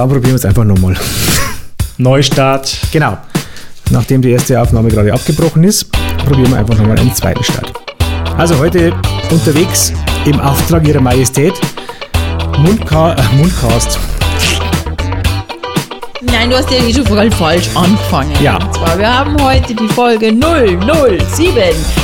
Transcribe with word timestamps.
Dann 0.00 0.08
probieren 0.08 0.32
wir 0.32 0.36
es 0.36 0.46
einfach 0.46 0.64
nochmal. 0.64 0.96
Neustart. 1.98 2.74
Genau. 2.90 3.18
Nachdem 3.90 4.22
die 4.22 4.30
erste 4.30 4.58
Aufnahme 4.58 4.88
gerade 4.88 5.12
abgebrochen 5.12 5.62
ist, 5.62 5.92
probieren 6.24 6.52
wir 6.52 6.58
einfach 6.58 6.78
nochmal 6.78 6.98
einen 6.98 7.14
zweiten 7.14 7.44
Start. 7.44 7.70
Also 8.38 8.56
heute 8.56 8.94
unterwegs 9.30 9.92
im 10.24 10.40
Auftrag 10.40 10.88
Ihrer 10.88 11.02
Majestät 11.02 11.52
Mundka 12.60 13.12
äh, 13.12 13.36
Mundcast. 13.36 13.98
Nein, 16.22 16.48
du 16.48 16.56
hast 16.56 16.70
ja 16.70 16.78
eh 16.78 16.94
schon 16.94 17.04
voll 17.04 17.30
falsch 17.32 17.68
angefangen. 17.74 18.32
Ja. 18.42 18.56
Und 18.56 18.72
zwar, 18.72 18.98
wir 18.98 19.18
haben 19.18 19.36
heute 19.42 19.74
die 19.74 19.88
Folge 19.88 20.32
007 20.32 21.62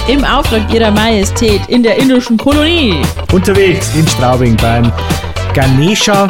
im 0.08 0.22
Auftrag 0.22 0.70
ihrer 0.70 0.90
Majestät 0.90 1.62
in 1.68 1.82
der 1.82 1.96
indischen 1.96 2.36
Kolonie. 2.36 3.00
Unterwegs 3.32 3.90
in 3.94 4.06
Straubing 4.06 4.54
beim 4.58 4.92
Ganesha, 5.54 6.28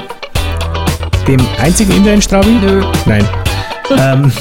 dem 1.27 1.41
einzigen 1.59 1.93
Inder 1.93 2.13
in 2.15 2.23
Straubing? 2.23 2.61
Nö. 2.61 2.83
Nein. 3.07 3.27
ähm, 3.99 4.33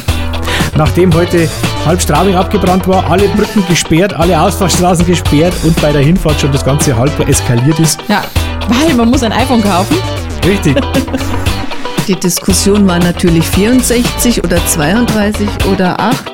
nachdem 0.75 1.13
heute 1.13 1.49
halb 1.85 2.01
Straubing 2.01 2.35
abgebrannt 2.35 2.87
war, 2.87 3.09
alle 3.09 3.27
Brücken 3.29 3.63
gesperrt, 3.67 4.13
alle 4.13 4.39
Ausfahrstraßen 4.39 5.05
gesperrt 5.05 5.53
und 5.63 5.79
bei 5.81 5.91
der 5.91 6.01
Hinfahrt 6.01 6.39
schon 6.41 6.51
das 6.51 6.63
Ganze 6.65 6.95
halb 6.97 7.17
eskaliert 7.27 7.79
ist. 7.79 7.99
Ja, 8.07 8.23
weil 8.67 8.93
man 8.95 9.09
muss 9.09 9.23
ein 9.23 9.31
iPhone 9.31 9.63
kaufen. 9.63 9.97
Richtig. 10.45 10.75
Die 12.07 12.15
Diskussion 12.15 12.87
war 12.87 12.99
natürlich 12.99 13.45
64 13.47 14.43
oder 14.43 14.63
32 14.67 15.47
oder 15.71 15.99
8. 15.99 16.33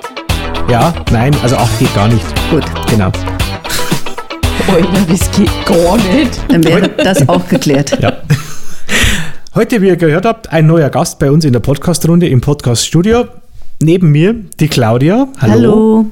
Ja, 0.69 0.93
nein, 1.11 1.33
also 1.43 1.55
8 1.55 1.79
geht 1.79 1.95
gar 1.95 2.07
nicht. 2.09 2.25
Gut, 2.49 2.65
Genau. 2.89 3.11
Alter, 4.67 5.01
das 5.09 5.31
geht 5.31 5.65
gar 5.65 5.97
nicht. 5.97 6.39
dann 6.49 6.63
wäre 6.63 6.89
das 6.89 7.27
auch 7.27 7.47
geklärt. 7.47 7.97
Ja. 8.01 8.13
Heute, 9.53 9.81
wie 9.81 9.87
ihr 9.87 9.97
gehört 9.97 10.25
habt, 10.25 10.51
ein 10.51 10.65
neuer 10.67 10.89
Gast 10.89 11.19
bei 11.19 11.29
uns 11.29 11.43
in 11.43 11.51
der 11.53 11.59
Podcast-Runde 11.59 12.27
im 12.27 12.39
Podcast-Studio. 12.41 13.25
Neben 13.81 14.11
mir 14.11 14.33
die 14.59 14.67
Claudia. 14.67 15.27
Hallo. 15.39 16.05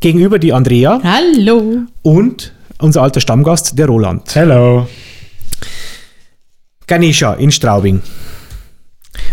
Gegenüber 0.00 0.38
die 0.38 0.52
Andrea 0.52 1.00
Hallo. 1.02 1.82
und 2.02 2.52
unser 2.78 3.02
alter 3.02 3.20
Stammgast, 3.20 3.78
der 3.78 3.86
Roland. 3.86 4.34
Hello. 4.34 4.86
Ganesha 6.86 7.34
in 7.34 7.50
Straubing. 7.50 8.00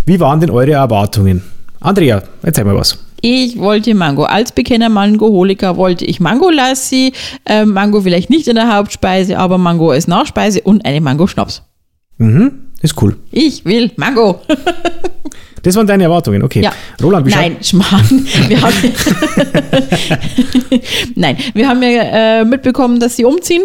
Wie 0.05 0.19
waren 0.19 0.39
denn 0.41 0.49
eure 0.49 0.71
Erwartungen? 0.73 1.41
Andrea, 1.79 2.23
erzähl 2.41 2.65
mal 2.65 2.75
was. 2.75 2.97
Ich 3.21 3.57
wollte 3.57 3.93
Mango. 3.95 4.23
Als 4.23 4.51
bekennender 4.51 4.89
Mangoholiker 4.89 5.77
wollte 5.77 6.03
ich 6.03 6.19
Mango-Lassi. 6.19 7.13
Ähm, 7.45 7.69
Mango 7.69 8.01
vielleicht 8.01 8.29
nicht 8.29 8.47
in 8.47 8.55
der 8.55 8.75
Hauptspeise, 8.75 9.37
aber 9.37 9.57
Mango 9.57 9.91
als 9.91 10.07
Nachspeise 10.07 10.61
und 10.61 10.83
eine 10.83 10.99
Mango-Schnaps. 10.99 11.63
Mhm, 12.17 12.51
ist 12.81 13.01
cool. 13.01 13.17
Ich 13.31 13.65
will 13.65 13.91
Mango. 13.95 14.41
Das 15.65 15.75
waren 15.75 15.87
deine 15.87 16.03
Erwartungen, 16.03 16.43
okay. 16.43 16.61
Ja. 16.61 16.71
Roland, 17.01 17.25
wie 17.25 17.31
Nein, 17.31 17.57
Schmarrn. 17.59 18.27
Wir 18.47 18.61
haben, 18.61 18.75
Nein, 21.15 21.37
wir 21.55 21.67
haben 21.67 21.81
ja 21.81 22.41
äh, 22.41 22.45
mitbekommen, 22.45 22.99
dass 22.99 23.15
sie 23.15 23.25
umziehen. 23.25 23.63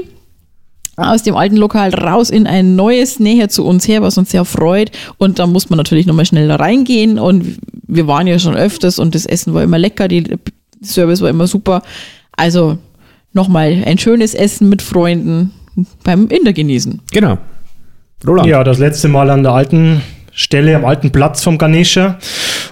Aus 0.97 1.25
dem 1.25 1.37
alten 1.37 1.57
Lokal 1.59 1.95
raus 1.95 2.31
in 2.31 2.47
ein 2.47 2.75
neues, 2.75 3.21
näher 3.21 3.51
zu 3.51 3.67
uns 3.67 3.87
her, 3.87 4.01
was 4.01 4.17
uns 4.17 4.31
sehr 4.31 4.47
freut. 4.47 4.93
Und 5.19 5.39
da 5.39 5.47
muss 5.47 5.69
man 5.69 5.77
natürlich 5.77 6.07
nochmal 6.07 6.25
schnell 6.25 6.49
da 6.49 6.57
reingehen. 6.57 7.19
Und 7.19 7.59
wir 7.87 8.07
waren 8.07 8.27
ja 8.27 8.39
schon 8.39 8.57
öfters 8.57 8.99
und 8.99 9.15
das 9.15 9.27
Essen 9.27 9.53
war 9.53 9.63
immer 9.63 9.79
lecker, 9.79 10.09
die 10.09 10.23
der 10.23 10.39
Service 10.83 11.21
war 11.21 11.29
immer 11.29 11.47
super. 11.47 11.83
Also 12.33 12.79
nochmal 13.35 13.83
ein 13.85 13.99
schönes 13.99 14.33
Essen 14.33 14.71
mit 14.71 14.81
Freunden 14.81 15.53
beim 16.03 16.29
Inder 16.29 16.55
genießen. 16.55 17.03
Genau. 17.13 17.37
Roland. 18.27 18.49
Ja, 18.49 18.65
das 18.65 18.79
letzte 18.79 19.09
Mal 19.09 19.31
an 19.31 19.43
der 19.43 19.53
alten 19.53 20.03
Stelle, 20.33 20.77
am 20.77 20.85
alten 20.85 21.11
Platz 21.11 21.43
vom 21.43 21.59
Ganesha. 21.59 22.19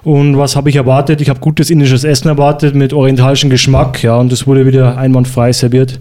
Und 0.05 0.39
was 0.39 0.57
habe 0.57 0.71
ich 0.71 0.77
erwartet? 0.77 1.21
Ich 1.21 1.29
habe 1.29 1.41
gutes 1.41 1.71
indisches 1.71 2.05
Essen 2.05 2.29
erwartet 2.29 2.75
mit 2.75 2.93
orientalischem 2.93 3.51
Geschmack. 3.51 4.03
Ja, 4.03 4.17
und 4.17 4.31
das 4.33 4.47
wurde 4.47 4.67
wieder 4.67 4.97
einwandfrei 4.97 5.53
serviert. 5.53 6.01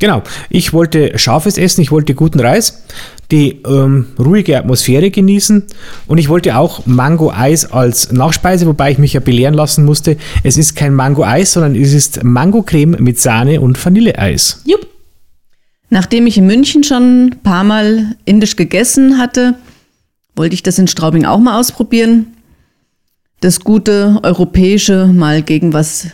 Genau. 0.00 0.22
Ich 0.50 0.72
wollte 0.72 1.18
scharfes 1.18 1.56
Essen, 1.56 1.80
ich 1.80 1.90
wollte 1.90 2.14
guten 2.14 2.40
Reis, 2.40 2.84
die 3.30 3.62
ähm, 3.66 4.06
ruhige 4.18 4.58
Atmosphäre 4.58 5.10
genießen 5.10 5.64
und 6.06 6.18
ich 6.18 6.28
wollte 6.28 6.56
auch 6.56 6.84
Mango-Eis 6.84 7.72
als 7.72 8.10
Nachspeise, 8.12 8.66
wobei 8.66 8.90
ich 8.90 8.98
mich 8.98 9.12
ja 9.12 9.20
belehren 9.20 9.54
lassen 9.54 9.84
musste. 9.84 10.16
Es 10.42 10.58
ist 10.58 10.74
kein 10.74 10.94
Mango-Eis, 10.94 11.52
sondern 11.52 11.76
es 11.76 11.92
ist 11.92 12.24
Mango-Creme 12.24 12.96
mit 12.98 13.20
Sahne 13.20 13.60
und 13.60 13.82
Vanilleeis. 13.82 14.62
Jupp. 14.66 14.93
Nachdem 15.94 16.26
ich 16.26 16.36
in 16.36 16.46
München 16.46 16.82
schon 16.82 17.26
ein 17.26 17.42
paar 17.44 17.62
Mal 17.62 18.16
indisch 18.24 18.56
gegessen 18.56 19.16
hatte, 19.16 19.54
wollte 20.34 20.54
ich 20.54 20.64
das 20.64 20.76
in 20.76 20.88
Straubing 20.88 21.24
auch 21.24 21.38
mal 21.38 21.56
ausprobieren. 21.56 22.34
Das 23.38 23.60
gute 23.60 24.18
europäische 24.24 25.06
mal 25.06 25.40
gegen 25.40 25.72
was 25.72 26.08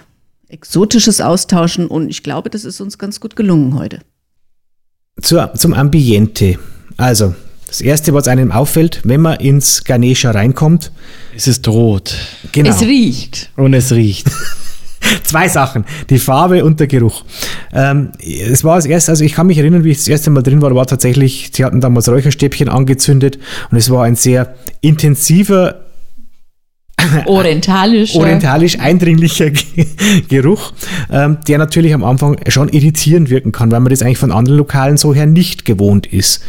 Exotisches 0.48 1.22
austauschen 1.22 1.86
und 1.86 2.10
ich 2.10 2.22
glaube, 2.22 2.50
das 2.50 2.66
ist 2.66 2.82
uns 2.82 2.98
ganz 2.98 3.20
gut 3.20 3.36
gelungen 3.36 3.74
heute. 3.78 4.00
Zur, 5.22 5.54
zum 5.54 5.72
Ambiente. 5.72 6.58
Also, 6.98 7.34
das 7.66 7.80
Erste, 7.80 8.12
was 8.12 8.28
einem 8.28 8.52
auffällt, 8.52 9.00
wenn 9.04 9.22
man 9.22 9.40
ins 9.40 9.84
Ganesha 9.84 10.30
reinkommt, 10.32 10.92
Es 11.34 11.46
ist 11.46 11.66
rot 11.68 12.16
genau. 12.52 12.68
Es 12.68 12.82
riecht. 12.82 13.50
und 13.56 13.72
es 13.72 13.92
riecht. 13.92 14.30
Zwei 15.24 15.48
Sachen, 15.48 15.84
die 16.08 16.18
Farbe 16.18 16.64
und 16.64 16.80
der 16.80 16.86
Geruch. 16.86 17.24
Ähm, 17.72 18.10
es 18.20 18.64
war 18.64 18.76
das 18.76 18.86
erste, 18.86 19.12
also 19.12 19.24
ich 19.24 19.34
kann 19.34 19.46
mich 19.46 19.58
erinnern, 19.58 19.84
wie 19.84 19.90
ich 19.90 19.98
das 19.98 20.08
erste 20.08 20.30
Mal 20.30 20.42
drin 20.42 20.62
war, 20.62 20.74
war 20.74 20.86
tatsächlich, 20.86 21.50
sie 21.52 21.64
hatten 21.64 21.80
damals 21.80 22.08
Räucherstäbchen 22.08 22.68
angezündet 22.68 23.38
und 23.70 23.78
es 23.78 23.90
war 23.90 24.04
ein 24.04 24.16
sehr 24.16 24.54
intensiver, 24.80 25.80
Orientalisch. 27.26 28.14
orientalisch 28.14 28.78
eindringlicher 28.78 29.50
Ge- 29.50 29.86
Geruch, 30.28 30.72
ähm, 31.10 31.38
der 31.48 31.58
natürlich 31.58 31.94
am 31.94 32.04
Anfang 32.04 32.36
schon 32.48 32.68
irritierend 32.68 33.30
wirken 33.30 33.52
kann, 33.52 33.70
weil 33.70 33.80
man 33.80 33.90
das 33.90 34.02
eigentlich 34.02 34.18
von 34.18 34.32
anderen 34.32 34.58
Lokalen 34.58 34.96
so 34.96 35.14
her 35.14 35.26
nicht 35.26 35.64
gewohnt 35.64 36.06
ist. 36.06 36.42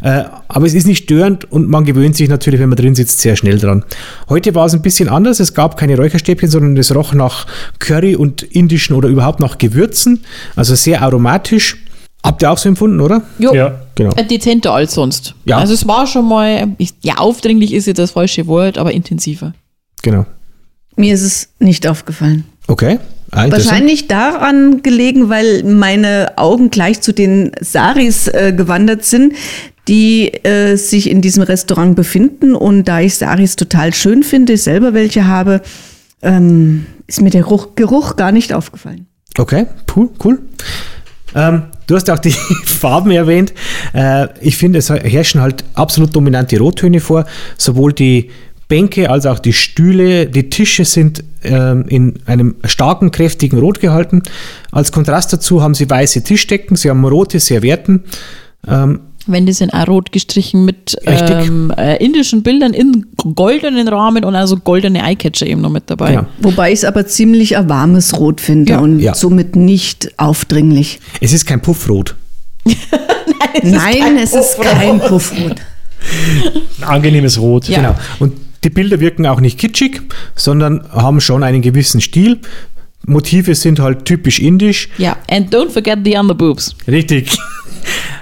Äh, 0.00 0.24
aber 0.46 0.64
es 0.66 0.74
ist 0.74 0.86
nicht 0.86 1.04
störend 1.04 1.50
und 1.50 1.68
man 1.68 1.84
gewöhnt 1.84 2.14
sich 2.16 2.28
natürlich, 2.28 2.60
wenn 2.60 2.68
man 2.68 2.76
drin 2.78 2.94
sitzt, 2.94 3.18
sehr 3.20 3.34
schnell 3.34 3.58
dran. 3.58 3.84
Heute 4.28 4.54
war 4.54 4.66
es 4.66 4.74
ein 4.74 4.80
bisschen 4.82 5.08
anders. 5.08 5.40
Es 5.40 5.54
gab 5.54 5.76
keine 5.76 5.96
Räucherstäbchen, 5.96 6.48
sondern 6.48 6.76
es 6.76 6.94
roch 6.94 7.14
nach 7.14 7.46
Curry 7.80 8.14
und 8.14 8.42
indischen 8.44 8.94
oder 8.94 9.08
überhaupt 9.08 9.40
nach 9.40 9.58
Gewürzen. 9.58 10.20
Also 10.54 10.76
sehr 10.76 11.02
aromatisch. 11.02 11.76
Habt 12.24 12.42
ihr 12.42 12.50
auch 12.50 12.58
so 12.58 12.68
empfunden, 12.68 13.00
oder? 13.00 13.22
Jo. 13.40 13.52
Ja. 13.54 13.80
Genau. 13.96 14.10
Äh, 14.14 14.24
Dezenter 14.24 14.72
als 14.72 14.94
sonst. 14.94 15.34
Ja. 15.44 15.58
Also 15.58 15.72
es 15.74 15.86
war 15.88 16.06
schon 16.06 16.28
mal, 16.28 16.68
ich- 16.78 16.94
ja, 17.02 17.16
aufdringlich 17.18 17.72
ist 17.74 17.86
jetzt 17.86 17.98
das 17.98 18.12
falsche 18.12 18.46
Wort, 18.46 18.78
aber 18.78 18.92
intensiver. 18.92 19.52
Genau. 20.08 20.24
Mir 20.96 21.12
ist 21.12 21.20
es 21.20 21.48
nicht 21.58 21.86
aufgefallen. 21.86 22.44
Okay. 22.66 22.98
Ah. 23.30 23.50
Wahrscheinlich 23.50 24.08
daran 24.08 24.82
gelegen, 24.82 25.28
weil 25.28 25.62
meine 25.64 26.32
Augen 26.36 26.70
gleich 26.70 27.02
zu 27.02 27.12
den 27.12 27.52
Saris 27.60 28.26
äh, 28.28 28.54
gewandert 28.56 29.04
sind, 29.04 29.34
die 29.86 30.28
äh, 30.44 30.76
sich 30.76 31.10
in 31.10 31.20
diesem 31.20 31.42
Restaurant 31.42 31.94
befinden. 31.94 32.54
Und 32.54 32.84
da 32.84 33.00
ich 33.00 33.16
Saris 33.16 33.56
total 33.56 33.92
schön 33.92 34.22
finde, 34.22 34.54
ich 34.54 34.62
selber 34.62 34.94
welche 34.94 35.26
habe, 35.26 35.60
ähm, 36.22 36.86
ist 37.06 37.20
mir 37.20 37.28
der 37.28 37.42
Geruch, 37.42 37.74
Geruch 37.74 38.16
gar 38.16 38.32
nicht 38.32 38.54
aufgefallen. 38.54 39.08
Okay, 39.36 39.66
cool, 39.94 40.08
cool. 40.24 40.38
Ähm, 41.34 41.64
du 41.86 41.96
hast 41.96 42.08
auch 42.08 42.18
die 42.18 42.30
Farben 42.64 43.10
erwähnt. 43.10 43.52
Äh, 43.92 44.28
ich 44.40 44.56
finde, 44.56 44.78
es 44.78 44.88
herrschen 44.88 45.42
halt 45.42 45.64
absolut 45.74 46.16
dominante 46.16 46.58
Rottöne 46.58 47.00
vor. 47.00 47.26
Sowohl 47.58 47.92
die 47.92 48.30
Bänke 48.68 49.08
als 49.10 49.24
auch 49.26 49.38
die 49.38 49.52
Stühle, 49.54 50.26
die 50.26 50.50
Tische 50.50 50.84
sind 50.84 51.24
ähm, 51.42 51.86
in 51.88 52.14
einem 52.26 52.56
starken, 52.64 53.10
kräftigen 53.10 53.58
Rot 53.58 53.80
gehalten. 53.80 54.22
Als 54.70 54.92
Kontrast 54.92 55.32
dazu 55.32 55.62
haben 55.62 55.74
sie 55.74 55.88
weiße 55.88 56.22
Tischdecken, 56.22 56.76
sie 56.76 56.90
haben 56.90 57.04
rote 57.04 57.40
Servietten. 57.40 58.04
Ähm, 58.66 59.00
Wände 59.26 59.52
sind 59.52 59.74
auch 59.74 59.86
rot 59.88 60.10
gestrichen 60.12 60.64
mit 60.64 60.96
ähm, 61.04 61.70
äh, 61.76 62.02
indischen 62.02 62.42
Bildern 62.42 62.72
in 62.72 63.06
goldenen 63.34 63.86
Rahmen 63.88 64.24
und 64.24 64.34
also 64.34 64.56
goldene 64.56 65.02
Eyecatcher 65.02 65.46
eben 65.46 65.60
noch 65.60 65.70
mit 65.70 65.84
dabei. 65.90 66.10
genau. 66.12 66.26
Wobei 66.40 66.72
ich 66.72 66.78
es 66.78 66.84
aber 66.86 67.06
ziemlich 67.06 67.56
ein 67.56 67.68
warmes 67.68 68.18
Rot 68.18 68.40
finde 68.40 68.72
Ja. 68.72 68.78
und 68.80 69.00
Ja. 69.00 69.14
somit 69.14 69.54
nicht 69.56 70.12
aufdringlich. 70.18 71.00
Es 71.20 71.32
ist 71.34 71.44
kein 71.46 71.60
Puffrot. 71.60 72.16
Nein, 73.62 74.18
es 74.22 74.34
ist 74.34 74.60
kein 74.60 74.98
Puffrot. 75.00 75.56
Ein 76.80 76.84
angenehmes 76.84 77.38
Rot. 77.40 77.68
Ja. 77.68 77.76
Genau. 77.78 77.94
Und 78.18 78.32
die 78.64 78.70
Bilder 78.70 79.00
wirken 79.00 79.26
auch 79.26 79.40
nicht 79.40 79.58
kitschig, 79.58 80.02
sondern 80.34 80.84
haben 80.92 81.20
schon 81.20 81.42
einen 81.42 81.62
gewissen 81.62 82.00
Stil. 82.00 82.38
Motive 83.06 83.54
sind 83.54 83.80
halt 83.80 84.04
typisch 84.04 84.40
indisch. 84.40 84.88
Ja, 84.98 85.16
and 85.30 85.54
don't 85.54 85.70
forget 85.70 86.00
the 86.04 86.16
underboobs. 86.16 86.74
Richtig. 86.86 87.38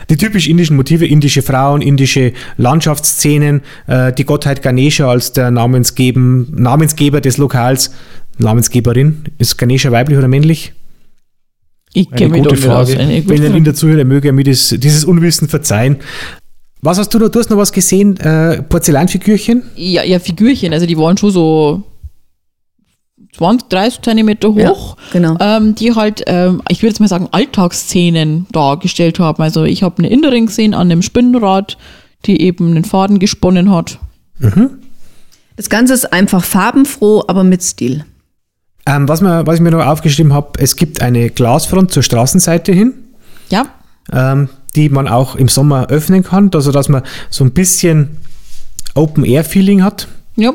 Die 0.08 0.16
typisch 0.16 0.46
indischen 0.48 0.76
Motive, 0.76 1.06
indische 1.06 1.42
Frauen, 1.42 1.82
indische 1.82 2.32
Landschaftsszenen, 2.56 3.62
äh, 3.88 4.12
die 4.12 4.24
Gottheit 4.24 4.62
Ganesha 4.62 5.08
als 5.08 5.32
der 5.32 5.50
Namensgeben, 5.50 6.46
Namensgeber 6.54 7.20
des 7.20 7.38
Lokals, 7.38 7.90
Namensgeberin. 8.38 9.24
Ist 9.38 9.56
Ganesha 9.56 9.90
weiblich 9.90 10.18
oder 10.18 10.28
männlich? 10.28 10.74
Ich 11.92 12.10
kenne 12.10 12.30
mich 12.30 12.42
gute 12.42 12.54
aus. 12.54 12.64
Frage. 12.90 12.98
Eine 13.00 13.22
gute 13.22 13.28
Wenn 13.30 13.36
ein 13.36 13.42
Frage. 13.46 13.58
Inder 13.58 13.74
zuhört, 13.74 13.98
er 13.98 14.04
möge 14.04 14.28
er 14.28 14.32
mir 14.32 14.44
das, 14.44 14.74
dieses 14.78 15.04
Unwissen 15.04 15.48
verzeihen. 15.48 15.96
Was 16.82 16.98
hast 16.98 17.12
du 17.14 17.18
noch? 17.18 17.28
Du 17.28 17.38
hast 17.38 17.50
noch 17.50 17.56
was 17.56 17.72
gesehen? 17.72 18.16
Äh, 18.18 18.62
Porzellanfigürchen? 18.62 19.62
Ja, 19.76 20.04
ja, 20.04 20.18
Figürchen, 20.18 20.72
also 20.72 20.86
die 20.86 20.96
waren 20.98 21.16
schon 21.16 21.30
so 21.30 21.82
20, 23.36 23.68
30 23.68 24.02
Zentimeter 24.02 24.48
hoch. 24.48 24.96
Ja, 24.96 25.02
genau. 25.12 25.36
Ähm, 25.40 25.74
die 25.74 25.94
halt, 25.94 26.22
ähm, 26.26 26.62
ich 26.68 26.82
würde 26.82 26.88
jetzt 26.88 27.00
mal 27.00 27.08
sagen, 27.08 27.28
Alltagsszenen 27.32 28.46
dargestellt 28.52 29.18
haben. 29.18 29.42
Also 29.42 29.64
ich 29.64 29.82
habe 29.82 29.98
eine 29.98 30.08
Inderin 30.08 30.46
gesehen 30.46 30.74
an 30.74 30.90
einem 30.90 31.02
Spinnrad, 31.02 31.76
die 32.24 32.40
eben 32.42 32.70
einen 32.70 32.84
Faden 32.84 33.18
gesponnen 33.18 33.70
hat. 33.70 33.98
Das 35.56 35.70
Ganze 35.70 35.94
ist 35.94 36.12
einfach 36.12 36.44
farbenfroh, 36.44 37.24
aber 37.26 37.44
mit 37.44 37.62
Stil. 37.62 38.04
Ähm, 38.86 39.08
was, 39.08 39.20
mir, 39.20 39.46
was 39.46 39.56
ich 39.56 39.60
mir 39.60 39.70
noch 39.70 39.84
aufgeschrieben 39.84 40.32
habe, 40.32 40.58
es 40.58 40.76
gibt 40.76 41.02
eine 41.02 41.30
Glasfront 41.30 41.90
zur 41.90 42.02
Straßenseite 42.02 42.72
hin, 42.72 42.94
Ja, 43.50 43.66
ähm, 44.12 44.48
die 44.76 44.88
man 44.88 45.08
auch 45.08 45.34
im 45.34 45.48
Sommer 45.48 45.88
öffnen 45.88 46.22
kann, 46.22 46.50
also 46.54 46.70
dass 46.70 46.88
man 46.88 47.02
so 47.30 47.44
ein 47.44 47.50
bisschen 47.50 48.18
Open-Air-Feeling 48.94 49.82
hat. 49.82 50.08
ja, 50.36 50.52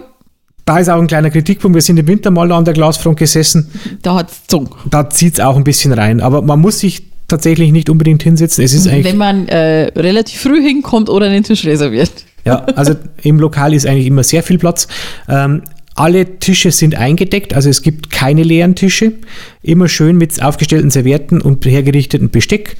Da 0.65 0.79
ist 0.79 0.89
auch 0.89 0.99
ein 0.99 1.07
kleiner 1.07 1.29
Kritikpunkt. 1.29 1.75
Wir 1.75 1.81
sind 1.81 1.97
im 1.97 2.07
Winter 2.07 2.31
mal 2.31 2.51
an 2.51 2.63
der 2.65 2.73
Glasfront 2.73 3.17
gesessen. 3.17 3.69
da 4.01 4.15
hat's 4.15 4.41
gezogen. 4.43 4.69
Da 4.89 5.09
zieht 5.09 5.33
es 5.33 5.39
auch 5.39 5.57
ein 5.57 5.63
bisschen 5.63 5.91
rein. 5.91 6.21
Aber 6.21 6.41
man 6.41 6.59
muss 6.59 6.79
sich 6.79 7.03
tatsächlich 7.27 7.71
nicht 7.71 7.89
unbedingt 7.89 8.23
hinsetzen. 8.23 8.63
Es 8.63 8.73
ist 8.73 8.87
eigentlich. 8.87 9.05
Wenn 9.05 9.17
man 9.17 9.47
äh, 9.47 9.91
relativ 9.95 10.41
früh 10.41 10.61
hinkommt 10.61 11.09
oder 11.09 11.27
einen 11.27 11.43
Tisch 11.43 11.65
reserviert. 11.65 12.11
Ja, 12.45 12.55
also 12.75 12.95
im 13.23 13.39
Lokal 13.39 13.73
ist 13.73 13.85
eigentlich 13.85 14.07
immer 14.07 14.23
sehr 14.23 14.43
viel 14.43 14.57
Platz. 14.57 14.87
Ähm, 15.27 15.63
alle 15.95 16.39
Tische 16.39 16.71
sind 16.71 16.95
eingedeckt, 16.95 17.53
also 17.53 17.69
es 17.69 17.81
gibt 17.81 18.09
keine 18.09 18.43
leeren 18.43 18.75
Tische. 18.75 19.13
Immer 19.61 19.87
schön 19.89 20.17
mit 20.17 20.41
aufgestellten 20.41 20.89
Servietten 20.89 21.41
und 21.41 21.65
hergerichteten 21.65 22.29
Besteck. 22.29 22.77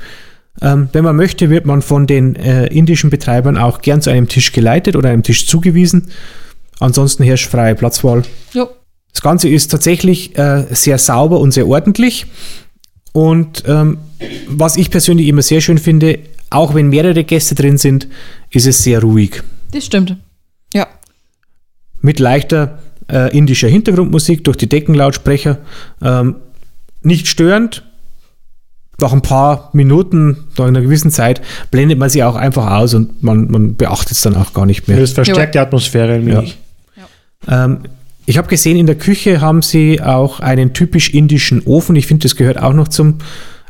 Ähm, 0.62 0.90
wenn 0.92 1.04
man 1.04 1.16
möchte, 1.16 1.50
wird 1.50 1.66
man 1.66 1.82
von 1.82 2.08
den 2.08 2.36
äh, 2.36 2.68
indischen 2.68 3.10
Betreibern 3.10 3.58
auch 3.58 3.82
gern 3.82 4.02
zu 4.02 4.10
einem 4.10 4.28
Tisch 4.28 4.52
geleitet 4.52 4.96
oder 4.96 5.10
einem 5.10 5.24
Tisch 5.24 5.48
zugewiesen. 5.48 6.10
Ansonsten 6.80 7.24
herrscht 7.24 7.50
freie 7.50 7.76
Platzwahl. 7.76 8.24
Ja. 8.54 8.68
Das 9.14 9.22
Ganze 9.22 9.50
ist 9.50 9.70
tatsächlich 9.70 10.38
äh, 10.38 10.66
sehr 10.72 10.98
sauber 10.98 11.40
und 11.40 11.52
sehr 11.52 11.68
ordentlich. 11.68 12.26
Und 13.14 13.64
ähm, 13.68 13.98
was 14.48 14.78
ich 14.78 14.90
persönlich 14.90 15.28
immer 15.28 15.42
sehr 15.42 15.62
schön 15.62 15.78
finde, 15.78 16.20
auch 16.50 16.74
wenn 16.74 16.90
mehrere 16.90 17.24
Gäste 17.24 17.56
drin 17.56 17.78
sind, 17.78 18.08
ist 18.50 18.68
es 18.68 18.84
sehr 18.84 19.02
ruhig. 19.02 19.42
Das 19.72 19.86
stimmt. 19.86 20.18
Ja. 20.74 20.88
mit 22.02 22.20
leichter 22.20 22.80
äh, 23.10 23.36
indischer 23.38 23.68
Hintergrundmusik 23.68 24.44
durch 24.44 24.58
die 24.58 24.70
Deckenlautsprecher. 24.70 25.60
Ähm, 26.02 26.36
nicht 27.04 27.28
störend. 27.28 27.84
Nach 29.02 29.14
ein 29.14 29.22
paar 29.22 29.70
Minuten, 29.74 30.46
nach 30.58 30.68
einer 30.68 30.82
gewissen 30.82 31.12
Zeit, 31.12 31.42
blendet 31.72 31.98
man 31.98 32.10
sie 32.10 32.24
auch 32.24 32.36
einfach 32.36 32.72
aus 32.72 32.94
und 32.94 33.24
man, 33.24 33.50
man 33.50 33.76
beachtet 33.76 34.14
es 34.14 34.22
dann 34.22 34.36
auch 34.36 34.54
gar 34.54 34.66
nicht 34.66 34.88
mehr. 34.88 35.00
Das 35.00 35.12
verstärkt 35.12 35.56
die 35.56 35.60
Atmosphäre 35.60 36.14
ein 36.14 36.26
wenig. 36.26 36.58
Ähm, 37.48 37.80
ich 38.26 38.38
habe 38.38 38.48
gesehen, 38.48 38.78
in 38.78 38.86
der 38.86 38.96
Küche 38.96 39.42
haben 39.42 39.62
sie 39.62 40.02
auch 40.02 40.40
einen 40.40 40.74
typisch 40.74 41.10
indischen 41.10 41.64
Ofen. 41.66 41.96
Ich 41.96 42.08
finde, 42.08 42.24
das 42.24 42.36
gehört 42.36 42.62
auch 42.62 42.74
noch 42.74 42.88
zum 42.88 43.16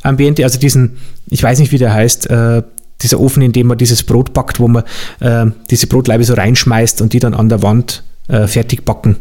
Ambiente. 0.03 0.43
Also 0.43 0.59
diesen, 0.59 0.97
ich 1.29 1.41
weiß 1.41 1.59
nicht, 1.59 1.71
wie 1.71 1.77
der 1.77 1.93
heißt, 1.93 2.29
äh, 2.29 2.63
dieser 3.01 3.19
Ofen, 3.19 3.41
in 3.41 3.53
dem 3.53 3.67
man 3.67 3.77
dieses 3.77 4.03
Brot 4.03 4.33
backt, 4.33 4.59
wo 4.59 4.67
man 4.67 4.83
äh, 5.19 5.45
diese 5.69 5.87
Brotlaibe 5.87 6.23
so 6.23 6.33
reinschmeißt 6.33 7.01
und 7.01 7.13
die 7.13 7.19
dann 7.19 7.33
an 7.33 7.49
der 7.49 7.63
Wand 7.63 8.03
äh, 8.27 8.47
fertig 8.47 8.85
backen. 8.85 9.15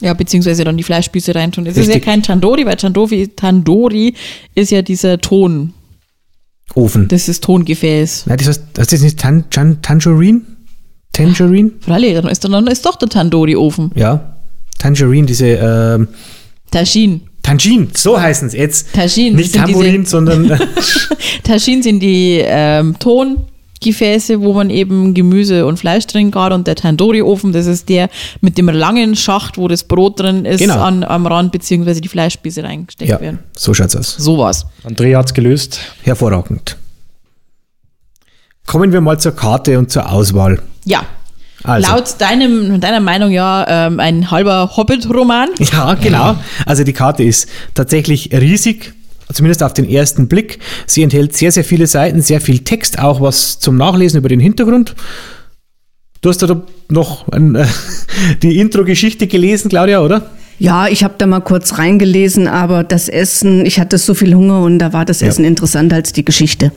Ja, 0.00 0.12
beziehungsweise 0.12 0.64
dann 0.64 0.76
die 0.76 0.82
Fleischspieße 0.82 1.34
reintun. 1.34 1.66
Es 1.66 1.76
ist 1.76 1.88
ja 1.88 1.98
kein 2.00 2.22
Tandoori, 2.22 2.66
weil 2.66 2.76
Tandoori, 2.76 3.28
Tandoori 3.28 4.14
ist 4.54 4.70
ja 4.70 4.82
dieser 4.82 5.18
Ton, 5.18 5.72
Ofen. 6.74 7.08
das 7.08 7.28
ist 7.28 7.42
Tongefäß. 7.44 8.26
Nein, 8.26 8.38
das 8.38 8.48
heißt, 8.48 8.62
das 8.74 8.92
ist 8.92 9.02
nicht 9.02 9.18
Tan, 9.18 9.48
Tan, 9.50 9.80
Tangerine? 9.80 10.42
Tangerine? 11.12 11.70
Freilich, 11.80 12.14
dann 12.14 12.28
ist, 12.28 12.44
dann 12.44 12.66
ist 12.66 12.84
doch 12.84 12.96
der 12.96 13.08
Tandoori-Ofen. 13.08 13.90
Ja. 13.94 14.36
Tangerine, 14.78 15.26
diese 15.26 15.46
ähm, 15.46 16.08
Taschin. 16.70 17.22
Tangine, 17.42 17.88
so 17.94 18.20
heißen 18.20 18.48
es 18.48 18.54
jetzt. 18.54 18.92
Tagine 18.92 19.36
Nicht 19.36 19.54
Tambourin, 19.54 20.04
sondern 20.04 20.58
Taschin 21.44 21.82
sind 21.82 22.00
die 22.00 22.40
ähm, 22.44 22.96
Tongefäße, 23.80 24.40
wo 24.40 24.52
man 24.54 24.70
eben 24.70 25.14
Gemüse 25.14 25.66
und 25.66 25.78
Fleisch 25.78 26.06
drin 26.06 26.32
hat 26.34 26.52
und 26.52 26.66
der 26.66 26.76
Tandoori-Ofen, 26.76 27.52
das 27.52 27.66
ist 27.66 27.88
der 27.88 28.08
mit 28.40 28.58
dem 28.58 28.68
langen 28.68 29.16
Schacht, 29.16 29.58
wo 29.58 29.68
das 29.68 29.84
Brot 29.84 30.20
drin 30.20 30.44
ist 30.44 30.60
Genau. 30.60 30.80
an, 30.82 31.04
am 31.04 31.26
Rand, 31.26 31.52
beziehungsweise 31.52 32.00
die 32.00 32.08
Fleischspieße 32.08 32.62
reingesteckt 32.62 33.10
ja, 33.10 33.20
werden. 33.20 33.40
so 33.56 33.74
schaut's 33.74 33.94
aus. 33.96 34.16
Sowas. 34.16 34.66
Andrea 34.84 35.18
hat 35.18 35.26
es 35.26 35.34
gelöst. 35.34 35.80
Hervorragend. 36.02 36.76
Kommen 38.66 38.92
wir 38.92 39.00
mal 39.00 39.18
zur 39.20 39.32
Karte 39.36 39.78
und 39.78 39.90
zur 39.90 40.10
Auswahl. 40.10 40.60
Ja. 40.84 41.04
Also. 41.62 41.90
Laut 41.90 42.14
deinem, 42.18 42.80
deiner 42.80 43.00
Meinung 43.00 43.30
ja 43.30 43.64
ähm, 43.86 43.98
ein 43.98 44.30
halber 44.30 44.76
Hobbit-Roman. 44.76 45.48
Ja, 45.58 45.94
genau. 45.94 46.36
Also 46.64 46.84
die 46.84 46.92
Karte 46.92 47.22
ist 47.24 47.48
tatsächlich 47.74 48.30
riesig, 48.32 48.94
zumindest 49.32 49.62
auf 49.62 49.74
den 49.74 49.88
ersten 49.88 50.28
Blick. 50.28 50.58
Sie 50.86 51.02
enthält 51.02 51.36
sehr, 51.36 51.52
sehr 51.52 51.64
viele 51.64 51.86
Seiten, 51.86 52.22
sehr 52.22 52.40
viel 52.40 52.60
Text, 52.60 52.98
auch 52.98 53.20
was 53.20 53.58
zum 53.58 53.76
Nachlesen 53.76 54.18
über 54.18 54.28
den 54.28 54.40
Hintergrund. 54.40 54.94
Du 56.20 56.28
hast 56.28 56.42
da 56.42 56.62
noch 56.88 57.28
ein, 57.28 57.54
äh, 57.54 57.66
die 58.42 58.58
Intro-Geschichte 58.58 59.26
gelesen, 59.26 59.68
Claudia, 59.68 60.00
oder? 60.02 60.30
Ja, 60.58 60.88
ich 60.88 61.04
habe 61.04 61.14
da 61.18 61.26
mal 61.26 61.40
kurz 61.40 61.76
reingelesen, 61.78 62.48
aber 62.48 62.82
das 62.82 63.08
Essen, 63.08 63.66
ich 63.66 63.78
hatte 63.78 63.98
so 63.98 64.14
viel 64.14 64.34
Hunger 64.34 64.62
und 64.62 64.78
da 64.78 64.92
war 64.92 65.04
das 65.04 65.20
Ja. 65.20 65.28
Essen 65.28 65.44
interessanter 65.44 65.96
als 65.96 66.12
die 66.12 66.24
Geschichte. 66.24 66.72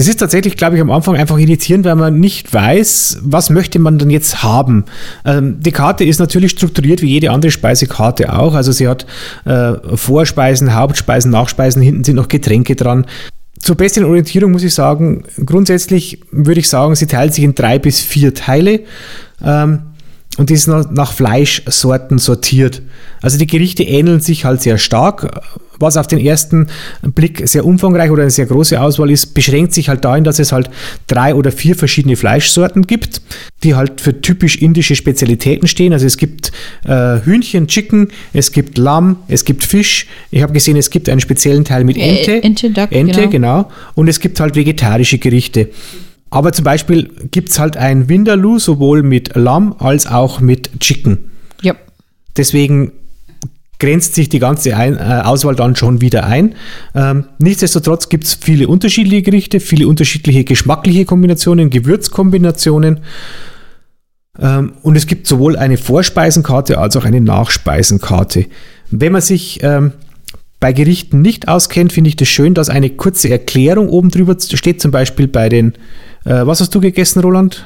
Das 0.00 0.08
ist 0.08 0.16
tatsächlich, 0.16 0.56
glaube 0.56 0.76
ich, 0.76 0.80
am 0.80 0.90
Anfang 0.90 1.14
einfach 1.14 1.36
irritierend, 1.36 1.84
weil 1.84 1.94
man 1.94 2.18
nicht 2.18 2.54
weiß, 2.54 3.18
was 3.20 3.50
möchte 3.50 3.78
man 3.78 3.98
denn 3.98 4.08
jetzt 4.08 4.42
haben. 4.42 4.86
Ähm, 5.26 5.60
die 5.60 5.72
Karte 5.72 6.04
ist 6.04 6.18
natürlich 6.18 6.52
strukturiert 6.52 7.02
wie 7.02 7.10
jede 7.10 7.30
andere 7.30 7.50
Speisekarte 7.50 8.32
auch. 8.32 8.54
Also 8.54 8.72
sie 8.72 8.88
hat 8.88 9.04
äh, 9.44 9.74
Vorspeisen, 9.94 10.74
Hauptspeisen, 10.74 11.30
Nachspeisen, 11.30 11.82
hinten 11.82 12.02
sind 12.02 12.16
noch 12.16 12.28
Getränke 12.28 12.76
dran. 12.76 13.04
Zur 13.58 13.76
besseren 13.76 14.08
Orientierung 14.08 14.52
muss 14.52 14.62
ich 14.62 14.72
sagen, 14.72 15.24
grundsätzlich 15.44 16.22
würde 16.30 16.60
ich 16.60 16.70
sagen, 16.70 16.94
sie 16.94 17.06
teilt 17.06 17.34
sich 17.34 17.44
in 17.44 17.54
drei 17.54 17.78
bis 17.78 18.00
vier 18.00 18.32
Teile. 18.32 18.80
Ähm, 19.44 19.80
und 20.38 20.48
die 20.48 20.54
ist 20.54 20.68
nach, 20.68 21.12
Fleischsorten 21.12 22.18
sortiert. 22.18 22.82
Also 23.20 23.36
die 23.36 23.46
Gerichte 23.46 23.82
ähneln 23.82 24.20
sich 24.20 24.44
halt 24.44 24.62
sehr 24.62 24.78
stark. 24.78 25.42
Was 25.80 25.96
auf 25.96 26.06
den 26.06 26.18
ersten 26.18 26.68
Blick 27.02 27.48
sehr 27.48 27.64
umfangreich 27.64 28.10
oder 28.10 28.22
eine 28.22 28.30
sehr 28.30 28.44
große 28.44 28.80
Auswahl 28.80 29.10
ist, 29.10 29.32
beschränkt 29.34 29.72
sich 29.72 29.88
halt 29.88 30.04
dahin, 30.04 30.24
dass 30.24 30.38
es 30.38 30.52
halt 30.52 30.68
drei 31.06 31.34
oder 31.34 31.50
vier 31.50 31.74
verschiedene 31.74 32.16
Fleischsorten 32.16 32.86
gibt, 32.86 33.22
die 33.64 33.74
halt 33.74 34.00
für 34.02 34.20
typisch 34.20 34.56
indische 34.56 34.94
Spezialitäten 34.94 35.66
stehen. 35.66 35.94
Also 35.94 36.06
es 36.06 36.18
gibt 36.18 36.52
äh, 36.84 37.20
Hühnchen, 37.24 37.66
Chicken, 37.66 38.08
es 38.34 38.52
gibt 38.52 38.76
Lamm, 38.76 39.16
es 39.26 39.46
gibt 39.46 39.64
Fisch. 39.64 40.06
Ich 40.30 40.42
habe 40.42 40.52
gesehen, 40.52 40.76
es 40.76 40.90
gibt 40.90 41.08
einen 41.08 41.20
speziellen 41.20 41.64
Teil 41.64 41.84
mit 41.84 41.96
Äh, 41.96 42.18
Ente. 42.18 42.42
Ente, 42.42 42.70
Duck, 42.70 42.92
Ente, 42.92 43.28
genau. 43.28 43.30
genau. 43.30 43.70
Und 43.94 44.08
es 44.08 44.20
gibt 44.20 44.38
halt 44.38 44.56
vegetarische 44.56 45.16
Gerichte. 45.18 45.70
Aber 46.30 46.52
zum 46.52 46.64
Beispiel 46.64 47.10
gibt 47.30 47.50
es 47.50 47.58
halt 47.58 47.76
ein 47.76 48.08
Vindaloo 48.08 48.58
sowohl 48.58 49.02
mit 49.02 49.34
Lamm 49.34 49.74
als 49.78 50.06
auch 50.06 50.40
mit 50.40 50.80
Chicken. 50.80 51.30
Ja. 51.60 51.74
Deswegen 52.36 52.92
grenzt 53.80 54.14
sich 54.14 54.28
die 54.28 54.38
ganze 54.38 54.76
ein, 54.76 54.96
äh, 54.96 55.22
Auswahl 55.24 55.56
dann 55.56 55.74
schon 55.74 56.00
wieder 56.00 56.24
ein. 56.24 56.54
Ähm, 56.94 57.24
nichtsdestotrotz 57.38 58.08
gibt 58.08 58.24
es 58.24 58.34
viele 58.34 58.68
unterschiedliche 58.68 59.22
Gerichte, 59.22 59.58
viele 59.58 59.88
unterschiedliche 59.88 60.44
geschmackliche 60.44 61.04
Kombinationen, 61.04 61.70
Gewürzkombinationen. 61.70 63.00
Ähm, 64.38 64.74
und 64.82 64.96
es 64.96 65.06
gibt 65.06 65.26
sowohl 65.26 65.56
eine 65.56 65.78
Vorspeisenkarte 65.78 66.78
als 66.78 66.96
auch 66.96 67.04
eine 67.04 67.20
Nachspeisenkarte. 67.20 68.46
Wenn 68.90 69.12
man 69.12 69.22
sich 69.22 69.60
ähm, 69.62 69.92
bei 70.60 70.72
Gerichten 70.74 71.22
nicht 71.22 71.48
auskennt, 71.48 71.92
finde 71.92 72.08
ich 72.08 72.16
das 72.16 72.28
schön, 72.28 72.54
dass 72.54 72.68
eine 72.68 72.90
kurze 72.90 73.30
Erklärung 73.30 73.88
oben 73.88 74.10
drüber 74.10 74.36
steht, 74.38 74.80
zum 74.80 74.90
Beispiel 74.90 75.26
bei 75.26 75.48
den, 75.48 75.72
äh, 76.24 76.46
was 76.46 76.60
hast 76.60 76.74
du 76.74 76.80
gegessen, 76.80 77.20
Roland? 77.20 77.64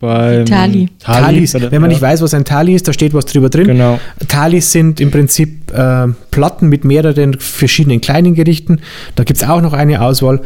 Beim 0.00 0.44
Thali. 0.44 0.88
Thalis. 0.98 1.54
oder- 1.54 1.70
Wenn 1.70 1.80
man 1.80 1.90
ja. 1.90 1.94
nicht 1.94 2.02
weiß, 2.02 2.20
was 2.20 2.34
ein 2.34 2.44
Thali 2.44 2.74
ist, 2.74 2.88
da 2.88 2.92
steht 2.92 3.14
was 3.14 3.26
drüber 3.26 3.48
drin. 3.48 3.68
Genau. 3.68 4.00
Thalis 4.26 4.72
sind 4.72 5.00
im 5.00 5.12
Prinzip 5.12 5.72
äh, 5.72 6.08
Platten 6.32 6.68
mit 6.68 6.84
mehreren 6.84 7.38
verschiedenen 7.38 8.00
kleinen 8.00 8.34
Gerichten. 8.34 8.80
Da 9.14 9.22
gibt 9.22 9.40
es 9.40 9.48
auch 9.48 9.60
noch 9.60 9.72
eine 9.72 10.02
Auswahl. 10.02 10.40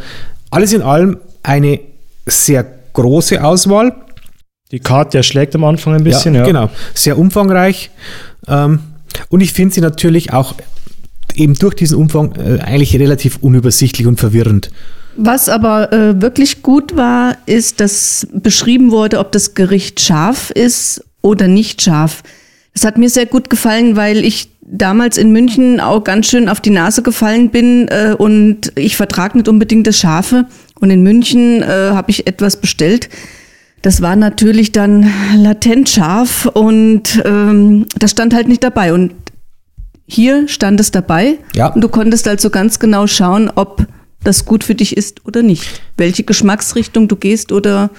Alles 0.51 0.71
in 0.73 0.83
allem 0.83 1.17
eine 1.41 1.79
sehr 2.27 2.63
große 2.93 3.43
Auswahl. 3.43 3.95
Die 4.71 4.79
Karte 4.79 5.17
erschlägt 5.17 5.55
am 5.55 5.63
Anfang 5.63 5.95
ein 5.95 6.03
bisschen, 6.03 6.35
ja. 6.35 6.43
Genau, 6.45 6.69
sehr 6.93 7.17
umfangreich. 7.17 7.89
Ähm, 8.47 8.79
und 9.29 9.41
ich 9.41 9.51
finde 9.51 9.73
sie 9.73 9.81
natürlich 9.81 10.31
auch 10.31 10.53
eben 11.35 11.53
durch 11.55 11.75
diesen 11.75 11.97
Umfang 11.97 12.33
äh, 12.35 12.59
eigentlich 12.59 12.97
relativ 12.97 13.37
unübersichtlich 13.41 14.07
und 14.07 14.19
verwirrend. 14.19 14.71
Was 15.17 15.49
aber 15.49 15.91
äh, 15.91 16.21
wirklich 16.21 16.63
gut 16.63 16.95
war, 16.95 17.37
ist, 17.45 17.79
dass 17.79 18.27
beschrieben 18.33 18.91
wurde, 18.91 19.19
ob 19.19 19.31
das 19.31 19.53
Gericht 19.53 19.99
scharf 19.99 20.51
ist 20.51 21.03
oder 21.21 21.47
nicht 21.47 21.81
scharf. 21.81 22.23
Das 22.73 22.85
hat 22.85 22.97
mir 22.97 23.09
sehr 23.09 23.25
gut 23.25 23.49
gefallen, 23.49 23.97
weil 23.97 24.23
ich 24.23 24.49
damals 24.61 25.17
in 25.17 25.31
München 25.31 25.79
auch 25.81 26.03
ganz 26.03 26.27
schön 26.27 26.47
auf 26.47 26.61
die 26.61 26.69
Nase 26.69 27.01
gefallen 27.01 27.49
bin 27.49 27.87
äh, 27.89 28.15
und 28.17 28.71
ich 28.75 28.95
vertrage 28.95 29.37
nicht 29.37 29.49
unbedingt 29.49 29.85
das 29.87 29.99
Scharfe. 29.99 30.45
Und 30.79 30.89
in 30.89 31.03
München 31.03 31.61
äh, 31.61 31.65
habe 31.91 32.09
ich 32.09 32.27
etwas 32.27 32.57
bestellt. 32.57 33.09
Das 33.81 34.01
war 34.01 34.15
natürlich 34.15 34.71
dann 34.71 35.11
latent 35.35 35.89
scharf 35.89 36.45
und 36.45 37.21
ähm, 37.25 37.87
das 37.97 38.11
stand 38.11 38.33
halt 38.33 38.47
nicht 38.47 38.63
dabei. 38.63 38.93
Und 38.93 39.13
hier 40.13 40.47
stand 40.49 40.77
es 40.81 40.91
dabei 40.91 41.37
Ja. 41.55 41.67
und 41.67 41.81
du 41.81 41.87
konntest 41.87 42.27
also 42.27 42.49
ganz 42.49 42.79
genau 42.79 43.07
schauen, 43.07 43.49
ob 43.55 43.85
das 44.25 44.43
gut 44.43 44.63
für 44.65 44.75
dich 44.75 44.97
ist 44.97 45.25
oder 45.25 45.41
nicht. 45.41 45.81
Welche 45.97 46.23
Geschmacksrichtung 46.23 47.07
du 47.07 47.15
gehst 47.15 47.51
oder 47.53 47.89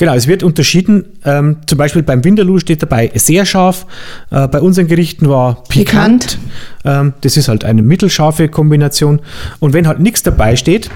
Genau, 0.00 0.14
es 0.14 0.26
wird 0.28 0.42
unterschieden. 0.44 1.18
Ähm, 1.24 1.56
zum 1.66 1.76
Beispiel 1.78 2.02
beim 2.04 2.22
Vindaloo 2.24 2.58
steht 2.58 2.82
dabei 2.82 3.10
sehr 3.14 3.44
scharf. 3.46 3.86
Äh, 4.30 4.46
bei 4.48 4.60
unseren 4.60 4.86
Gerichten 4.88 5.28
war 5.28 5.64
pikant. 5.68 6.38
Ähm, 6.84 7.14
das 7.22 7.36
ist 7.36 7.48
halt 7.48 7.64
eine 7.64 7.82
mittelscharfe 7.82 8.48
Kombination. 8.48 9.20
Und 9.60 9.72
wenn 9.72 9.86
halt 9.88 9.98
nichts 10.00 10.22
dabei 10.22 10.54
steht, 10.56 10.88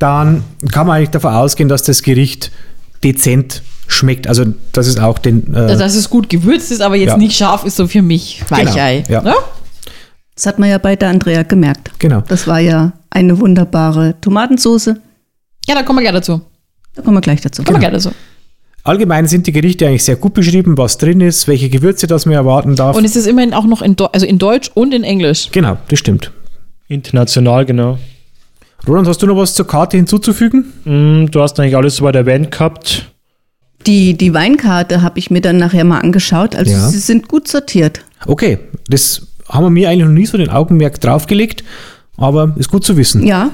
dann 0.00 0.42
kann 0.72 0.86
man 0.88 0.96
eigentlich 0.96 1.10
davon 1.10 1.32
ausgehen, 1.34 1.68
dass 1.68 1.82
das 1.84 2.02
Gericht 2.02 2.50
dezent 3.04 3.62
schmeckt. 3.86 4.26
Also, 4.26 4.44
dass 4.72 4.86
es 4.86 4.98
auch 4.98 5.18
den. 5.18 5.52
Äh, 5.54 5.76
Dass 5.76 5.94
es 5.94 6.08
gut 6.10 6.28
gewürzt 6.28 6.70
ist, 6.72 6.80
aber 6.80 6.96
jetzt 6.96 7.10
Ja. 7.10 7.16
nicht 7.16 7.36
scharf 7.36 7.64
ist, 7.64 7.76
so 7.76 7.86
für 7.86 8.02
mich 8.02 8.42
Weichei. 8.48 9.04
ja. 9.08 9.22
Ne? 9.22 9.34
das 10.34 10.46
hat 10.46 10.58
man 10.58 10.70
ja 10.70 10.78
bei 10.78 10.96
der 10.96 11.10
Andrea 11.10 11.42
gemerkt. 11.42 11.90
genau. 11.98 12.22
Das 12.26 12.46
war 12.46 12.58
ja 12.58 12.92
eine 13.10 13.38
wunderbare 13.38 14.14
Tomatensauce. 14.20 14.86
Ja, 15.68 15.74
da 15.74 15.82
kommen 15.82 15.98
wir 15.98 16.02
gleich 16.10 16.14
dazu. 16.14 16.40
Da 16.94 17.02
kommen 17.02 17.16
wir 17.16 17.20
gleich 17.20 17.40
dazu. 17.42 17.62
Kommen 17.62 17.76
wir 17.76 17.88
gleich 17.90 17.92
dazu. 18.02 18.10
Allgemein 18.84 19.28
sind 19.28 19.46
die 19.46 19.52
Gerichte 19.52 19.86
eigentlich 19.86 20.02
sehr 20.04 20.16
gut 20.16 20.34
beschrieben, 20.34 20.76
was 20.76 20.98
drin 20.98 21.20
ist, 21.20 21.46
welche 21.46 21.68
Gewürze 21.68 22.06
das 22.08 22.26
man 22.26 22.34
erwarten 22.34 22.74
darf. 22.74 22.96
Und 22.96 23.04
es 23.04 23.14
ist 23.14 23.26
immerhin 23.26 23.54
auch 23.54 23.64
noch 23.64 23.80
in, 23.82 23.94
Deu- 23.94 24.10
also 24.12 24.26
in 24.26 24.38
Deutsch 24.38 24.70
und 24.74 24.92
in 24.92 25.04
Englisch. 25.04 25.50
genau, 25.52 25.76
das 25.88 25.98
stimmt. 26.00 26.32
International, 26.88 27.64
genau. 27.64 27.98
Roland, 28.88 29.06
hast 29.06 29.22
du 29.22 29.26
noch 29.26 29.36
was 29.36 29.54
zur 29.54 29.66
Karte 29.68 29.96
hinzuzufügen? 29.98 30.72
Mm, 30.84 31.26
Du 31.30 31.40
hast 31.40 31.60
eigentlich 31.60 31.76
alles 31.76 31.96
soweit 31.96 32.16
erwähnt 32.16 32.50
gehabt. 32.50 33.11
Die, 33.86 34.14
die 34.16 34.32
Weinkarte 34.34 35.02
habe 35.02 35.18
ich 35.18 35.30
mir 35.30 35.40
dann 35.40 35.56
nachher 35.58 35.84
mal 35.84 36.00
angeschaut. 36.00 36.54
Also 36.54 36.70
Ja. 36.72 36.88
sie 36.88 36.98
sind 36.98 37.28
gut 37.28 37.48
sortiert. 37.48 38.00
Okay, 38.26 38.58
das 38.88 39.26
haben 39.48 39.64
wir 39.64 39.70
mir 39.70 39.88
eigentlich 39.88 40.04
noch 40.06 40.12
nie 40.12 40.26
so 40.26 40.38
den 40.38 40.50
Augenmerk 40.50 41.00
draufgelegt, 41.00 41.64
aber 42.16 42.54
ist 42.56 42.70
gut 42.70 42.84
zu 42.84 42.96
wissen. 42.96 43.26
Ja, 43.26 43.50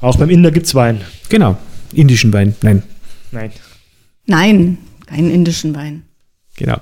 Auch 0.00 0.16
beim 0.16 0.30
Inder 0.30 0.50
gibt 0.50 0.66
es 0.66 0.74
Wein. 0.74 1.00
Genau, 1.28 1.56
indischen 1.92 2.32
Wein, 2.32 2.54
nein, 2.62 2.82
Nein. 3.32 3.50
nein, 4.26 4.78
keinen 5.06 5.30
indischen 5.30 5.74
Wein. 5.74 6.02
genau. 6.56 6.76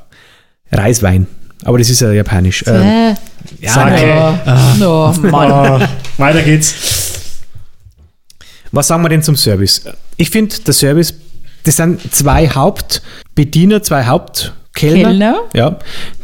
Reiswein, 0.71 1.27
aber 1.65 1.79
das 1.79 1.91
ist 1.91 2.01
ja 2.01 2.13
japanisch. 2.13 2.65
Ähm, 2.67 2.75
Äh, 2.83 3.15
ja, 3.61 3.73
Sake. 3.73 4.41
nein. 4.45 4.79
no, 4.79 5.13
Mann. 5.31 5.51
Ah, 5.53 5.89
weiter 6.19 6.43
geht's. 6.43 6.75
Was 8.73 8.89
sagen 8.89 9.03
wir 9.05 9.09
denn 9.09 9.23
zum 9.23 9.37
Service? 9.37 9.85
Ich 10.17 10.31
finde, 10.31 10.57
der 10.67 10.75
Service, 10.75 11.15
das 11.65 11.77
sind 11.77 12.15
zwei 12.15 12.49
Hauptbediener, 12.49 13.83
zwei 13.83 14.05
Hauptkellner. 14.07 14.55
Kellner. 15.09 15.37
Ja, 15.55 15.79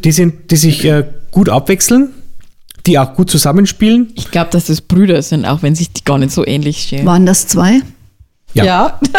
die, 0.04 0.12
sind, 0.12 0.50
die 0.50 0.56
sich 0.56 0.84
äh, 0.84 1.04
gut 1.30 1.48
abwechseln, 1.48 2.10
die 2.86 2.98
auch 2.98 3.14
gut 3.14 3.30
zusammenspielen. 3.30 4.12
Ich 4.16 4.30
glaube, 4.30 4.50
dass 4.50 4.66
das 4.66 4.80
Brüder 4.80 5.22
sind, 5.22 5.44
auch 5.44 5.62
wenn 5.62 5.74
sich 5.74 5.92
die 5.92 6.04
gar 6.04 6.18
nicht 6.18 6.32
so 6.32 6.46
ähnlich 6.46 6.82
stehen. 6.82 7.06
Waren 7.06 7.26
das 7.26 7.46
zwei? 7.46 7.80
Ja. 8.54 8.64
Ja. 8.64 9.00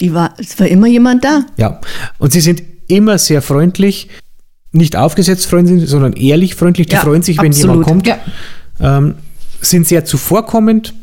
Die 0.00 0.14
war, 0.14 0.32
es 0.38 0.58
war 0.58 0.66
immer 0.66 0.86
jemand 0.86 1.24
da. 1.24 1.42
Ja, 1.58 1.78
und 2.18 2.32
sie 2.32 2.40
sind 2.40 2.62
immer 2.88 3.18
sehr 3.18 3.42
freundlich, 3.42 4.08
nicht 4.72 4.96
aufgesetzt 4.96 5.46
freundlich, 5.46 5.88
sondern 5.90 6.14
ehrlich 6.14 6.54
freundlich. 6.54 6.86
Die 6.86 6.94
Ja, 6.94 7.00
freuen 7.00 7.22
sich, 7.22 7.36
wenn 7.38 7.48
absolut. 7.48 7.86
jemand 7.86 7.86
kommt. 7.86 8.06
ja. 8.06 8.18
ähm, 8.80 9.16
sind 9.60 9.86
sehr 9.86 10.06
zuvorkommend, 10.06 10.94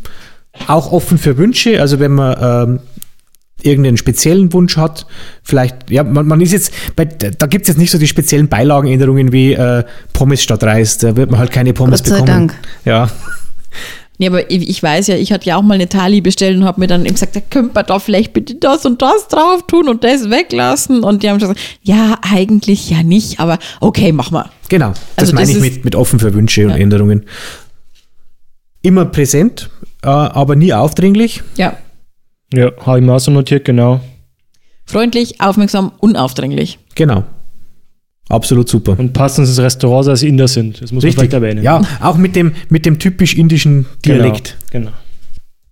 auch 0.67 0.91
offen 0.91 1.17
für 1.17 1.37
Wünsche. 1.37 1.81
Also 1.81 1.99
wenn 1.99 2.13
man 2.13 2.37
ähm, 2.41 2.79
irgendeinen 3.61 3.97
speziellen 3.97 4.51
Wunsch 4.53 4.77
hat, 4.77 5.05
vielleicht, 5.43 5.89
ja, 5.89 6.03
man, 6.03 6.27
man 6.27 6.41
ist 6.41 6.51
jetzt, 6.51 6.71
bei, 6.95 7.05
da 7.05 7.47
gibt 7.47 7.63
es 7.63 7.69
jetzt 7.69 7.77
nicht 7.77 7.91
so 7.91 7.97
die 7.97 8.07
speziellen 8.07 8.47
Beilagenänderungen 8.47 9.31
wie 9.31 9.53
äh, 9.53 9.83
Pommes 10.13 10.41
statt 10.41 10.63
Reis. 10.63 10.97
Da 10.97 11.15
wird 11.15 11.31
man 11.31 11.39
halt 11.39 11.51
keine 11.51 11.73
Pommes 11.73 12.03
Gott 12.03 12.07
sei 12.07 12.19
bekommen. 12.21 12.47
Dank. 12.49 12.55
Ja, 12.85 13.09
Nee, 14.19 14.27
aber 14.27 14.49
ich 14.49 14.81
weiß 14.81 15.07
ja, 15.07 15.15
ich 15.15 15.31
hatte 15.31 15.45
ja 15.45 15.57
auch 15.57 15.61
mal 15.61 15.75
eine 15.75 15.89
Thali 15.89 16.21
bestellt 16.21 16.57
und 16.57 16.65
habe 16.65 16.79
mir 16.79 16.87
dann 16.87 17.05
eben 17.05 17.13
gesagt, 17.13 17.35
da 17.35 17.39
könnte 17.39 17.71
man 17.75 17.85
da 17.85 17.99
vielleicht 17.99 18.33
bitte 18.33 18.55
das 18.55 18.83
und 18.85 19.01
das 19.01 19.27
drauf 19.27 19.67
tun 19.67 19.87
und 19.87 20.03
das 20.03 20.31
weglassen. 20.31 21.03
Und 21.03 21.21
die 21.21 21.29
haben 21.29 21.39
schon 21.39 21.49
gesagt, 21.49 21.79
ja, 21.83 22.17
eigentlich 22.23 22.89
ja 22.89 23.03
nicht, 23.03 23.39
aber 23.39 23.59
okay, 23.79 24.11
mach 24.11 24.31
mal. 24.31 24.49
genau. 24.69 24.89
Das 25.15 25.25
Also 25.25 25.33
meine 25.35 25.47
das 25.47 25.55
ich 25.57 25.61
mit, 25.61 25.85
mit 25.85 25.95
offen 25.95 26.19
für 26.19 26.33
Wünsche 26.33 26.65
und 26.65 26.71
Änderungen. 26.71 27.25
Immer 28.81 29.05
präsent, 29.05 29.69
äh, 30.03 30.07
aber 30.07 30.55
nie 30.55 30.73
aufdringlich. 30.73 31.43
Ja. 31.55 31.77
Ja, 32.53 32.71
habe 32.85 32.99
ich 32.99 33.05
mir 33.05 33.13
auch 33.13 33.19
so 33.19 33.31
notiert, 33.31 33.65
genau. 33.65 33.99
Freundlich, 34.85 35.41
aufmerksam, 35.41 35.91
unaufdringlich. 35.99 36.79
Genau. 36.95 37.23
Absolut 38.29 38.67
super. 38.67 38.97
Und 38.97 39.13
passend 39.13 39.47
ins 39.47 39.59
Restaurant, 39.59 40.07
dass 40.07 40.21
sie 40.21 40.27
Inder 40.27 40.47
sind. 40.47 40.81
Das 40.81 40.91
muss 40.91 41.03
man 41.03 41.13
vielleicht 41.13 41.33
erwähnen. 41.33 41.63
Ja, 41.63 41.81
auch 42.01 42.17
mit 42.17 42.35
dem, 42.35 42.53
mit 42.69 42.85
dem 42.85 42.99
typisch 42.99 43.35
indischen 43.35 43.85
genau. 44.01 44.15
Dialekt. 44.23 44.57
Genau. 44.71 44.91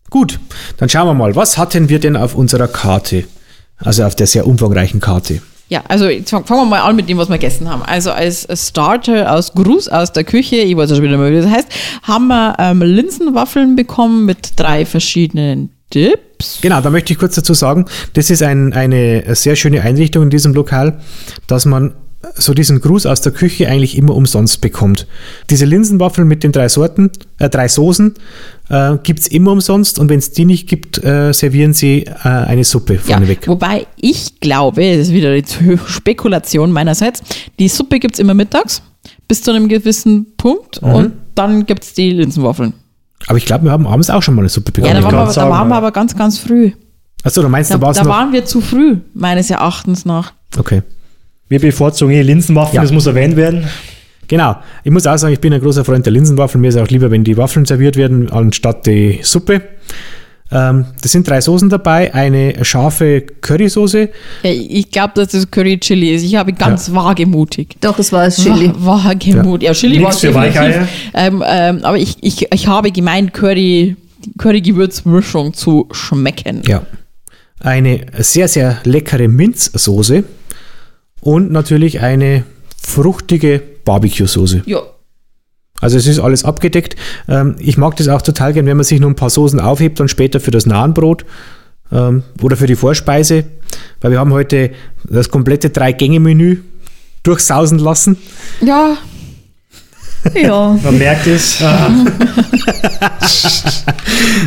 Gut, 0.09 0.39
dann 0.77 0.87
schauen 0.87 1.07
wir 1.07 1.13
mal, 1.13 1.35
was 1.35 1.57
hatten 1.57 1.89
wir 1.89 1.99
denn 1.99 2.15
auf 2.15 2.35
unserer 2.35 2.67
Karte? 2.67 3.25
Also 3.77 4.03
auf 4.03 4.15
der 4.15 4.27
sehr 4.27 4.47
umfangreichen 4.47 5.01
Karte. 5.01 5.41
Ja, 5.67 5.83
also 5.87 6.05
fangen 6.25 6.45
wir 6.47 6.65
mal 6.65 6.81
an 6.81 6.95
mit 6.95 7.09
dem, 7.09 7.17
was 7.17 7.27
wir 7.27 7.37
gegessen 7.37 7.69
haben. 7.69 7.81
Also 7.81 8.11
als 8.11 8.47
Starter 8.53 9.33
aus 9.33 9.53
Gruß 9.53 9.89
aus 9.89 10.11
der 10.11 10.23
Küche, 10.23 10.57
ich 10.57 10.77
weiß 10.77 10.91
schon 10.91 11.01
wieder 11.01 11.17
mal, 11.17 11.31
wie 11.31 11.37
das 11.37 11.49
heißt, 11.49 11.67
haben 12.03 12.27
wir 12.27 12.55
ähm, 12.59 12.81
Linsenwaffeln 12.81 13.75
bekommen 13.75 14.25
mit 14.25 14.51
drei 14.57 14.85
verschiedenen 14.85 15.71
Dips. 15.93 16.59
Genau, 16.61 16.81
da 16.81 16.89
möchte 16.91 17.13
ich 17.13 17.19
kurz 17.19 17.35
dazu 17.35 17.53
sagen, 17.53 17.85
das 18.13 18.29
ist 18.29 18.43
ein, 18.43 18.73
eine 18.73 19.35
sehr 19.35 19.55
schöne 19.55 19.81
Einrichtung 19.81 20.23
in 20.23 20.29
diesem 20.29 20.53
Lokal, 20.53 20.99
dass 21.47 21.65
man 21.65 21.95
so 22.35 22.53
diesen 22.53 22.81
Gruß 22.81 23.05
aus 23.05 23.21
der 23.21 23.31
Küche 23.31 23.67
eigentlich 23.67 23.97
immer 23.97 24.15
umsonst 24.15 24.61
bekommt. 24.61 25.07
Diese 25.49 25.65
Linsenwaffeln 25.65 26.27
mit 26.27 26.43
den 26.43 26.51
drei 26.51 26.67
Sorten, 26.69 27.11
äh, 27.39 27.49
drei 27.49 27.67
Soßen, 27.67 28.13
äh, 28.69 28.97
gibt 29.03 29.19
es 29.21 29.27
immer 29.27 29.51
umsonst 29.51 29.99
und 29.99 30.09
wenn 30.09 30.19
es 30.19 30.31
die 30.31 30.45
nicht 30.45 30.67
gibt, 30.67 31.03
äh, 31.03 31.33
servieren 31.33 31.73
sie 31.73 32.03
äh, 32.05 32.11
eine 32.27 32.63
Suppe 32.63 32.95
Ja, 32.95 32.99
vorneweg. 33.01 33.47
wobei 33.47 33.87
ich 33.97 34.39
glaube, 34.39 34.81
das 34.97 35.07
ist 35.07 35.13
wieder 35.13 35.33
die 35.33 35.77
Spekulation 35.87 36.71
meinerseits, 36.71 37.21
die 37.59 37.67
Suppe 37.67 37.99
gibt 37.99 38.15
es 38.15 38.19
immer 38.19 38.33
mittags 38.33 38.81
bis 39.27 39.41
zu 39.41 39.51
einem 39.51 39.67
gewissen 39.67 40.27
Punkt 40.37 40.81
Mhm. 40.81 40.93
und 40.93 41.13
dann 41.35 41.65
gibt 41.65 41.83
es 41.83 41.93
die 41.93 42.11
Linsenwaffeln. 42.11 42.73
Aber 43.27 43.37
ich 43.37 43.45
glaube, 43.45 43.65
wir 43.65 43.71
haben 43.71 43.87
abends 43.87 44.09
auch 44.09 44.21
schon 44.21 44.35
mal 44.35 44.41
eine 44.41 44.49
Suppe 44.49 44.71
Ja, 44.81 44.87
bekommen. 44.87 44.95
da 44.95 45.03
waren, 45.03 45.13
wir, 45.13 45.17
aber- 45.19 45.27
da 45.27 45.33
sagen, 45.33 45.49
waren 45.51 45.67
wir 45.67 45.73
ja. 45.73 45.77
aber 45.77 45.91
ganz, 45.91 46.15
ganz 46.15 46.37
früh. 46.37 46.71
Achso, 47.23 47.41
du 47.41 47.49
meinst, 47.49 47.71
Da, 47.71 47.77
da 47.79 47.91
da 47.91 48.03
noch. 48.03 48.09
waren 48.09 48.33
wir 48.33 48.45
zu 48.45 48.61
früh, 48.61 48.97
meines 49.15 49.49
Erachtens 49.49 50.05
nach. 50.05 50.33
Okay. 50.57 50.83
Wir 51.49 51.59
bevorzugen 51.59 52.13
eh 52.13 52.21
Linsenwaffeln, 52.21 52.75
Ja. 52.75 52.81
das 52.81 52.91
muss 52.91 53.05
erwähnt 53.05 53.35
werden. 53.35 53.65
Genau. 54.27 54.55
Ich 54.83 54.91
muss 54.91 55.05
auch 55.05 55.17
sagen, 55.17 55.33
ich 55.33 55.39
bin 55.39 55.53
ein 55.53 55.61
großer 55.61 55.85
Freund 55.85 56.05
der 56.05 56.13
Linsenwaffeln. 56.13 56.59
Mir 56.61 56.69
ist 56.69 56.77
auch 56.77 56.87
lieber, 56.87 57.11
wenn 57.11 57.23
die 57.23 57.37
Waffeln 57.37 57.65
serviert 57.65 57.95
werden, 57.95 58.31
anstatt 58.31 58.87
die 58.87 59.19
Suppe. 59.21 59.61
Ähm, 60.51 60.85
das 61.01 61.11
sind 61.11 61.27
drei 61.27 61.41
Soßen 61.41 61.69
dabei. 61.69 62.13
Eine 62.13 62.63
scharfe 62.65 63.21
Currysoße. 63.41 64.09
Ja, 64.43 64.49
ich 64.51 64.89
glaube, 64.89 65.13
dass 65.15 65.29
das 65.29 65.49
Curry 65.51 65.79
Chili 65.79 66.13
ist. 66.15 66.23
Ich 66.23 66.35
habe 66.35 66.53
ganz 66.53 66.91
wagemutig. 66.93 67.75
Doch, 67.81 67.99
es 67.99 68.11
war 68.11 68.25
es 68.25 68.37
Chili. 68.37 68.71
Wa- 68.77 69.03
Wagemutig. 69.05 69.67
Ja, 69.67 69.73
Chili 69.73 69.97
war 70.01 70.09
Nix 70.09 70.15
es 70.15 70.21
für 70.21 70.27
definitiv. 70.27 70.55
Weicheier. 70.61 70.87
Ähm, 71.13 71.43
ähm, 71.47 71.79
aber 71.83 71.97
ich, 71.97 72.17
ich, 72.21 72.51
ich 72.51 72.67
habe 72.67 72.91
gemeint, 72.91 73.33
Curry, 73.33 73.95
Curry-Gewürzmischung 74.39 75.53
zu 75.53 75.87
schmecken. 75.91 76.61
Ja. 76.67 76.83
Eine 77.59 78.05
sehr, 78.19 78.47
sehr 78.47 78.79
leckere 78.83 79.27
Minzsoße. 79.27 80.23
Und 81.25 81.51
natürlich 81.51 82.01
eine 82.01 82.43
fruchtige 82.79 83.59
Barbecue-Soße. 83.83 84.61
Ja. 84.67 84.79
Also 85.81 85.97
es 85.97 86.05
ist 86.05 86.19
alles 86.19 86.45
abgedeckt. 86.45 86.95
Ähm, 87.27 87.55
ich 87.57 87.77
mag 87.77 87.95
das 87.95 88.07
auch 88.09 88.21
total 88.21 88.53
gern, 88.53 88.67
wenn 88.67 88.77
man 88.77 88.83
sich 88.83 88.99
nur 88.99 89.09
ein 89.09 89.15
paar 89.15 89.31
Soßen 89.31 89.59
aufhebt 89.59 89.99
und 89.99 90.07
später 90.09 90.39
für 90.39 90.51
das 90.51 90.67
Nahenbrot 90.67 91.25
ähm, 91.91 92.21
oder 92.43 92.55
für 92.55 92.67
die 92.67 92.75
Vorspeise. 92.75 93.45
Weil 94.01 94.11
wir 94.11 94.19
haben 94.19 94.33
heute 94.33 94.69
das 95.09 95.29
komplette 95.29 95.71
Drei-Gänge-Menü 95.71 96.59
durchsausen 97.23 97.79
lassen. 97.79 98.17
Ja, 98.61 98.95
Ja. 100.35 100.77
Man 100.83 100.97
merkt 100.99 101.25
es. 101.25 101.59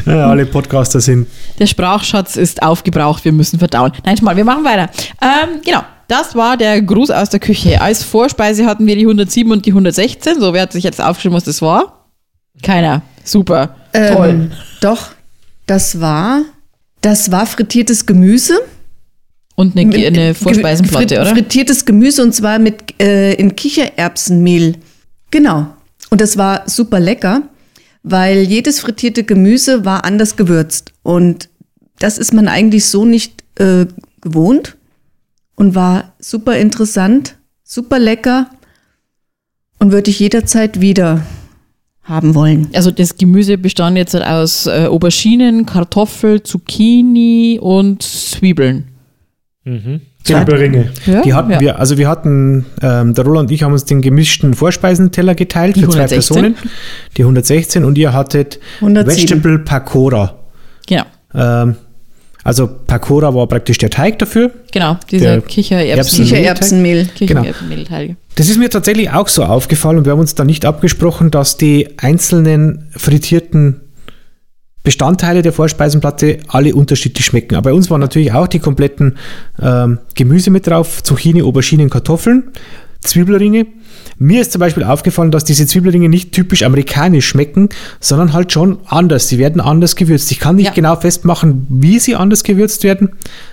Ja, 0.07 0.31
alle 0.31 0.47
Podcaster 0.47 1.01
sind. 1.01 1.27
der 1.59 1.67
Sprachschatz 1.67 2.37
ist 2.37 2.63
aufgebraucht, 2.63 3.25
wir 3.25 3.33
müssen 3.33 3.59
verdauen. 3.59 3.93
Nein, 4.05 4.17
mal, 4.23 4.37
wir 4.37 4.45
machen 4.45 4.65
weiter. 4.65 4.89
Ähm, 5.21 5.61
genau, 5.65 5.83
das 6.09 6.35
war 6.35 6.57
der 6.57 6.83
Gruß 6.83 7.11
aus 7.11 7.31
der 7.31 7.39
Küche. 7.41 7.81
Als 7.81 8.03
Vorspeise 8.03 8.67
hatten 8.67 8.87
wir 8.87 8.97
die 8.97 9.03
107 9.03 9.53
und 9.53 9.65
die 9.67 9.71
116. 9.71 10.41
So, 10.41 10.53
wer 10.53 10.63
hat 10.63 10.73
sich 10.73 10.83
jetzt 10.85 11.01
aufgeschrieben, 11.01 11.37
was 11.37 11.45
das 11.45 11.63
war? 11.63 12.07
Keiner. 12.63 13.03
Super. 13.25 13.77
Toll. 13.93 14.29
Ähm, 14.29 14.53
doch, 14.81 15.11
das 15.67 16.01
war, 16.01 16.43
das 17.03 17.31
war 17.31 17.47
frittiertes 17.47 18.07
Gemüse. 18.07 18.59
Und 19.55 19.77
eine, 19.77 19.87
Mit- 19.87 20.07
eine 20.07 20.35
Vorspeisenplatte, 20.35 21.15
frit- 21.17 21.21
oder? 21.21 21.27
Frittiertes 21.35 21.85
Gemüse 21.85 22.23
und 22.23 22.35
zwar 22.35 22.59
mit 22.59 23.01
äh, 23.03 23.35
in 23.35 23.55
Kichererbsenmehl. 23.55 24.77
Genau. 25.31 25.67
Und 26.11 26.21
das 26.21 26.39
war 26.39 26.63
super 26.69 27.01
lecker, 27.01 27.43
weil 28.03 28.39
jedes 28.43 28.81
frittierte 28.81 29.25
Gemüse 29.25 29.85
war 29.85 30.05
anders 30.05 30.37
gewürzt. 30.37 30.93
Und 31.03 31.49
das 31.99 32.17
ist 32.17 32.33
man 32.33 32.49
eigentlich 32.49 32.87
so 32.87 33.05
nicht 33.05 33.45
äh, 33.57 33.87
gewohnt 34.23 34.77
und 35.59 35.75
war 35.75 36.13
super 36.19 36.57
interessant, 36.57 37.37
super 37.65 37.99
lecker 37.99 38.49
und 39.79 39.93
würde 39.93 40.11
ich 40.11 40.21
jederzeit 40.21 40.81
wieder 40.81 41.23
haben 42.03 42.35
wollen. 42.35 42.69
Also 42.73 42.91
das 42.91 43.17
Gemüse 43.19 43.59
bestand 43.59 43.99
jetzt 43.99 44.17
aus 44.17 44.67
äh, 44.67 44.87
Auberginen, 44.87 45.67
Kartoffel, 45.67 46.43
Zucchini 46.43 47.59
und 47.61 48.03
Zwiebeln. 48.03 48.89
Mhm. 49.65 50.01
Zwiebelringe. 50.23 50.93
Ja, 51.07 51.23
Die 51.23 51.35
hatten 51.35 51.51
ja. 51.51 51.61
wir, 51.61 51.79
also 51.79 51.99
wir 51.99 52.09
hatten, 52.09 52.65
ähm, 52.81 53.15
der 53.15 53.25
Roland 53.25 53.49
und 53.49 53.55
ich 53.55 53.63
haben 53.63 53.73
uns 53.73 53.85
den 53.85 54.01
gemischten 54.01 54.55
Vorspeisenteller 54.55 55.35
geteilt 55.35 55.77
Die 55.77 55.81
für 55.81 55.91
zwei 55.91 56.05
116. 56.05 56.35
Personen. 56.35 56.57
Die 57.17 57.23
116 57.23 57.85
und 57.85 57.99
ihr 57.99 58.13
hattet 58.13 58.59
107. 58.77 59.17
Vegetable 59.17 59.59
Pakora. 59.59 60.35
Genau, 60.87 61.05
Ähm, 61.35 61.77
also 62.49 62.67
Pakora 62.67 63.35
war 63.35 63.47
praktisch 63.47 63.77
der 63.77 63.91
Teig 63.91 64.19
dafür. 64.19 64.51
genau. 64.73 64.97
Dieser 65.11 65.43
Kichererbsen. 65.43 66.25
Erbsen- 66.25 66.25
Kichererbsenmehl. 66.25 67.09
Genau. 67.19 67.41
Kichererbsenmehlteig. 67.43 68.17
Das 68.37 68.49
ist 68.49 68.57
mir 68.59 68.71
tatsächlich 68.71 69.11
auch 69.11 69.29
so 69.29 69.45
aufgefallen 69.45 69.99
und 69.99 70.05
wir 70.07 70.13
haben 70.13 70.21
uns 70.21 70.35
da 70.35 70.45
nicht 70.45 70.65
abgesprochen, 70.65 71.31
dass 71.31 71.59
die 71.59 71.89
einzelnen 71.99 72.89
frittierten 72.97 73.83
Bestandteile 74.83 75.43
der 75.43 75.53
Vorspeisenplatte 75.53 76.39
alle 76.49 76.75
unterschiedlich 76.75 77.27
schmecken. 77.27 77.55
Aber 77.55 77.69
bei 77.71 77.75
uns 77.77 77.91
waren 77.91 78.01
natürlich 78.01 78.33
auch 78.33 78.47
die 78.47 78.61
kompletten 78.61 79.19
ähm, 79.61 79.99
Gemüse 80.15 80.51
mit 80.51 80.67
drauf, 80.67 81.03
Zucchini, 81.03 81.43
Auberginen, 81.43 81.91
Kartoffeln, 81.91 82.45
Zwiebelringe. 83.01 83.67
Mir 84.19 84.41
ist 84.41 84.53
zum 84.53 84.59
Beispiel 84.61 84.83
aufgefallen, 84.85 85.31
dass 85.31 85.45
diese 85.45 85.67
Zwiebelringe 85.67 86.09
nicht 86.09 86.33
typisch 86.33 86.63
amerikanisch 86.65 87.27
schmecken, 87.29 87.69
sondern 88.01 88.33
halt 88.33 88.53
schon 88.53 88.79
anders. 88.87 89.29
Sie 89.29 89.39
werden 89.39 89.61
anders 89.61 89.95
gewürzt. 89.97 90.31
Ich 90.33 90.41
kann 90.41 90.57
nicht 90.57 90.67
Ja. 90.67 90.73
genau 90.73 90.97
festmachen, 90.97 91.67
wie 91.69 91.99
sie 92.01 92.17
anders 92.17 92.43
gewürzt 92.43 92.83
werden, 92.83 93.11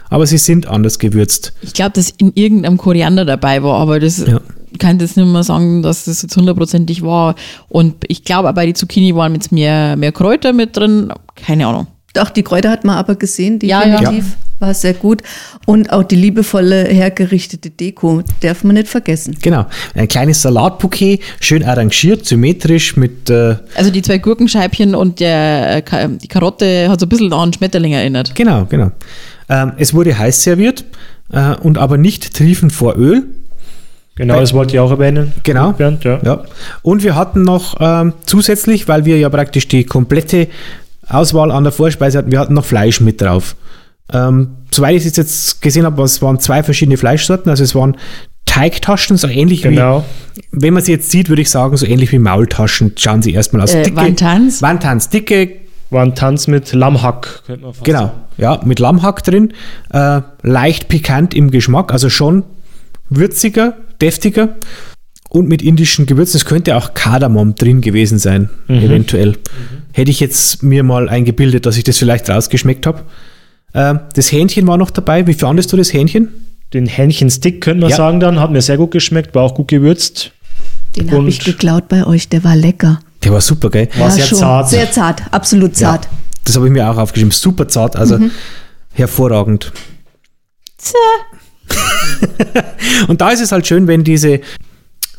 aber 0.09 0.25
sie 0.25 0.39
sind 0.39 0.67
anders 0.67 0.97
gewürzt. 0.97 1.53
Ich 1.61 1.73
glaube, 1.73 1.91
dass 1.91 2.09
in 2.17 2.31
irgendeinem 2.33 2.77
Koriander 2.77 3.25
dabei 3.25 3.61
war, 3.61 3.79
aber 3.79 3.99
das 3.99 4.25
Ja. 4.25 4.39
kann 4.79 4.99
jetzt 4.99 5.15
nicht 5.17 5.27
mehr 5.27 5.43
sagen, 5.43 5.83
dass 5.83 6.05
das 6.05 6.23
jetzt 6.23 6.35
hundertprozentig 6.35 7.03
war. 7.03 7.35
Und 7.69 7.95
ich 8.07 8.23
glaube, 8.23 8.51
bei 8.53 8.65
die 8.65 8.73
Zucchini 8.73 9.15
waren 9.15 9.33
jetzt 9.35 9.51
mehr, 9.51 9.95
mehr 9.95 10.11
Kräuter 10.11 10.51
mit 10.53 10.75
drin. 10.75 11.13
Keine 11.35 11.67
Ahnung. 11.67 11.87
Auch 12.17 12.29
die 12.31 12.43
Kräuter 12.43 12.71
hat 12.71 12.83
man 12.85 12.97
aber 12.97 13.15
gesehen, 13.15 13.59
Ja, 13.61 13.85
ja. 13.85 14.11
War 14.65 14.73
sehr 14.73 14.93
gut. 14.95 15.21
Und 15.67 15.91
auch 15.93 16.01
die 16.01 16.15
liebevolle, 16.15 16.85
hergerichtete 16.85 17.69
Deko 17.69 18.23
darf 18.41 18.63
man 18.63 18.73
nicht 18.75 18.87
vergessen. 18.87 19.37
Genau. 19.41 19.67
Ein 19.93 20.07
kleines 20.07 20.41
Salatbouquet, 20.41 21.19
schön 21.39 21.63
arrangiert, 21.63 22.25
symmetrisch 22.25 22.95
mit 22.97 23.29
äh, 23.29 23.57
Also 23.75 23.91
die 23.91 24.01
zwei 24.01 24.17
Gurkenscheibchen 24.17 24.95
und 24.95 25.19
der, 25.19 25.75
äh, 25.77 25.81
Ka- 25.83 26.07
die 26.07 26.27
Karotte 26.27 26.89
hat 26.89 26.99
so 26.99 27.05
ein 27.05 27.09
bisschen 27.09 27.31
an 27.31 27.39
einen 27.41 27.53
Schmetterling 27.53 27.93
erinnert. 27.93 28.33
Genau, 28.33 28.65
genau. 28.65 28.89
Ähm, 29.49 29.73
es 29.77 29.93
wurde 29.93 30.17
heiß 30.17 30.41
serviert 30.41 30.83
äh, 31.31 31.53
und 31.61 31.77
aber 31.77 31.97
nicht 31.97 32.33
triefend 32.33 32.71
vor 32.73 32.97
Öl. 32.97 33.23
Genau, 34.15 34.39
das 34.39 34.53
wollte 34.53 34.73
ich 34.73 34.79
auch 34.79 34.89
erwähnen. 34.89 35.33
Genau. 35.43 35.73
Bernd, 35.73 36.03
ja. 36.05 36.19
Ja. 36.23 36.43
Und 36.81 37.03
wir 37.03 37.15
hatten 37.15 37.43
noch 37.43 37.75
ähm, 37.79 38.13
zusätzlich, 38.25 38.87
weil 38.87 39.05
wir 39.05 39.19
ja 39.19 39.29
praktisch 39.29 39.67
die 39.67 39.83
komplette 39.83 40.47
Auswahl 41.07 41.51
an 41.51 41.63
der 41.63 41.71
Vorspeise 41.71 42.17
hatten, 42.17 42.31
wir 42.31 42.39
hatten 42.39 42.55
noch 42.55 42.65
Fleisch 42.65 42.99
mit 43.01 43.21
drauf. 43.21 43.55
Ähm, 44.13 44.49
soweit 44.71 44.95
ich 44.95 45.05
es 45.05 45.15
jetzt 45.15 45.61
gesehen 45.61 45.85
habe, 45.85 46.01
es 46.03 46.21
waren 46.21 46.39
zwei 46.39 46.63
verschiedene 46.63 46.97
Fleischsorten. 46.97 47.49
Also 47.49 47.63
es 47.63 47.73
waren 47.75 47.97
Teigtaschen, 48.45 49.17
so 49.17 49.27
ähnlich 49.27 49.63
Genau. 49.63 50.05
wie, 50.35 50.41
wenn 50.51 50.73
man 50.73 50.83
sie 50.83 50.91
jetzt 50.91 51.09
sieht, 51.11 51.29
würde 51.29 51.41
ich 51.41 51.49
sagen, 51.49 51.75
so 51.77 51.85
ähnlich 51.85 52.11
wie 52.11 52.19
Maultaschen. 52.19 52.93
Schauen 52.97 53.21
sie 53.21 53.33
erstmal 53.33 53.63
aus. 53.63 53.73
Äh, 53.73 53.83
dicke 55.09 55.51
War 55.89 56.03
ein 56.03 56.15
Tanz 56.15 56.47
mit 56.47 56.73
Lammhack, 56.73 57.43
könnte 57.45 57.63
man 57.63 57.73
fast 57.73 57.85
Genau, 57.85 58.11
ja, 58.37 58.59
mit 58.65 58.79
Lammhack 58.79 59.23
drin, 59.23 59.53
äh, 59.91 60.21
leicht 60.41 60.87
pikant 60.87 61.33
im 61.33 61.51
Geschmack, 61.51 61.93
also 61.93 62.09
schon 62.09 62.43
würziger, 63.09 63.77
deftiger 64.01 64.55
und 65.29 65.47
mit 65.47 65.61
indischen 65.61 66.05
Gewürzen. 66.05 66.37
Es 66.37 66.45
könnte 66.45 66.75
auch 66.75 66.95
Kardamom 66.95 67.55
drin 67.55 67.81
gewesen 67.81 68.17
sein, 68.17 68.49
eventuell. 68.67 69.37
Hätte 69.93 70.09
ich 70.11 70.19
jetzt 70.19 70.63
mir 70.63 70.83
mal 70.83 71.07
eingebildet, 71.07 71.65
dass 71.65 71.77
ich 71.77 71.83
das 71.83 71.97
vielleicht 71.97 72.29
rausgeschmeckt 72.29 72.87
habe. 72.87 73.03
Äh, 73.75 73.95
das 74.13 74.31
Hähnchen 74.31 74.65
war 74.67 74.77
noch 74.77 74.89
dabei. 74.89 75.27
Wie 75.27 75.33
fandest 75.33 75.71
du 75.73 75.77
das 75.77 75.93
Hähnchen? 75.93 76.29
Den 76.73 76.87
Hähnchenstick, 76.87 77.61
könnte 77.61 77.81
man 77.81 77.89
Ja. 77.91 77.97
sagen 77.97 78.19
dann. 78.19 78.39
Hat 78.39 78.51
mir 78.51 78.61
sehr 78.61 78.77
gut 78.77 78.91
geschmeckt, 78.91 79.35
war 79.35 79.43
auch 79.43 79.53
gut 79.53 79.67
gewürzt. 79.67 80.31
Den 80.95 81.11
habe 81.11 81.27
ich 81.27 81.43
geklaut 81.43 81.89
bei 81.89 82.07
euch, 82.07 82.29
der 82.29 82.43
war 82.45 82.55
lecker. 82.55 83.01
Der 83.23 83.33
war 83.33 83.41
super, 83.41 83.69
gell? 83.69 83.89
War 83.97 84.09
sehr 84.09 84.25
schon. 84.25 84.39
zart. 84.39 84.69
Sehr 84.69 84.89
zart, 84.91 85.21
absolut 85.31 85.71
Ja, 85.71 85.91
zart. 85.91 86.07
das 86.45 86.55
habe 86.55 86.67
ich 86.67 86.71
mir 86.71 86.89
auch 86.89 86.97
aufgeschrieben. 86.97 87.31
Super 87.31 87.67
zart, 87.67 87.97
also 87.97 88.17
hervorragend. 88.93 89.73
und 93.07 93.19
da 93.19 93.29
ist 93.31 93.41
es 93.41 93.51
halt 93.51 93.67
schön, 93.67 93.87
wenn 93.87 94.03
diese 94.03 94.39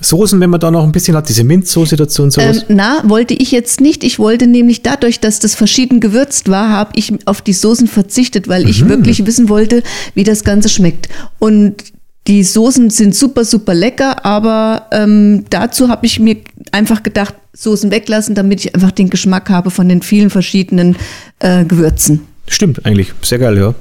Soßen, 0.01 0.39
wenn 0.41 0.51
man 0.51 0.61
da 0.61 0.71
noch 0.71 0.85
ein 0.85 0.93
bisschen 0.93 1.17
hat, 1.17 1.29
diese 1.29 1.43
Minzsoße 1.45 1.97
dazu 1.97 2.23
und 2.23 2.31
sowas. 2.31 2.59
Ähm, 2.69 2.77
na, 2.77 3.03
wollte 3.05 3.33
ich 3.35 3.51
jetzt 3.51 3.81
nicht. 3.81 4.05
Ich 4.05 4.19
wollte 4.19 4.47
nämlich 4.47 4.83
dadurch, 4.83 5.21
dass 5.21 5.39
das 5.39 5.55
verschieden 5.55 6.01
gewürzt 6.01 6.49
war, 6.51 6.69
habe 6.71 6.91
ich 6.97 7.15
auf 7.27 7.41
die 7.41 7.55
Soßen 7.55 7.87
verzichtet, 7.89 8.47
weil 8.49 8.65
Mhm. 8.65 8.69
ich 8.69 8.89
wirklich 8.89 9.25
wissen 9.27 9.49
wollte, 9.49 9.83
wie 10.15 10.25
das 10.25 10.45
Ganze 10.45 10.69
schmeckt. 10.69 11.09
Und 11.39 11.83
die 12.27 12.43
Soßen 12.45 12.91
sind 12.91 13.15
super, 13.15 13.45
super 13.45 13.73
lecker, 13.73 14.25
aber 14.27 14.87
ähm, 14.93 15.45
dazu 15.49 15.89
habe 15.89 16.05
ich 16.07 16.19
mir 16.21 16.37
einfach 16.73 17.03
gedacht, 17.03 17.35
Soßen 17.55 17.91
weglassen, 17.91 18.35
damit 18.35 18.61
ich 18.65 18.75
einfach 18.75 18.91
den 18.91 19.09
Geschmack 19.09 19.49
habe 19.49 19.71
von 19.71 19.89
den 19.89 20.03
vielen 20.03 20.29
verschiedenen 20.29 20.97
äh, 21.39 21.65
Gewürzen. 21.65 22.21
Stimmt 22.49 22.85
eigentlich, 22.85 23.13
sehr 23.23 23.39
geil, 23.39 23.57
ja. 23.57 23.75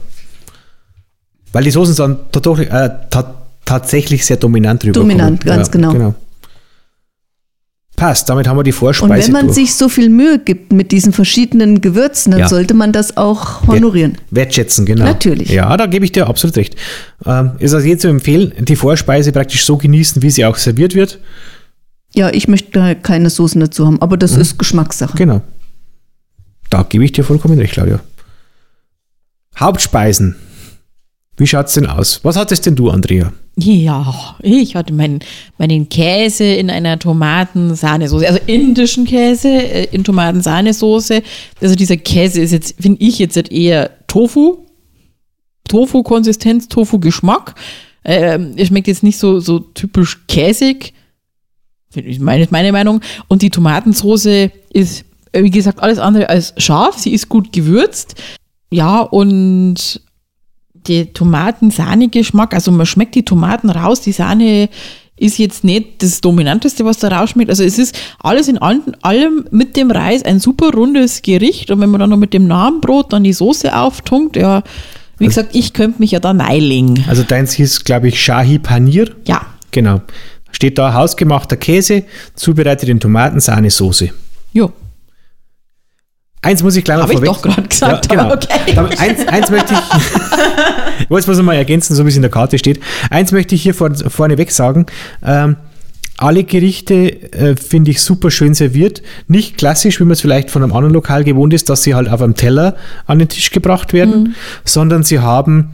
Weil 1.52 1.64
die 1.64 1.72
Soßen 1.72 1.94
sind 1.94 2.18
tatsächlich, 2.32 2.70
äh, 2.70 2.90
ta 3.10 3.42
tatsächlich 3.66 4.26
sehr 4.26 4.38
dominant 4.38 4.84
rüberkommen. 4.84 5.10
Dominant, 5.18 5.44
ganz 5.46 5.70
genau. 5.72 6.16
Passt, 7.96 8.28
damit 8.28 8.46
haben 8.46 8.58
wir 8.58 8.64
die 8.64 8.72
Und 8.72 8.78
Vorspeise 8.78 9.28
wenn 9.28 9.32
man 9.32 9.46
durch. 9.46 9.56
sich 9.56 9.76
so 9.76 9.88
viel 9.88 10.10
Mühe 10.10 10.38
gibt 10.38 10.74
mit 10.74 10.92
diesen 10.92 11.14
verschiedenen 11.14 11.80
Gewürzen, 11.80 12.32
dann 12.32 12.42
Ja. 12.42 12.50
sollte 12.50 12.74
man 12.74 12.92
das 12.92 13.16
auch 13.16 13.66
honorieren. 13.68 14.18
Wertschätzen, 14.32 14.86
genau. 14.86 15.06
Natürlich. 15.06 15.50
Ja, 15.50 15.76
da 15.78 15.86
gebe 15.86 16.04
ich 16.04 16.12
dir 16.12 16.28
absolut 16.28 16.58
recht. 16.58 16.76
Ähm, 17.26 17.52
ist 17.60 17.74
also 17.74 17.88
jetzt 17.88 18.02
zu 18.02 18.10
empfehlen, 18.10 18.52
die 18.60 18.76
Vorspeise 18.76 19.32
praktisch 19.32 19.64
so 19.66 19.78
genießen, 19.78 20.22
wie 20.22 20.30
sie 20.30 20.46
auch 20.46 20.58
serviert 20.58 20.94
wird. 20.94 21.20
Ja, 22.14 22.30
ich 22.30 22.50
möchte 22.50 22.96
keine 23.02 23.30
Soßen 23.30 23.62
dazu 23.62 23.86
haben, 23.88 24.02
aber 24.02 24.18
das 24.18 24.36
ist 24.36 24.60
Geschmackssache. 24.60 25.18
Genau. 25.18 25.42
Da 26.70 26.84
gebe 26.84 27.06
ich 27.06 27.14
dir 27.14 27.24
vollkommen 27.24 27.58
recht, 27.60 27.74
Claudia. 27.74 28.02
Hauptspeisen. 29.58 30.36
Wie 31.38 31.48
schaut's 31.48 31.74
denn 31.74 31.86
aus? 31.86 32.22
Was 32.24 32.38
hattest 32.38 32.66
denn 32.66 32.76
du, 32.76 32.90
Andrea? 32.90 33.34
Ja, 33.58 34.36
ich 34.42 34.76
hatte 34.76 34.94
meinen, 34.94 35.20
meinen 35.58 35.88
Käse 35.88 36.44
in 36.44 36.70
einer 36.70 37.00
Tomatensahnesoße, 37.00 38.28
also 38.28 38.40
indischen 38.48 39.06
Käse 39.06 39.50
äh, 39.50 39.88
in 39.92 40.04
Tomatensahnesoße. 40.04 41.22
Also 41.62 41.76
dieser 41.76 41.98
Käse 41.98 42.42
ist 42.42 42.52
jetzt, 42.52 42.76
finde 42.80 43.02
ich 43.02 43.20
jetzt 43.20 43.38
eher 43.52 43.92
Tofu. 44.08 44.66
Tofu-Konsistenz, 45.68 46.68
Tofu-Geschmack. 46.68 47.56
Ähm, 48.04 48.56
schmeckt 48.64 48.88
jetzt 48.88 49.04
nicht 49.04 49.18
so, 49.18 49.40
so 49.40 49.60
typisch 49.60 50.28
käsig. 50.28 50.94
Ich 51.96 52.20
meine, 52.20 52.48
meine 52.52 52.72
Meinung. 52.72 53.02
Und 53.28 53.42
die 53.42 53.50
Tomatensoße 53.50 54.52
ist, 54.74 55.06
äh, 55.32 55.44
wie 55.44 55.50
gesagt, 55.50 55.82
alles 55.82 55.98
andere 55.98 56.30
als 56.30 56.54
scharf. 56.58 56.98
Sie 56.98 57.14
ist 57.14 57.30
gut 57.30 57.52
gewürzt. 57.52 58.16
Ja, 58.70 59.00
und 59.00 60.02
der 60.88 61.14
Tomaten-Sahne-Geschmack, 61.14 62.54
also 62.54 62.72
man 62.72 62.86
schmeckt 62.86 63.16
die 63.16 63.26
Tomaten 63.26 63.70
raus, 63.70 64.02
die 64.02 64.12
Sahne 64.12 64.70
ist 65.18 65.38
jetzt 65.38 65.64
nicht 65.64 66.04
das 66.04 66.20
Dominanteste, 66.20 66.84
was 66.84 66.98
da 66.98 67.08
rausschmeckt. 67.08 67.50
Also 67.50 67.64
es 67.64 67.80
ist 67.80 67.98
alles 68.20 68.50
in 68.50 68.58
allem, 68.58 69.46
mit 69.50 69.78
dem 69.78 69.90
Reis 69.90 70.24
ein 70.24 70.40
super 70.40 70.72
rundes 70.74 71.22
Gericht 71.22 71.72
und 71.72 71.80
wenn 71.80 71.90
man 71.90 72.02
dann 72.02 72.10
noch 72.10 72.18
mit 72.18 72.34
dem 72.34 72.48
Namenbrot 72.48 73.14
dann 73.14 73.24
die 73.24 73.32
Soße 73.34 73.76
auftunkt, 73.76 74.36
ja, 74.36 74.62
wie 75.18 75.28
gesagt, 75.28 75.56
ich 75.56 75.72
könnte 75.72 76.00
mich 76.00 76.12
ja 76.12 76.20
da 76.20 76.34
neilingen. 76.34 77.06
Also 77.08 77.24
deins 77.24 77.54
hieß, 77.54 77.86
glaube 77.86 78.10
ich, 78.10 78.22
Shahi 78.22 78.60
Panir. 78.60 79.16
Ja, 79.26 79.46
Genau. 79.76 80.02
Steht 80.52 80.78
da 80.78 80.94
hausgemachter 80.94 81.58
Käse, 81.58 82.06
zubereitet 82.34 82.88
in 82.88 83.02
Tomatensahnesoße. 83.02 84.10
jo. 84.54 84.72
Eins 86.46 86.62
muss 86.62 86.76
ich 86.76 86.84
gleich 86.84 86.98
noch 86.98 87.04
Habe 87.04 87.14
ich 87.14 87.20
vorweg- 87.20 87.26
doch 87.26 87.42
gerade 87.42 87.68
gesagt, 87.68 88.06
Ja, 88.06 88.12
genau. 88.12 88.24
aber 88.26 88.36
okay. 88.84 88.98
Eins, 89.00 89.28
eins 89.28 89.50
möchte 89.50 89.74
ich, 89.74 89.80
ich 91.02 91.10
wollte 91.10 91.32
es 91.32 91.42
mal 91.42 91.56
ergänzen, 91.56 91.96
so 91.96 92.06
wie 92.06 92.10
es 92.10 92.16
in 92.16 92.22
der 92.22 92.30
Karte 92.30 92.60
steht. 92.60 92.80
Eins 93.10 93.32
möchte 93.32 93.56
ich 93.56 93.64
hier 93.64 93.74
vor, 93.74 93.90
vorneweg 93.96 94.52
sagen. 94.52 94.86
Ähm, 95.26 95.56
alle 96.18 96.44
Gerichte 96.44 97.34
äh, 97.34 97.56
finde 97.56 97.90
ich 97.90 98.02
super 98.02 98.30
schön 98.30 98.54
serviert. 98.54 99.02
Nicht 99.28 99.58
klassisch, 99.58 100.00
wie 100.00 100.04
man 100.04 100.12
es 100.12 100.22
vielleicht 100.22 100.52
von 100.52 100.62
einem 100.62 100.72
anderen 100.74 100.94
Lokal 100.94 101.24
gewohnt 101.24 101.52
ist, 101.54 101.68
dass 101.68 101.82
sie 101.82 101.96
halt 101.96 102.10
auf 102.10 102.22
einem 102.22 102.36
Teller 102.36 102.76
an 103.08 103.18
den 103.18 103.28
Tisch 103.28 103.50
gebracht 103.50 103.92
werden, 103.92 104.36
sondern 104.64 105.02
sie 105.02 105.20
haben 105.20 105.72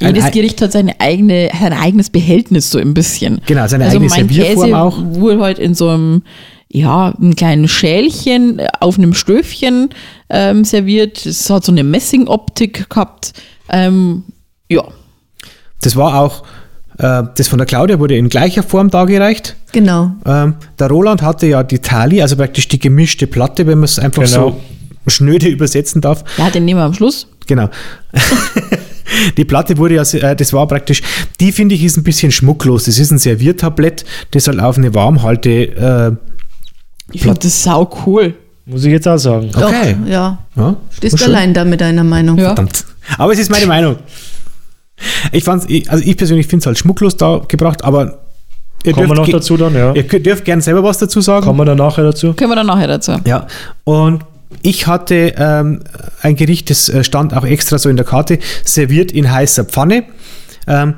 Jedes 0.00 0.30
Gericht 0.32 0.60
hat 0.60 0.72
seine 0.72 0.98
eigene, 1.00 1.50
sein 1.60 1.72
eigenes 1.72 2.10
Behältnis 2.10 2.70
so 2.70 2.78
ein 2.78 2.94
bisschen. 2.94 3.40
Genau, 3.46 3.66
seine 3.68 3.84
also 3.84 3.98
eigene 3.98 4.10
mein 4.10 4.28
Servierform 4.28 4.64
Käse 4.66 4.76
auch. 4.76 4.98
wurde 5.04 5.40
halt 5.40 5.58
in 5.60 5.74
so 5.74 5.88
einem 5.90 6.22
ja, 6.74 7.14
ein 7.20 7.36
kleines 7.36 7.70
Schälchen 7.70 8.60
auf 8.80 8.98
einem 8.98 9.14
Stöfchen 9.14 9.90
ähm, 10.28 10.64
serviert. 10.64 11.24
Es 11.24 11.48
hat 11.48 11.64
so 11.64 11.70
eine 11.70 11.84
Messingoptik 11.84 12.90
gehabt. 12.90 13.32
Ähm, 13.70 14.24
ja, 14.68 14.82
Das 15.80 15.94
war 15.94 16.18
auch, 16.20 16.42
äh, 16.98 17.22
das 17.36 17.46
von 17.46 17.58
der 17.58 17.66
Claudia 17.66 18.00
wurde 18.00 18.16
in 18.16 18.28
gleicher 18.28 18.64
Form 18.64 18.90
dargereicht. 18.90 19.54
Genau. 19.70 20.10
Ähm, 20.26 20.54
der 20.78 20.88
Roland 20.88 21.22
hatte 21.22 21.46
ja 21.46 21.62
die 21.62 21.78
Thali, 21.78 22.20
also 22.20 22.34
praktisch 22.36 22.66
die 22.66 22.80
gemischte 22.80 23.28
Platte, 23.28 23.68
wenn 23.68 23.78
man 23.78 23.84
es 23.84 24.00
einfach 24.00 24.24
Genau. 24.24 24.60
so 25.04 25.10
schnöde 25.10 25.46
übersetzen 25.48 26.00
darf. 26.00 26.24
ja, 26.38 26.50
den 26.50 26.64
nehmen 26.64 26.80
wir 26.80 26.84
am 26.84 26.94
Schluss. 26.94 27.28
Genau. 27.46 27.68
die 29.36 29.44
Platte 29.44 29.78
wurde 29.78 29.94
ja, 29.94 30.02
äh, 30.02 30.34
das 30.34 30.52
war 30.52 30.66
praktisch, 30.66 31.02
die 31.38 31.52
finde 31.52 31.76
ich 31.76 31.84
ist 31.84 31.96
ein 31.96 32.02
bisschen 32.04 32.32
schmucklos. 32.32 32.84
Das 32.84 32.98
ist 32.98 33.12
ein 33.12 33.18
Serviertablett, 33.18 34.04
das 34.32 34.48
halt 34.48 34.58
auf 34.58 34.76
eine 34.76 34.92
Warmhalte. 34.92 35.50
Äh, 35.50 36.16
Ich 37.12 37.22
finde 37.22 37.38
das 37.40 37.62
sau 37.62 37.90
cool. 38.06 38.34
Muss 38.66 38.84
ich 38.84 38.92
jetzt 38.92 39.06
auch 39.06 39.18
sagen. 39.18 39.50
okay. 39.54 39.96
Doch, 40.02 40.08
ja. 40.10 40.38
Ja, 40.56 40.76
Stehst 40.90 41.22
allein 41.22 41.52
da 41.52 41.64
mit 41.64 41.80
deiner 41.80 42.04
Meinung. 42.04 42.38
Ja. 42.38 42.46
Verdammt. 42.46 42.84
Aber 43.18 43.32
es 43.32 43.38
ist 43.38 43.50
meine 43.50 43.66
Meinung. 43.66 43.96
Ich 45.32 45.44
fand's, 45.44 45.66
also 45.88 46.02
ich 46.04 46.16
persönlich 46.16 46.46
finde 46.46 46.62
es 46.62 46.66
halt 46.66 46.78
schmucklos 46.78 47.16
da 47.16 47.42
gebracht, 47.46 47.84
aber 47.84 48.20
ihr 48.84 48.92
Kommen 48.94 49.08
wir 49.08 49.14
noch 49.16 49.28
dazu 49.28 49.56
dann, 49.56 49.74
ja. 49.74 49.92
Ihr 49.92 50.06
könnt- 50.06 50.24
dürft 50.24 50.44
gerne 50.44 50.62
selber 50.62 50.82
was 50.82 50.98
dazu 50.98 51.20
sagen. 51.20 51.44
Kommen 51.44 51.58
wir 51.58 51.64
dann 51.66 51.78
nachher 51.78 52.04
dazu. 52.04 52.32
Können 52.32 52.50
wir 52.50 52.56
dann 52.56 52.66
nachher 52.68 52.86
dazu. 52.86 53.16
Ja, 53.26 53.46
und 53.82 54.24
ich 54.62 54.86
hatte 54.86 55.34
ähm, 55.36 55.80
ein 56.22 56.36
Gericht, 56.36 56.70
das 56.70 56.88
äh, 56.88 57.04
stand 57.04 57.34
auch 57.36 57.44
extra 57.44 57.76
so 57.76 57.88
in 57.90 57.96
der 57.96 58.06
Karte, 58.06 58.38
serviert 58.64 59.12
in 59.12 59.30
heißer 59.30 59.64
Pfanne. 59.64 60.04
Ähm, 60.66 60.94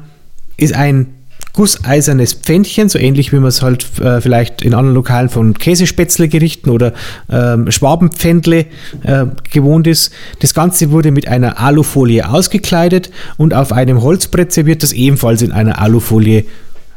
ist 0.57 0.75
ein 0.75 1.14
gusseisernes 1.57 2.35
Pfännchen, 2.35 2.88
so 2.88 2.99
ähnlich 2.99 3.33
wie 3.33 3.37
man 3.37 3.49
es 3.49 3.62
halt 3.62 3.87
äh, 3.99 4.21
vielleicht 4.21 4.62
in 4.62 4.75
anderen 4.75 4.95
Lokalen 4.95 5.31
von 5.31 5.55
Käsespätzle-Gerichten 5.55 6.71
oder 6.71 6.92
ähm, 7.31 7.71
Schwabenpfändle 7.73 8.66
äh, 9.03 9.27
gewohnt 9.51 9.87
ist. 9.87 10.12
Das 10.40 10.55
Ganze 10.55 10.90
wurde 10.90 11.11
mit 11.11 11.27
einer 11.27 11.59
Alufolie 11.59 12.29
ausgekleidet 12.29 13.11
und 13.38 13.55
auf 13.55 13.73
einem 13.73 14.03
Holzbrett 14.03 14.53
serviert, 14.53 14.83
das 14.83 14.92
ebenfalls 14.92 15.42
in 15.42 15.51
einer 15.51 15.81
Alufolie 15.81 16.45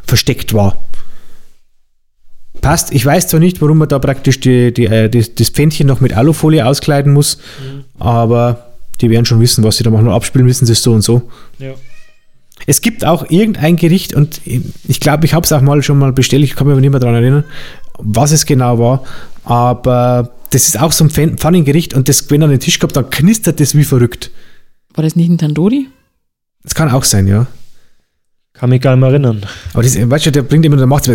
versteckt 0.06 0.54
war. 0.54 0.78
Passt. 2.60 2.91
Ich 2.91 3.06
weiß 3.06 3.30
zwar 3.30 3.39
nicht, 3.39 3.62
warum 3.62 3.78
man 3.78 3.88
da 3.88 3.98
praktisch 3.98 4.41
die, 4.41 4.74
die, 4.74 4.88
äh, 4.88 5.10
das, 5.10 5.34
das 5.36 5.50
Pfännchen 5.50 5.88
noch 5.88 6.02
mit 6.02 6.13
Alufolie 6.13 6.65
auskleiden 6.65 7.13
muss, 7.13 7.39
aber 7.98 8.65
die 9.00 9.10
werden 9.10 9.26
schon 9.26 9.39
wissen, 9.39 9.63
was 9.63 9.78
sie 9.78 9.84
da 9.86 9.89
machen. 9.89 10.10
Abspielen 10.10 10.45
müssen 10.45 10.65
sie 10.65 10.74
es 10.74 10.84
so 10.84 10.91
und 10.91 11.02
so. 11.02 11.22
Ja. 11.60 11.72
Es 12.67 12.82
gibt 12.82 13.04
auch 13.06 13.30
irgendein 13.30 13.76
Gericht 13.78 14.13
und 14.13 14.41
ich 14.45 15.00
glaube, 15.00 15.26
ich 15.26 15.34
habe 15.34 15.43
es 15.45 15.52
auch 15.52 15.62
mal 15.62 15.82
schon 15.84 15.98
mal 15.98 16.12
bestellt, 16.13 16.43
ich 16.43 16.56
kann 16.56 16.67
mich 16.67 16.74
aber 16.74 16.82
nicht 16.82 16.91
mehr 16.91 17.00
daran 17.00 17.15
erinnern, 17.15 17.43
was 17.98 18.32
es 18.32 18.45
genau 18.45 18.78
war, 18.80 19.04
aber 19.43 20.32
das 20.52 20.67
ist 20.67 20.80
auch 20.80 20.91
so 20.91 21.04
ein 21.06 21.10
Pfann- 21.10 21.38
Pfannengericht 21.38 21.93
und 21.93 22.10
das, 22.10 22.30
wenn 22.30 22.41
er 22.41 22.45
an 22.45 22.52
den 22.52 22.60
Tisch 22.60 22.80
kommt, 22.80 22.95
dann 22.95 23.10
knistert 23.10 23.60
das 23.60 23.76
wie 23.76 23.84
verrückt. 23.84 24.32
War 24.93 25.04
das 25.04 25.15
nicht 25.15 25.30
ein 25.30 25.38
Tandoori? 25.38 25.88
Das 26.63 26.76
kann 26.76 26.89
auch 26.91 27.04
sein, 27.04 27.28
ja. 27.28 27.48
Kann 28.54 28.69
mich 28.72 28.82
gar 28.82 28.91
nicht 28.95 29.00
mehr 29.02 29.10
erinnern. 29.10 29.45
Aber 29.74 29.84
das, 29.84 29.95
weißt 29.98 30.26
du, 30.28 30.32
der 30.32 30.41
bringt 30.41 30.65
immer, 30.65 30.76
der 30.78 30.88
macht 30.88 31.06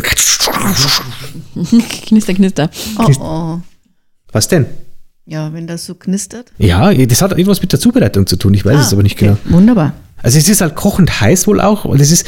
knister, 2.06 2.34
knister. 2.34 2.70
Oh, 2.98 3.10
oh. 3.20 3.60
Was 4.32 4.48
denn? 4.48 4.66
Ja, 5.26 5.52
wenn 5.52 5.66
das 5.66 5.86
so 5.86 5.94
knistert. 5.94 6.52
Ja, 6.58 6.92
das 6.92 7.22
hat 7.22 7.32
irgendwas 7.32 7.60
mit 7.60 7.72
der 7.72 7.80
Zubereitung 7.80 8.26
zu 8.26 8.36
tun, 8.36 8.54
ich 8.54 8.64
weiß 8.64 8.78
es 8.86 8.92
aber 8.92 9.02
nicht 9.02 9.16
Ah, 9.22 9.32
okay. 9.32 9.36
genau. 9.44 9.56
Wunderbar. 9.56 9.94
Also 10.24 10.38
es 10.38 10.48
ist 10.48 10.60
halt 10.62 10.74
kochend 10.74 11.20
heiß 11.20 11.46
wohl 11.46 11.60
auch, 11.60 11.84
und 11.84 12.00
es 12.00 12.10
ist, 12.10 12.26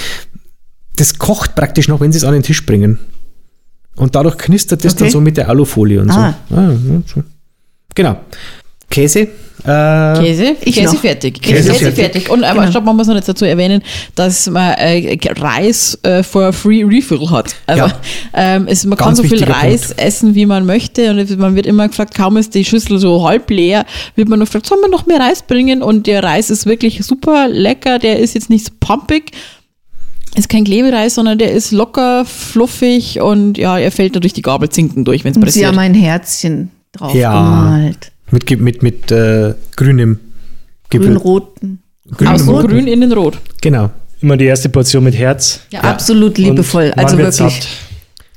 das 0.96 1.18
kocht 1.18 1.54
praktisch 1.54 1.88
noch, 1.88 2.00
wenn 2.00 2.12
sie 2.12 2.18
es 2.18 2.24
an 2.24 2.32
den 2.34 2.42
Tisch 2.42 2.64
bringen. 2.66 2.98
Und 3.96 4.14
dadurch 4.14 4.36
knistert 4.36 4.84
das 4.84 4.94
dann 4.94 5.04
Okay. 5.06 5.12
so 5.12 5.20
mit 5.22 5.36
der 5.38 5.48
Alufolie 5.48 6.00
und 6.02 6.10
Ah. 6.10 6.34
so. 6.50 6.56
Ah, 6.56 6.70
ja, 6.72 7.02
schon. 7.06 7.24
Genau. 7.94 8.20
Käse. 8.90 9.28
Äh, 9.66 10.22
Käse, 10.22 10.56
Ich 10.62 10.74
Käse 10.76 10.94
noch. 10.94 11.00
fertig. 11.00 11.40
Käse 11.42 11.70
Käse, 11.72 11.78
fertig. 11.92 11.94
fertig. 11.96 12.30
Und 12.30 12.44
aber 12.44 12.60
Genau. 12.60 12.70
stopp, 12.70 12.84
man 12.84 12.96
muss 12.96 13.06
noch 13.06 13.14
nicht 13.14 13.28
dazu 13.28 13.44
erwähnen, 13.44 13.82
dass 14.14 14.48
man 14.48 14.74
äh, 14.74 15.18
Reis 15.38 15.98
äh, 16.02 16.22
for 16.22 16.52
free 16.52 16.84
refill 16.84 17.28
hat. 17.30 17.54
Also 17.66 17.86
Ja. 17.86 17.92
ähm, 18.34 18.66
es, 18.68 18.84
man 18.84 18.96
kann 18.96 19.08
Ganz 19.08 19.18
so 19.18 19.24
viel 19.24 19.42
Reis 19.44 19.90
essen, 19.92 20.34
wie 20.34 20.46
man 20.46 20.66
möchte. 20.66 21.10
Und 21.10 21.38
man 21.38 21.54
wird 21.56 21.66
immer 21.66 21.88
gefragt, 21.88 22.14
kaum 22.14 22.36
ist 22.36 22.54
die 22.54 22.64
Schüssel 22.64 22.98
so 22.98 23.26
halb 23.26 23.50
leer, 23.50 23.84
wird 24.14 24.28
man 24.28 24.38
noch 24.38 24.46
gefragt, 24.46 24.66
soll 24.66 24.80
man 24.80 24.90
noch 24.90 25.06
mehr 25.06 25.18
Reis 25.20 25.42
bringen? 25.42 25.82
Und 25.82 26.06
der 26.06 26.22
Reis 26.22 26.50
ist 26.50 26.66
wirklich 26.66 27.04
super 27.04 27.48
lecker. 27.48 27.98
Der 27.98 28.18
ist 28.20 28.34
jetzt 28.34 28.50
nicht 28.50 28.66
so 28.66 28.72
pumpig. 28.80 29.32
Ist 30.36 30.50
kein 30.50 30.64
Klebereis, 30.64 31.14
sondern 31.14 31.38
der 31.38 31.52
ist 31.52 31.72
locker, 31.72 32.26
fluffig 32.26 33.20
und 33.22 33.56
ja, 33.56 33.78
er 33.78 33.90
fällt 33.90 34.14
da 34.16 34.20
durch 34.20 34.34
die 34.34 34.42
Gabel 34.42 34.68
zinken 34.68 35.02
durch, 35.04 35.24
wenn 35.24 35.30
es 35.30 35.36
Und 35.38 35.42
sie 35.44 35.46
passiert. 35.46 35.68
haben 35.68 35.78
ein 35.78 35.94
Herzchen 35.94 36.70
drauf 36.92 37.14
Ja. 37.14 37.32
gemalt. 37.32 38.12
Mit 38.36 38.60
mit, 38.60 38.82
mit 38.82 39.10
äh, 39.10 39.54
grünem 39.76 40.18
Gewürz. 40.90 41.06
Grün-roten. 41.08 41.82
Grün 42.16 42.28
Außen 42.28 42.48
Rot. 42.48 42.68
grün, 42.68 42.86
innen 42.86 43.12
rot. 43.12 43.38
Genau. 43.60 43.90
Immer 44.20 44.36
die 44.36 44.44
erste 44.44 44.68
Portion 44.68 45.04
mit 45.04 45.16
Herz. 45.16 45.60
Ja, 45.70 45.80
Absolut 45.80 46.38
liebevoll. 46.38 46.92
Und 46.96 46.98
Also 46.98 47.18
wirklich. 47.18 47.36
satt. 47.36 47.68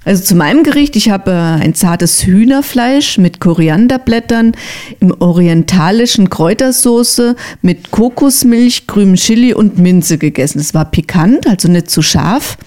Also 0.05 0.23
zu 0.23 0.33
meinem 0.35 0.63
Gericht, 0.63 0.95
ich 0.95 1.09
habe 1.09 1.29
äh, 1.31 1.33
ein 1.35 1.75
zartes 1.75 2.25
Hühnerfleisch 2.25 3.17
mit 3.19 3.39
Korianderblättern 3.39 4.53
im 4.99 5.12
orientalischen 5.19 6.29
Kräutersoße 6.29 7.35
mit 7.62 7.91
Kokosmilch, 7.91 8.88
grünem 8.88 9.15
Chili 9.15 9.53
und 9.53 9.77
Minze 9.77 10.17
gegessen. 10.17 10.59
Es 10.59 10.73
war 10.73 10.85
pikant, 10.85 11.45
also 11.47 11.67
nicht 11.67 11.89
zu 11.91 12.01
scharf. 12.01 12.57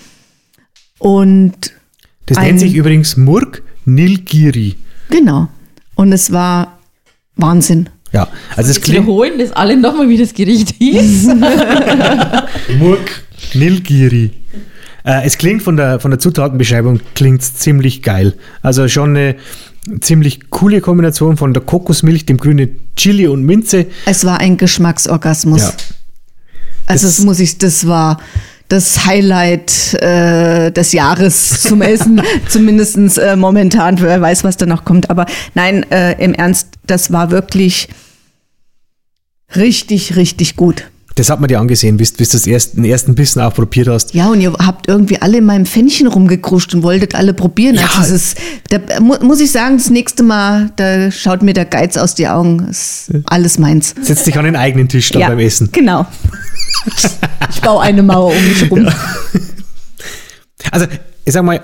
Und 0.99 1.73
Das 2.27 2.39
nennt 2.39 2.61
sich 2.61 2.75
übrigens 2.75 3.17
Murk 3.17 3.63
Nilgiri. 3.85 4.77
genau. 5.11 5.49
Und 5.95 6.13
es 6.13 6.33
war 6.33 6.79
Wahnsinn. 7.37 7.89
Ja, 8.13 8.29
also 8.57 8.71
es 8.71 8.81
klingt 8.81 9.05
wiederholen 9.07 9.39
das 9.39 9.53
alle 9.53 9.77
nochmal, 9.77 10.09
wie 10.09 10.19
das 10.19 10.35
Gericht 10.35 10.75
hieß. 10.79 11.29
Murk 12.79 13.23
Nilgiri. 13.55 14.31
Äh, 15.05 15.25
es 15.27 15.39
klingt 15.39 15.63
von 15.63 15.77
der, 15.77 15.99
von 15.99 16.11
der 16.11 16.21
Zutatenbeschreibung 16.21 17.01
klingt 17.15 17.43
ziemlich 17.43 18.03
geil. 18.03 18.35
Also 18.61 18.87
schon 18.89 19.17
eine 19.17 19.37
ziemlich 20.01 20.51
coole 20.51 20.81
Kombination 20.81 21.37
von 21.37 21.53
der 21.55 21.63
Kokosmilch, 21.63 22.27
dem 22.27 22.37
grünen 22.37 22.79
Chili 22.97 23.27
und 23.27 23.45
Minze. 23.45 23.87
Es 24.07 24.25
war 24.25 24.39
ein 24.39 24.57
Geschmacksorgasmus. 24.59 25.63
Ja. 25.63 25.73
Also 26.87 27.07
Das- 27.07 27.17
das 27.17 27.25
muss 27.25 27.41
ich, 27.41 27.59
das 27.59 27.87
war 27.87 28.21
das 28.73 29.05
Highlight 29.05 29.95
äh, 30.01 30.73
des 30.73 30.93
Jahres 30.93 31.61
zum 31.63 31.83
Essen, 31.83 32.23
zumindest 32.49 33.19
äh, 33.19 33.37
momentan, 33.37 34.01
wer 34.01 34.21
weiß, 34.21 34.45
was 34.45 34.57
da 34.57 34.65
noch 34.65 34.85
kommt. 34.85 35.11
Aber 35.11 35.27
nein, 35.55 35.85
äh, 35.91 36.13
im 36.23 36.33
Ernst, 36.33 36.69
das 36.87 37.13
war 37.13 37.31
wirklich 37.31 37.89
richtig, 39.55 40.17
richtig 40.17 40.57
gut. 40.57 40.91
Das 41.15 41.29
hat 41.29 41.41
man 41.41 41.49
dir 41.49 41.61
angesehen, 41.61 41.97
bis, 41.99 42.13
bis 42.13 42.31
du 42.31 42.39
das 42.39 42.47
erst, 42.47 42.77
den 42.77 42.85
ersten 42.85 43.15
Bissen 43.15 43.41
auch 43.43 43.53
probiert 43.53 43.89
hast. 43.89 44.15
Ja, 44.15 44.31
und 44.31 44.41
ihr 44.41 44.53
habt 44.53 44.89
irgendwie 44.89 45.21
alle 45.21 45.39
in 45.39 45.45
meinem 45.45 45.67
Pfännchen 45.67 46.07
rumgekruscht 46.07 46.75
und 46.75 46.83
wolltet 46.83 47.15
alle 47.15 47.35
probieren. 47.35 47.75
Ja. 47.75 47.89
Also 47.99 48.15
es 48.15 48.35
ist, 48.35 48.39
da 48.71 48.79
mu 49.01 49.17
muss 49.23 49.41
ich 49.41 49.53
sagen, 49.53 49.77
das 49.77 49.91
nächste 49.91 50.23
Mal, 50.23 50.71
da 50.77 51.11
schaut 51.11 51.43
mir 51.43 51.53
der 51.53 51.67
Geiz 51.67 51.97
aus 51.97 52.15
die 52.15 52.29
Augen. 52.29 52.67
Das 52.67 53.09
ist 53.09 53.23
alles 53.27 53.59
meins. 53.59 53.95
Setz 54.01 54.25
dich 54.25 54.39
an 54.39 54.45
den 54.45 54.57
eigenen 54.57 54.89
Tisch 54.89 55.11
dann 55.11 55.23
beim 55.23 55.39
Essen. 55.39 55.69
genau. 55.73 56.07
ich 57.51 57.61
baue 57.61 57.83
eine 57.83 58.03
Mauer 58.03 58.33
um 58.35 58.49
mich 58.49 58.71
rum. 58.71 58.89
Also, 60.71 60.87
ich 61.25 61.33
sag 61.33 61.45
mal, 61.45 61.61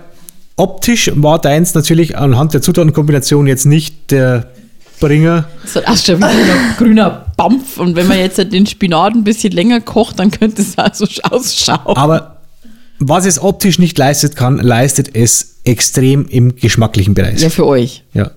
optisch 0.57 1.11
war 1.15 1.41
deins 1.41 1.75
natürlich 1.75 2.19
anhand 2.19 2.53
der 2.53 2.61
Zutatenkombination 2.61 3.47
jetzt 3.47 3.65
nicht 3.65 4.11
der 4.11 4.51
Bringer. 4.99 5.49
Das 5.63 5.77
hat 5.77 6.09
wie 6.09 6.13
ein 6.13 6.19
grüner, 6.21 6.75
grüner 6.77 7.27
Bampf. 7.37 7.79
Und 7.79 7.97
wenn 7.97 8.07
man 8.09 8.19
jetzt 8.19 8.39
den 8.39 8.67
Spinat 8.67 9.15
ein 9.15 9.25
bisschen 9.25 9.53
länger 9.53 9.81
kocht, 9.81 10.19
dann 10.19 10.31
könnte 10.31 10.63
es 10.63 10.77
auch 10.79 10.95
so 10.95 11.07
ausschauen. 11.23 11.97
Aber 11.97 12.39
was 12.99 13.27
es 13.27 13.41
optisch 13.41 13.79
nicht 13.79 13.97
leistet 13.97 14.37
kann, 14.37 14.59
leistet 14.59 15.15
es 15.15 15.61
extrem 15.65 16.27
im 16.27 16.57
geschmacklichen 16.57 17.15
Bereich. 17.15 17.41
Ja, 17.41 17.51
für 17.51 17.67
euch. 17.67 18.05
Ja. 18.13 18.33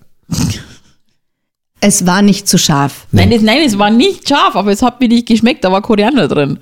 Es 1.80 2.06
war 2.06 2.22
nicht 2.22 2.48
zu 2.48 2.58
scharf. 2.58 3.08
Nein, 3.12 3.32
es, 3.32 3.42
nein, 3.42 3.60
es 3.66 3.78
war 3.80 3.90
nicht 3.90 4.30
scharf, 4.30 4.56
aber 4.56 4.72
es 4.72 4.84
hat 4.84 5.00
mir 5.00 5.08
nicht 5.08 5.28
geschmeckt. 5.28 5.64
Da 5.64 5.72
war 5.72 5.82
Koriander 5.82 6.28
drin. 6.28 6.60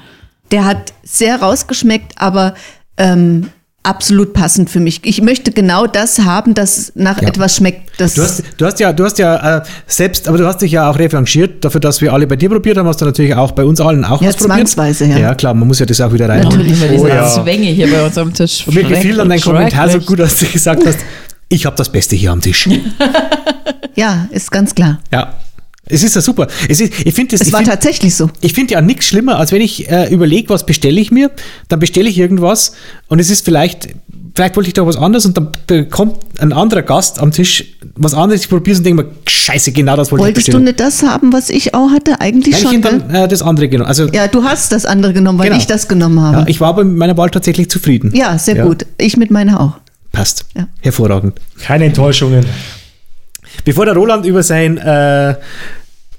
Der 0.51 0.65
hat 0.65 0.93
sehr 1.03 1.41
rausgeschmeckt, 1.41 2.13
aber 2.15 2.55
ähm, 2.97 3.49
absolut 3.83 4.33
passend 4.33 4.69
für 4.69 4.79
mich. 4.79 4.99
Ich 5.03 5.21
möchte 5.21 5.51
genau 5.51 5.87
das 5.87 6.19
haben, 6.19 6.53
das 6.53 6.91
nach 6.95 7.21
Ja. 7.21 7.29
etwas 7.29 7.55
schmeckt. 7.55 7.89
Das 7.97 8.13
Du 8.13 8.21
hast, 8.21 8.43
du 8.57 8.65
hast 8.65 8.79
ja, 8.79 8.91
du 8.93 9.03
hast 9.05 9.17
ja 9.19 9.57
äh, 9.59 9.63
selbst, 9.87 10.27
aber 10.27 10.37
du 10.37 10.45
hast 10.45 10.61
dich 10.61 10.71
ja 10.73 10.89
auch 10.89 10.99
revanchiert 10.99 11.63
dafür, 11.65 11.79
dass 11.81 12.01
wir 12.01 12.13
alle 12.13 12.27
bei 12.27 12.35
dir 12.35 12.49
probiert 12.49 12.77
haben, 12.77 12.87
hast 12.87 13.01
du 13.01 13.05
natürlich 13.05 13.33
auch 13.35 13.51
bei 13.53 13.63
uns 13.63 13.79
allen 13.81 14.03
auch 14.05 14.21
Ja, 14.21 14.27
was 14.29 14.35
probiert. 14.35 14.57
zwangsweise, 14.67 15.05
ja. 15.05 15.17
Ja, 15.17 15.35
klar, 15.35 15.53
man 15.53 15.67
muss 15.67 15.79
ja 15.79 15.85
das 15.85 15.99
auch 16.01 16.11
wieder 16.13 16.27
rein. 16.29 16.43
Natürlich. 16.43 16.73
Diese 16.73 16.87
Oh 16.99 17.07
ja. 17.07 17.27
Zwänge 17.27 17.67
hier 17.67 17.89
bei 17.89 18.05
uns 18.05 18.17
am 18.17 18.33
Tisch. 18.33 18.67
Und 18.67 18.75
mir 18.75 18.83
gefiel 18.83 19.15
dann 19.15 19.29
dein 19.29 19.41
Kommentar 19.41 19.89
so 19.89 19.99
gut, 19.99 20.19
dass 20.19 20.37
du 20.37 20.45
gesagt 20.45 20.85
hast, 20.85 20.99
ich 21.47 21.65
habe 21.65 21.75
das 21.75 21.89
Beste 21.91 22.15
hier 22.15 22.31
am 22.31 22.41
Tisch. 22.41 22.69
ja, 23.95 24.27
ist 24.31 24.51
ganz 24.51 24.75
klar. 24.75 24.99
ja. 25.11 25.33
Es 25.91 26.03
ist 26.03 26.15
ja 26.15 26.21
super. 26.21 26.47
Es 26.69 26.79
ist, 26.79 26.93
ich 27.05 27.13
finde 27.13 27.31
das. 27.31 27.41
Es 27.41 27.47
ich 27.47 27.53
war 27.53 27.59
find- 27.61 27.69
tatsächlich 27.71 28.15
so. 28.15 28.29
Ich 28.41 28.53
finde 28.53 28.73
ja 28.75 28.81
nichts 28.81 29.05
schlimmer, 29.07 29.37
als 29.39 29.51
wenn 29.51 29.61
ich 29.61 29.89
äh, 29.89 30.13
überlege, 30.13 30.49
was 30.49 30.65
bestelle 30.65 31.01
ich 31.01 31.11
mir, 31.11 31.31
dann 31.67 31.79
bestelle 31.79 32.07
ich 32.09 32.17
irgendwas 32.17 32.73
und 33.07 33.19
es 33.19 33.29
ist 33.29 33.43
vielleicht 33.43 33.89
vielleicht 34.35 34.55
wollte 34.55 34.67
ich 34.69 34.73
doch 34.75 34.85
was 34.85 34.95
anderes 34.95 35.25
und 35.25 35.35
dann 35.35 35.49
bekommt 35.67 36.15
ein 36.39 36.53
anderer 36.53 36.81
Gast 36.83 37.19
am 37.19 37.31
Tisch 37.31 37.65
was 37.95 38.13
anderes, 38.13 38.41
ich 38.43 38.47
probiere 38.49 38.73
es 38.73 38.77
und 38.77 38.85
denke 38.85 39.03
mir, 39.03 39.09
scheiße, 39.27 39.73
genau 39.73 39.97
das 39.97 40.11
wollte 40.11 40.23
Wolltest 40.23 40.47
ich 40.47 40.53
du 40.53 40.59
bestellen. 40.59 40.65
nicht 40.65 40.79
das 40.79 41.03
haben, 41.03 41.33
was 41.33 41.49
ich 41.49 41.73
auch 41.73 41.89
hatte? 41.91 42.21
Eigentlich 42.21 42.53
Nein, 42.53 42.61
ich 42.63 42.69
schon. 42.81 42.83
habe 42.85 42.99
gell? 42.99 43.07
dann 43.11 43.23
äh, 43.25 43.27
das 43.27 43.41
andere 43.41 43.67
genommen. 43.67 43.89
Also 43.89 44.07
Ja, 44.07 44.27
du 44.27 44.43
hast 44.43 44.71
das 44.71 44.85
andere 44.85 45.11
genommen, 45.11 45.39
weil 45.39 45.47
Genau. 45.47 45.59
ich 45.59 45.67
das 45.67 45.89
genommen 45.89 46.17
ja, 46.17 46.21
habe. 46.39 46.49
ich 46.49 46.61
war 46.61 46.73
bei 46.75 46.85
meiner 46.85 47.17
Wahl 47.17 47.29
tatsächlich 47.31 47.69
zufrieden. 47.69 48.13
Ja, 48.15 48.37
sehr 48.37 48.55
Ja. 48.57 48.65
gut. 48.65 48.85
Ich 48.97 49.17
mit 49.17 49.29
meiner 49.31 49.59
auch. 49.59 49.73
Passt. 50.13 50.45
Ja. 50.55 50.67
Hervorragend. 50.81 51.33
Keine 51.61 51.85
Enttäuschungen. 51.85 52.45
Bevor 53.65 53.85
der 53.85 53.95
Roland 53.95 54.25
über 54.25 54.41
sein 54.43 54.77
äh, 54.77 55.35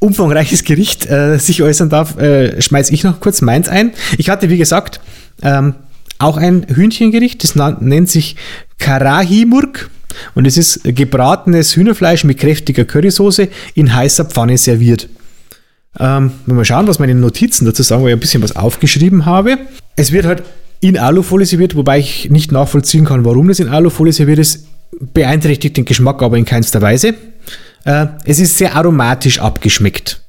umfangreiches 0.00 0.64
Gericht 0.64 1.06
äh, 1.06 1.38
sich 1.38 1.62
äußern 1.62 1.90
darf, 1.90 2.18
äh, 2.18 2.60
schmeiß 2.60 2.90
ich 2.90 3.04
noch 3.04 3.20
kurz 3.20 3.42
meins 3.42 3.68
ein. 3.68 3.92
Ich 4.18 4.28
hatte, 4.28 4.48
wie 4.48 4.58
gesagt, 4.58 5.00
ähm, 5.42 5.74
auch 6.18 6.36
ein 6.36 6.66
Hühnchengericht, 6.68 7.42
das 7.44 7.54
nennt 7.54 8.10
sich 8.10 8.36
Karahimurk 8.78 9.90
und 10.34 10.46
es 10.46 10.56
ist 10.56 10.80
gebratenes 10.84 11.76
Hühnerfleisch 11.76 12.24
mit 12.24 12.38
kräftiger 12.38 12.84
Currysoße 12.84 13.48
in 13.74 13.94
heißer 13.94 14.24
Pfanne 14.24 14.58
serviert. 14.58 15.08
Ähm, 15.98 16.32
wenn 16.46 16.64
schauen, 16.64 16.86
was 16.86 16.98
meine 16.98 17.14
Notizen 17.14 17.64
dazu 17.64 17.82
sagen, 17.82 18.02
weil 18.02 18.10
ich 18.10 18.16
ein 18.16 18.20
bisschen 18.20 18.42
was 18.42 18.56
aufgeschrieben 18.56 19.26
habe. 19.26 19.58
Es 19.96 20.12
wird 20.12 20.26
halt 20.26 20.42
in 20.80 20.98
Alufolie 20.98 21.46
serviert, 21.46 21.74
wobei 21.74 21.98
ich 21.98 22.30
nicht 22.30 22.52
nachvollziehen 22.52 23.04
kann, 23.04 23.24
warum 23.24 23.48
das 23.48 23.60
in 23.60 23.68
Alufolie 23.68 24.12
serviert 24.12 24.38
ist. 24.38 24.66
Beeinträchtigt 24.98 25.76
den 25.76 25.84
Geschmack 25.84 26.22
aber 26.22 26.36
in 26.36 26.44
keinster 26.44 26.80
Weise. 26.80 27.14
Äh, 27.84 28.06
es 28.24 28.38
ist 28.38 28.58
sehr 28.58 28.76
aromatisch 28.76 29.40
abgeschmeckt. 29.40 30.20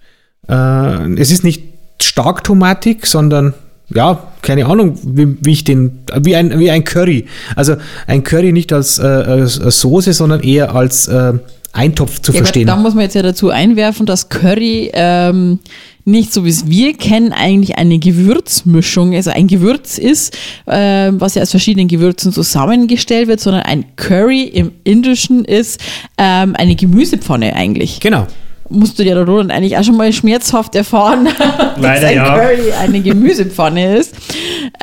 Äh, 0.47 1.13
es 1.19 1.31
ist 1.31 1.43
nicht 1.43 1.63
stark 2.01 2.43
tomatig, 2.43 3.05
sondern 3.05 3.53
ja, 3.93 4.23
keine 4.41 4.65
Ahnung, 4.65 4.97
wie, 5.03 5.37
wie 5.41 5.51
ich 5.51 5.63
den, 5.63 5.99
wie 6.21 6.35
ein, 6.35 6.57
wie 6.59 6.71
ein 6.71 6.83
Curry. 6.83 7.25
Also 7.55 7.75
ein 8.07 8.23
Curry 8.23 8.53
nicht 8.53 8.71
als, 8.71 8.99
äh, 8.99 9.03
als, 9.03 9.55
Soße, 9.55 10.13
sondern 10.13 10.41
eher 10.41 10.73
als 10.73 11.07
äh, 11.07 11.33
Eintopf 11.73 12.19
zu 12.19 12.31
Ja, 12.31 12.39
verstehen. 12.39 12.67
da 12.67 12.75
muss 12.75 12.93
man 12.93 13.03
jetzt 13.03 13.15
ja 13.15 13.21
dazu 13.21 13.49
einwerfen, 13.49 14.05
dass 14.05 14.29
Curry 14.29 14.91
ähm, 14.93 15.59
nicht 16.05 16.33
so 16.33 16.45
wie 16.45 16.49
es 16.49 16.67
wir 16.67 16.93
kennen, 16.93 17.33
eigentlich 17.33 17.77
eine 17.77 17.99
Gewürzmischung, 17.99 19.13
also 19.13 19.31
ein 19.31 19.47
Gewürz 19.47 19.97
ist, 19.97 20.37
ähm, 20.67 21.21
was 21.21 21.35
ja 21.35 21.41
aus 21.41 21.51
verschiedenen 21.51 21.87
Gewürzen 21.87 22.31
zusammengestellt 22.31 23.27
wird, 23.27 23.39
sondern 23.39 23.63
ein 23.63 23.95
Curry 23.95 24.43
im 24.43 24.71
Indischen 24.83 25.45
ist 25.45 25.81
ähm, 26.17 26.55
eine 26.57 26.75
Gemüsepfanne 26.75 27.55
eigentlich. 27.55 27.99
Genau. 27.99 28.27
Musst 28.69 28.97
du 28.97 29.03
dir 29.03 29.15
der 29.15 29.25
Roland 29.25 29.51
eigentlich 29.51 29.77
auch 29.77 29.83
schon 29.83 29.97
mal 29.97 30.11
schmerzhaft 30.13 30.75
erfahren, 30.75 31.25
dass 31.81 32.03
ein 32.03 32.15
ja. 32.15 32.37
Curry 32.37 32.71
eine 32.79 33.01
Gemüsepfanne 33.01 33.97
ist, 33.97 34.15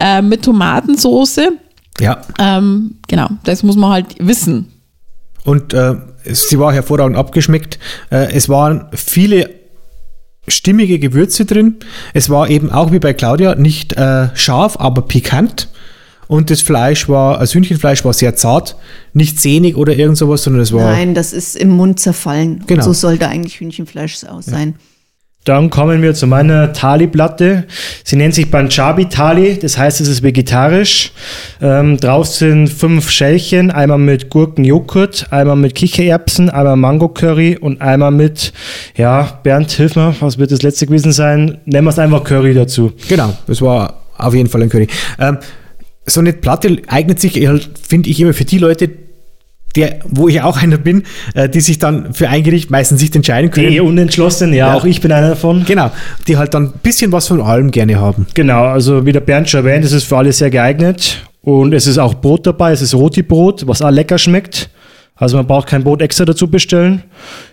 ähm, 0.00 0.28
mit 0.28 0.44
Tomatensoße. 0.44 1.52
Ja. 2.00 2.20
Ähm, 2.38 2.96
genau, 3.08 3.28
das 3.44 3.62
muss 3.62 3.76
man 3.76 3.90
halt 3.90 4.06
wissen. 4.20 4.72
Und 5.44 5.72
äh, 5.72 5.94
sie 6.24 6.58
war 6.58 6.72
hervorragend 6.72 7.16
abgeschmeckt. 7.16 7.78
Äh, 8.10 8.32
es 8.34 8.48
waren 8.48 8.86
viele 8.92 9.57
stimmige 10.50 10.98
Gewürze 10.98 11.44
drin. 11.44 11.76
Es 12.14 12.30
war 12.30 12.48
eben 12.50 12.70
auch 12.70 12.92
wie 12.92 12.98
bei 12.98 13.12
Claudia 13.12 13.54
nicht 13.54 13.94
äh, 13.94 14.28
scharf, 14.34 14.76
aber 14.78 15.02
pikant. 15.02 15.68
Und 16.26 16.50
das 16.50 16.60
Fleisch 16.60 17.08
war, 17.08 17.38
das 17.38 17.54
Hühnchenfleisch 17.54 18.04
war 18.04 18.12
sehr 18.12 18.36
zart, 18.36 18.76
nicht 19.14 19.40
sehnig 19.40 19.76
oder 19.76 19.96
irgend 19.96 20.18
sowas, 20.18 20.42
sondern 20.42 20.60
es 20.62 20.72
war. 20.72 20.92
Nein, 20.92 21.14
das 21.14 21.32
ist 21.32 21.56
im 21.56 21.70
Mund 21.70 22.00
zerfallen. 22.00 22.64
Genau. 22.66 22.80
Und 22.80 22.84
so 22.84 22.92
sollte 22.92 23.28
eigentlich 23.28 23.60
Hühnchenfleisch 23.60 24.24
aus 24.24 24.44
sein. 24.44 24.74
Dann 25.48 25.70
kommen 25.70 26.02
wir 26.02 26.12
zu 26.12 26.26
meiner 26.26 26.74
Thali-Platte. 26.74 27.64
Sie 28.04 28.16
nennt 28.16 28.34
sich 28.34 28.50
Panjabi 28.50 29.08
Thali, 29.08 29.58
das 29.58 29.78
heißt, 29.78 29.98
es 30.02 30.06
ist 30.06 30.22
vegetarisch. 30.22 31.10
Ähm, 31.62 31.96
drauf 31.96 32.26
sind 32.26 32.68
fünf 32.68 33.08
Schälchen, 33.08 33.70
einmal 33.70 33.96
mit 33.96 34.28
Gurkenjoghurt, 34.28 35.32
einmal 35.32 35.56
mit 35.56 35.74
Kichererbsen, 35.74 36.50
einmal 36.50 36.76
Mango-Curry 36.76 37.56
und 37.58 37.80
einmal 37.80 38.10
mit, 38.10 38.52
ja, 38.94 39.40
Bernd, 39.42 39.70
hilf 39.70 39.96
mir, 39.96 40.14
was 40.20 40.36
wird 40.36 40.50
das 40.52 40.60
letzte 40.60 40.86
gewesen 40.86 41.12
sein? 41.12 41.56
Nennen 41.64 41.86
wir 41.86 41.92
es 41.92 41.98
einfach 41.98 42.24
Curry 42.24 42.52
dazu. 42.52 42.92
Genau, 43.08 43.32
das 43.46 43.62
war 43.62 44.02
auf 44.18 44.34
jeden 44.34 44.50
Fall 44.50 44.62
ein 44.62 44.68
Curry. 44.68 44.88
Ähm, 45.18 45.38
so 46.04 46.20
eine 46.20 46.34
Platte 46.34 46.76
eignet 46.88 47.20
sich, 47.20 47.34
halt, 47.48 47.70
finde 47.88 48.10
ich, 48.10 48.20
immer 48.20 48.34
für 48.34 48.44
die 48.44 48.58
Leute, 48.58 48.90
der, 49.76 49.98
wo 50.08 50.28
ich 50.28 50.40
auch 50.42 50.56
einer 50.60 50.78
bin, 50.78 51.04
äh, 51.34 51.48
die 51.48 51.60
sich 51.60 51.78
dann 51.78 52.14
für 52.14 52.28
ein 52.28 52.42
Gericht 52.42 52.70
meistens 52.70 53.00
nicht 53.00 53.14
entscheiden 53.14 53.50
können. 53.50 53.70
Die 53.70 53.80
unentschlossen, 53.80 54.52
ja, 54.52 54.68
Ja. 54.68 54.74
auch 54.74 54.84
ich 54.84 55.00
bin 55.00 55.12
einer 55.12 55.30
davon. 55.30 55.64
Genau, 55.66 55.90
die 56.26 56.36
halt 56.36 56.54
dann 56.54 56.64
ein 56.66 56.72
bisschen 56.82 57.12
was 57.12 57.28
von 57.28 57.40
allem 57.40 57.70
gerne 57.70 58.00
haben. 58.00 58.26
Genau, 58.34 58.64
also 58.64 59.04
wie 59.06 59.12
der 59.12 59.20
Bernd 59.20 59.48
schon 59.48 59.64
erwähnt, 59.66 59.84
es 59.84 59.92
ist 59.92 60.04
für 60.04 60.16
alle 60.16 60.32
sehr 60.32 60.50
geeignet. 60.50 61.22
Und 61.42 61.72
es 61.72 61.86
ist 61.86 61.98
auch 61.98 62.14
Brot 62.14 62.46
dabei, 62.46 62.72
es 62.72 62.82
ist 62.82 62.94
Roti-Brot, 62.94 63.66
was 63.66 63.80
auch 63.80 63.90
lecker 63.90 64.18
schmeckt. 64.18 64.68
Also 65.14 65.36
man 65.36 65.46
braucht 65.46 65.66
kein 65.68 65.82
Brot 65.82 66.00
extra 66.02 66.24
dazu 66.24 66.48
bestellen. 66.48 67.02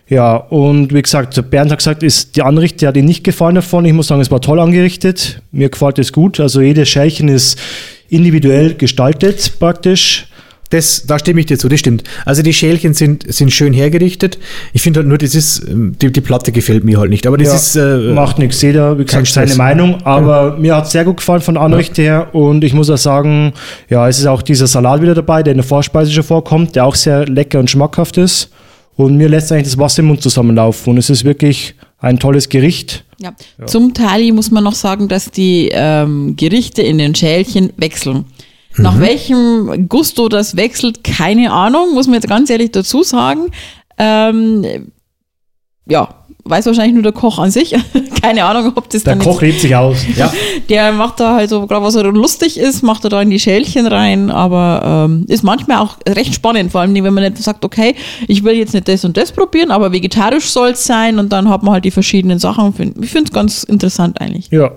Ja, 0.08 0.36
und 0.36 0.94
wie 0.94 1.02
gesagt, 1.02 1.36
der 1.36 1.42
Bernd 1.42 1.72
hat 1.72 1.80
gesagt, 1.80 2.04
ist 2.04 2.36
die 2.36 2.42
Anrichtung, 2.44 2.80
der 2.80 2.90
hat 2.90 2.98
ihm 2.98 3.06
nicht 3.06 3.24
gefallen 3.24 3.56
davon. 3.56 3.86
Ich 3.86 3.94
muss 3.94 4.08
sagen, 4.08 4.22
es 4.22 4.30
war 4.30 4.42
toll 4.42 4.60
angerichtet. 4.60 5.42
Mir 5.52 5.70
gefällt 5.70 5.98
es 5.98 6.12
gut. 6.12 6.40
Also 6.40 6.62
jedes 6.62 6.90
Schälchen 6.90 7.28
ist 7.28 7.58
individuell 8.10 8.76
gestaltet 8.76 9.54
praktisch. 9.60 10.28
Das, 10.76 11.04
da 11.08 11.18
stimme 11.18 11.40
ich 11.40 11.46
dir 11.46 11.58
zu, 11.58 11.70
das 11.70 11.80
stimmt. 11.80 12.04
Also 12.26 12.42
die 12.42 12.54
Schälchen 12.54 12.94
sind, 12.94 13.32
sind 13.34 13.52
schön 13.52 13.72
hergerichtet. 13.72 14.38
Ich 14.74 14.82
finde 14.82 15.00
halt 15.00 15.08
nur, 15.08 15.18
das 15.18 15.34
ist, 15.34 15.66
ähm, 15.68 15.96
die, 16.02 16.12
die 16.12 16.22
Platte 16.22 16.52
gefällt 16.52 16.84
mir 16.84 17.00
halt 17.00 17.10
nicht. 17.10 17.26
Aber 17.28 17.38
das 17.38 17.48
Ja, 17.48 17.56
ist. 17.56 17.76
Äh, 17.78 18.14
Macht 18.14 18.40
nichts, 18.40 18.62
jeder, 18.62 19.00
wie 19.00 19.06
gesagt, 19.06 19.28
seine. 19.28 19.56
Meinung. 19.56 20.02
Aber 20.04 20.58
mir 20.58 20.76
hat 20.76 20.86
es 20.86 20.92
sehr 20.92 21.06
gut 21.06 21.18
gefallen 21.18 21.42
von 21.42 21.54
der 21.56 21.64
Anrichte 21.64 22.02
her. 22.02 22.36
Und 22.36 22.64
ich 22.64 22.74
muss 22.74 22.90
auch 22.90 22.98
sagen, 22.98 23.54
ja, 23.90 24.08
es 24.10 24.20
ist 24.20 24.26
auch 24.26 24.42
dieser 24.42 24.68
Salat 24.68 25.02
wieder 25.02 25.16
dabei, 25.16 25.44
der 25.44 25.52
in 25.52 25.58
der 25.60 25.66
Vorspeise 25.66 26.12
schon 26.12 26.24
vorkommt, 26.24 26.76
der 26.76 26.86
auch 26.86 26.96
sehr 26.96 27.26
lecker 27.26 27.60
und 27.60 27.70
schmackhaft 27.70 28.18
ist. 28.18 28.50
Und 28.98 29.16
mir 29.18 29.30
lässt 29.30 29.52
eigentlich 29.52 29.68
das 29.68 29.78
Wasser 29.78 30.00
im 30.02 30.08
Mund 30.08 30.22
zusammenlaufen. 30.22 30.92
Und 30.92 30.98
es 30.98 31.10
ist 31.10 31.24
wirklich 31.24 31.76
ein 32.00 32.20
tolles 32.20 32.50
Gericht. 32.50 33.04
Ja. 33.20 33.34
Zum 33.66 33.94
Thali 33.94 34.32
muss 34.32 34.52
man 34.52 34.64
noch 34.64 34.76
sagen, 34.76 35.08
dass 35.08 35.32
die 35.32 35.70
ähm, 35.72 36.36
Gerichte 36.36 36.82
in 36.82 36.98
den 36.98 37.16
Schälchen 37.16 37.72
wechseln. 37.78 38.26
Nach 38.78 39.00
welchem 39.00 39.88
Gusto 39.88 40.30
das 40.30 40.56
wechselt, 40.56 41.04
keine 41.04 41.52
Ahnung, 41.52 41.94
muss 41.94 42.08
man 42.08 42.16
jetzt 42.16 42.28
ganz 42.28 42.50
ehrlich 42.50 42.72
dazu 42.72 43.04
sagen. 43.04 43.52
Ähm, 43.98 44.92
ja, 45.88 46.10
weiß 46.46 46.66
wahrscheinlich 46.68 46.94
nur 46.94 47.04
der 47.04 47.12
Koch 47.12 47.40
an 47.40 47.52
sich. 47.52 47.76
keine 48.22 48.46
Ahnung, 48.46 48.74
ob 48.76 48.90
das 48.90 49.04
Der 49.04 49.18
Koch 49.18 49.42
lebt 49.42 49.60
sich 49.62 49.76
aus. 49.76 49.98
ja, 50.16 50.32
der 50.70 50.92
macht 50.92 51.20
da 51.20 51.36
halt 51.36 51.50
so, 51.50 51.66
gerade 51.68 51.84
was 51.84 51.96
er 51.96 52.04
lustig 52.04 52.60
ist, 52.60 52.84
macht 52.84 53.04
er 53.04 53.10
da 53.10 53.22
in 53.22 53.30
die 53.30 53.40
Schälchen 53.40 53.88
rein, 53.88 54.30
aber 54.30 55.08
ähm, 55.08 55.26
ist 55.28 55.44
manchmal 55.44 55.78
auch 55.78 55.98
recht 56.08 56.34
spannend, 56.34 56.72
vor 56.72 56.82
allem 56.82 56.94
wenn 56.96 57.14
man 57.14 57.24
nicht 57.24 57.38
sagt, 57.38 57.66
okay, 57.66 57.96
ich 58.28 58.44
will 58.44 58.56
jetzt 58.56 58.74
nicht 58.74 58.88
das 58.88 59.04
und 59.06 59.18
das 59.18 59.32
probieren, 59.32 59.72
aber 59.72 59.92
vegetarisch 59.92 60.50
soll 60.50 60.70
es 60.70 60.86
sein 60.86 61.20
und 61.20 61.32
dann 61.34 61.50
hat 61.50 61.64
man 61.64 61.74
halt 61.74 61.86
die 61.86 61.92
verschiedenen 61.92 62.40
Sachen. 62.40 62.74
Ich 63.02 63.10
finde 63.10 63.30
es 63.30 63.34
ganz 63.34 63.64
interessant 63.64 64.22
eigentlich. 64.22 64.50
Ja. 64.52 64.72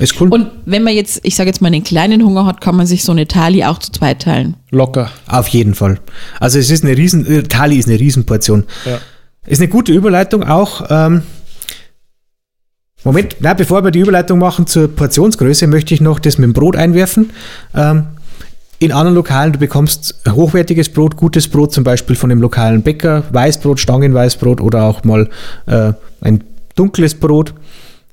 Ist 0.00 0.20
cool. 0.20 0.28
Und 0.30 0.50
wenn 0.64 0.82
man 0.82 0.94
jetzt, 0.94 1.20
ich 1.24 1.36
sage 1.36 1.48
jetzt 1.48 1.60
mal, 1.60 1.68
einen 1.68 1.84
kleinen 1.84 2.24
Hunger 2.24 2.46
hat, 2.46 2.60
kann 2.60 2.74
man 2.74 2.86
sich 2.86 3.04
so 3.04 3.12
eine 3.12 3.28
Thali 3.28 3.64
auch 3.64 3.78
zu 3.78 3.92
zweit 3.92 4.22
teilen. 4.22 4.56
Locker. 4.70 5.10
Auf 5.26 5.48
jeden 5.48 5.74
Fall. 5.74 6.00
Also 6.40 6.58
es 6.58 6.70
ist 6.70 6.84
eine 6.84 6.96
riesen, 6.96 7.26
äh, 7.26 7.42
Thali 7.42 7.76
ist 7.76 7.88
eine 7.88 8.00
Riesenportion. 8.00 8.64
Ja. 8.86 8.98
Ist 9.46 9.60
eine 9.60 9.68
gute 9.68 9.92
Überleitung 9.92 10.42
auch. 10.44 10.86
Ähm, 10.90 11.22
Moment, 13.04 13.36
na, 13.40 13.54
bevor 13.54 13.82
wir 13.82 13.90
die 13.90 14.00
Überleitung 14.00 14.38
machen 14.38 14.66
zur 14.66 14.88
Portionsgröße, 14.88 15.66
möchte 15.66 15.94
ich 15.94 16.00
noch 16.00 16.18
das 16.18 16.36
mit 16.38 16.44
dem 16.44 16.52
Brot 16.52 16.76
einwerfen. 16.76 17.30
Ähm, 17.74 18.06
in 18.78 18.92
anderen 18.92 19.14
Lokalen, 19.14 19.52
du 19.52 19.58
bekommst 19.58 20.22
hochwertiges 20.28 20.88
Brot, 20.88 21.16
gutes 21.16 21.48
Brot, 21.48 21.72
zum 21.72 21.84
Beispiel 21.84 22.16
von 22.16 22.30
dem 22.30 22.40
lokalen 22.40 22.82
Bäcker, 22.82 23.24
Weißbrot, 23.30 23.78
Stangenweißbrot 23.80 24.60
oder 24.60 24.84
auch 24.84 25.04
mal 25.04 25.28
äh, 25.66 25.92
ein 26.22 26.44
dunkles 26.76 27.14
Brot. 27.14 27.52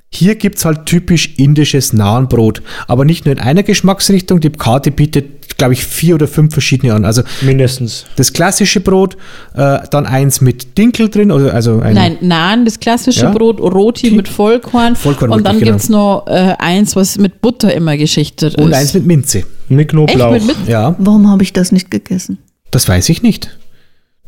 Hier 0.09 0.35
gibt 0.35 0.57
es 0.57 0.63
halt 0.65 0.85
typisch 0.85 1.33
indisches 1.37 1.91
Nahenbrot, 1.91 2.61
aber 2.87 3.03
nicht 3.03 3.25
nur 3.25 3.33
in 3.33 3.39
einer 3.41 3.61
Geschmacksrichtung. 3.61 4.39
Die 4.39 4.49
Karte 4.49 4.89
bietet, 4.89 5.57
glaube 5.57 5.73
ich, 5.73 5.83
vier 5.85 6.15
oder 6.15 6.29
fünf 6.29 6.53
verschiedene 6.53 6.93
an. 6.93 7.03
Also 7.03 7.23
Mindestens. 7.41 8.05
das 8.15 8.31
klassische 8.31 8.79
Brot, 8.79 9.17
äh, 9.53 9.79
dann 9.91 10.05
eins 10.05 10.39
mit 10.39 10.77
Dinkel 10.77 11.09
drin, 11.09 11.29
also, 11.29 11.49
also 11.49 11.79
ein, 11.81 11.93
Nein, 11.93 12.17
Naan, 12.21 12.63
das 12.63 12.79
klassische 12.79 13.23
Ja. 13.25 13.31
Brot, 13.31 13.59
Roti 13.59 14.09
Ti- 14.09 14.15
mit 14.15 14.29
Vollkorn. 14.29 14.95
Vollkorn 14.95 15.29
und 15.29 15.45
dann 15.45 15.55
wirklich, 15.57 15.71
gibt's 15.71 15.89
noch 15.89 16.25
äh, 16.27 16.55
eins, 16.57 16.95
was 16.95 17.17
mit 17.17 17.41
Butter 17.41 17.73
immer 17.73 17.97
geschichtet 17.97 18.55
und 18.55 18.69
ist. 18.69 18.75
eins 18.77 18.93
mit 18.93 19.05
Minze. 19.05 19.43
Mit 19.67 19.89
Knoblauch. 19.89 20.33
Echt 20.35 20.47
mit, 20.47 20.57
mit 20.59 20.67
Ja, 20.69 20.95
Warum 20.99 21.29
habe 21.29 21.43
ich 21.43 21.51
das 21.51 21.73
nicht 21.73 21.91
gegessen? 21.91 22.37
das 22.71 22.87
weiß 22.87 23.09
ich 23.09 23.23
nicht. 23.23 23.57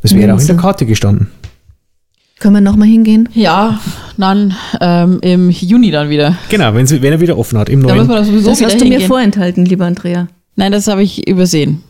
Das 0.01 0.13
wäre 0.13 0.33
auch 0.33 0.39
in 0.41 0.47
der 0.47 0.55
Karte 0.57 0.85
gestanden. 0.85 1.27
Können 2.39 2.55
wir 2.55 2.61
nochmal 2.61 2.87
hingehen? 2.87 3.27
Ja, 3.33 3.79
dann 4.17 4.53
ähm, 4.79 5.19
im 5.21 5.49
Juni 5.49 5.91
dann 5.91 6.09
wieder. 6.09 6.37
Genau, 6.49 6.73
wenn, 6.73 6.87
sie, 6.87 7.01
wenn 7.01 7.11
er 7.11 7.19
wieder 7.19 7.37
offen 7.37 7.57
hat, 7.57 7.67
im 7.69 7.81
Da 7.85 7.93
müssen 7.93 8.07
neuen. 8.07 8.09
wir 8.09 8.15
da 8.15 8.23
sowieso 8.23 8.49
das 8.51 8.61
hast 8.63 8.75
du 8.79 8.85
mir 8.85 8.91
hingehen. 8.91 9.07
vorenthalten, 9.07 9.65
lieber 9.65 9.85
Andrea. 9.85 10.27
Nein, 10.55 10.71
das 10.71 10.87
habe 10.87 11.03
ich 11.03 11.27
übersehen. 11.27 11.83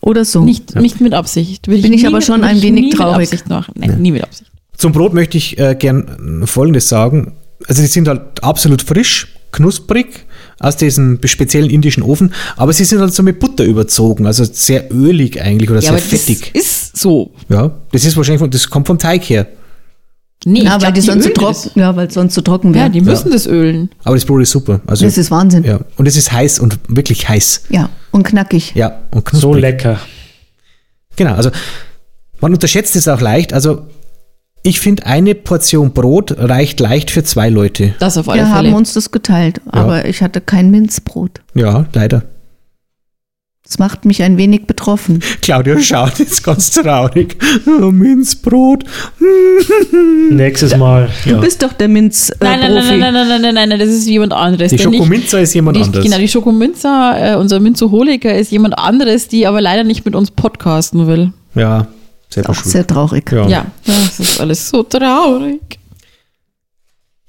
Oder 0.00 0.24
so. 0.24 0.44
Nicht, 0.44 0.76
nicht 0.76 1.00
mit 1.00 1.12
Absicht. 1.14 1.66
Würde 1.66 1.82
Bin 1.82 1.92
ich 1.92 2.02
nie 2.02 2.06
aber 2.06 2.18
mit- 2.18 2.24
schon 2.26 2.44
ein 2.44 2.56
ich 2.58 2.62
wenig 2.62 2.94
traurig. 2.94 3.30
Nein, 3.74 4.00
nie 4.00 4.12
mit 4.12 4.22
Absicht. 4.22 4.50
Zum 4.76 4.92
Brot 4.92 5.12
möchte 5.14 5.36
ich 5.36 5.58
äh, 5.58 5.74
gern 5.76 6.42
Folgendes 6.46 6.88
sagen. 6.88 7.32
Also 7.66 7.82
die 7.82 7.88
sind 7.88 8.06
halt 8.06 8.42
absolut 8.44 8.82
frisch, 8.82 9.26
knusprig, 9.50 10.26
aus 10.60 10.76
diesem 10.76 11.18
speziellen 11.24 11.70
indischen 11.70 12.04
Ofen, 12.04 12.32
aber 12.56 12.72
sie 12.72 12.84
sind 12.84 13.00
halt 13.00 13.12
so 13.12 13.24
mit 13.24 13.40
Butter 13.40 13.64
überzogen, 13.64 14.26
also 14.26 14.44
sehr 14.44 14.92
ölig 14.92 15.40
eigentlich 15.42 15.68
oder 15.70 15.80
Ja, 15.80 15.82
sehr 15.82 15.90
aber 15.92 16.00
das 16.00 16.08
fettig. 16.24 16.54
ist 16.54 16.96
so. 16.96 17.32
Ja, 17.48 17.72
das 17.90 18.04
ist 18.04 18.16
wahrscheinlich, 18.16 18.40
von- 18.40 18.50
das 18.50 18.70
kommt 18.70 18.86
vom 18.86 18.98
Teig 18.98 19.24
her. 19.28 19.48
Nee, 20.50 20.60
Ja, 20.62 20.64
ich 20.64 20.70
weil 20.72 20.78
glaub, 20.78 20.94
die 20.94 21.00
sonst 21.02 21.22
so 21.24 21.28
ölen 21.30 21.34
trocken, 21.34 21.70
ja, 21.80 21.96
weil 21.96 22.06
es 22.08 22.14
sonst 22.14 22.34
so 22.34 22.40
trocken 22.40 22.68
Ja, 22.74 22.80
wäre. 22.80 22.90
die 22.90 23.00
müssen 23.00 23.30
das 23.30 23.46
ölen. 23.46 23.90
Aber 24.04 24.14
das 24.16 24.24
Brot 24.24 24.42
ist 24.42 24.50
super. 24.50 24.80
Also, 24.86 25.04
das 25.04 25.18
ist 25.18 25.30
Wahnsinn. 25.30 25.64
Ja. 25.64 25.72
ja. 25.72 25.80
Und 25.96 26.06
es 26.06 26.16
ist 26.16 26.32
heiß 26.32 26.58
und 26.60 26.78
wirklich 26.88 27.28
heiß. 27.28 27.64
und 28.12 28.22
knackig. 28.24 28.72
Ja, 28.74 28.98
und 29.10 29.24
knusprig. 29.24 29.40
So 29.40 29.54
lecker. 29.54 29.98
Genau, 31.16 31.34
also 31.34 31.50
man 32.40 32.52
unterschätzt 32.52 32.94
es 32.96 33.08
auch 33.08 33.20
leicht. 33.20 33.52
Also 33.52 33.82
ich 34.62 34.80
finde, 34.80 35.06
eine 35.06 35.34
Portion 35.34 35.92
Brot 35.92 36.34
reicht 36.38 36.80
leicht 36.80 37.10
für 37.10 37.22
zwei 37.24 37.48
Leute. 37.48 37.94
Das 37.98 38.16
auf 38.16 38.28
alle 38.28 38.42
Wir 38.42 38.48
haben 38.50 38.64
Fälle. 38.66 38.76
uns 38.76 38.94
das 38.94 39.10
geteilt, 39.10 39.60
aber 39.68 40.06
ich 40.06 40.22
hatte 40.22 40.40
kein 40.40 40.70
Minzbrot. 40.70 41.40
Ja, 41.54 41.86
leider. 41.92 42.22
Das 43.68 43.78
macht 43.78 44.06
mich 44.06 44.22
ein 44.22 44.38
wenig 44.38 44.66
betroffen. 44.66 45.22
Claudia 45.42 45.78
schaut 45.78 46.18
jetzt 46.18 46.42
ganz 46.42 46.70
traurig. 46.70 47.36
Oh, 47.66 47.90
Minzbrot. 47.90 48.84
Nächstes 50.30 50.74
Mal. 50.74 51.10
Ja. 51.26 51.34
Du 51.34 51.40
bist 51.42 51.62
doch 51.62 51.74
der 51.74 51.88
Minz. 51.88 52.30
Äh, 52.30 52.36
nein, 52.40 52.60
nein, 52.60 52.72
Profi. 52.72 52.96
nein, 52.96 53.00
nein, 53.00 53.12
nein, 53.12 53.28
nein, 53.28 53.40
nein, 53.42 53.54
nein, 53.54 53.68
nein, 53.68 53.78
das 53.78 53.90
ist 53.90 54.06
jemand 54.06 54.32
anderes. 54.32 54.70
Die 54.70 54.78
Schokominzer 54.78 55.42
ist 55.42 55.52
jemand 55.52 55.76
die, 55.76 55.82
anderes. 55.82 56.02
Genau, 56.02 56.16
die 56.16 56.28
Schokominzer, 56.28 57.34
äh, 57.34 57.36
unser 57.36 57.60
Minzoholiker, 57.60 58.34
ist 58.34 58.50
jemand 58.52 58.78
anderes, 58.78 59.28
die 59.28 59.46
aber 59.46 59.60
leider 59.60 59.84
nicht 59.84 60.06
mit 60.06 60.14
uns 60.14 60.30
podcasten 60.30 61.06
will. 61.06 61.34
Ja, 61.54 61.88
sehr, 62.30 62.48
auch 62.48 62.54
sehr 62.54 62.86
traurig. 62.86 63.30
Ja. 63.30 63.48
ja, 63.48 63.66
das 63.84 64.18
ist 64.18 64.40
alles 64.40 64.70
so 64.70 64.82
traurig. 64.82 65.78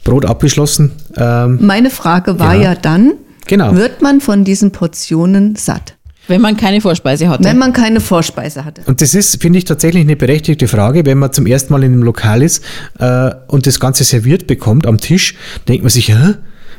Brot 0.05 0.23
abgeschlossen. 0.23 0.93
Ähm, 1.17 1.59
Meine 1.61 1.89
Frage 1.89 2.39
war 2.39 2.55
ja, 2.55 2.61
ja 2.61 2.75
dann, 2.75 3.15
genau. 3.45 3.75
wird 3.75 4.01
man 4.01 4.21
von 4.21 4.45
diesen 4.45 4.71
Portionen 4.71 5.57
satt? 5.57 5.95
Wenn 6.29 6.39
man 6.41 6.55
keine 6.55 6.79
Vorspeise 6.79 7.27
hatte. 7.27 7.43
wenn 7.43 7.57
man 7.57 7.73
keine 7.73 7.99
Vorspeise 7.99 8.63
hatte? 8.63 8.81
Und 8.85 9.01
das 9.01 9.13
ist, 9.13 9.41
finde 9.41 9.59
ich, 9.59 9.65
tatsächlich 9.65 10.01
eine 10.03 10.15
berechtigte 10.15 10.67
Frage. 10.67 11.05
Wenn 11.05 11.17
man 11.17 11.33
zum 11.33 11.45
ersten 11.45 11.73
Mal 11.73 11.83
in 11.83 11.91
einem 11.93 12.03
Lokal 12.03 12.41
ist 12.41 12.63
äh, 12.99 13.31
und 13.47 13.67
das 13.67 13.79
Ganze 13.79 14.03
serviert 14.03 14.47
bekommt 14.47 14.87
am 14.87 14.97
Tisch, 14.99 15.35
denkt 15.67 15.83
man 15.83 15.89
sich, 15.89 16.09
Hä? 16.09 16.35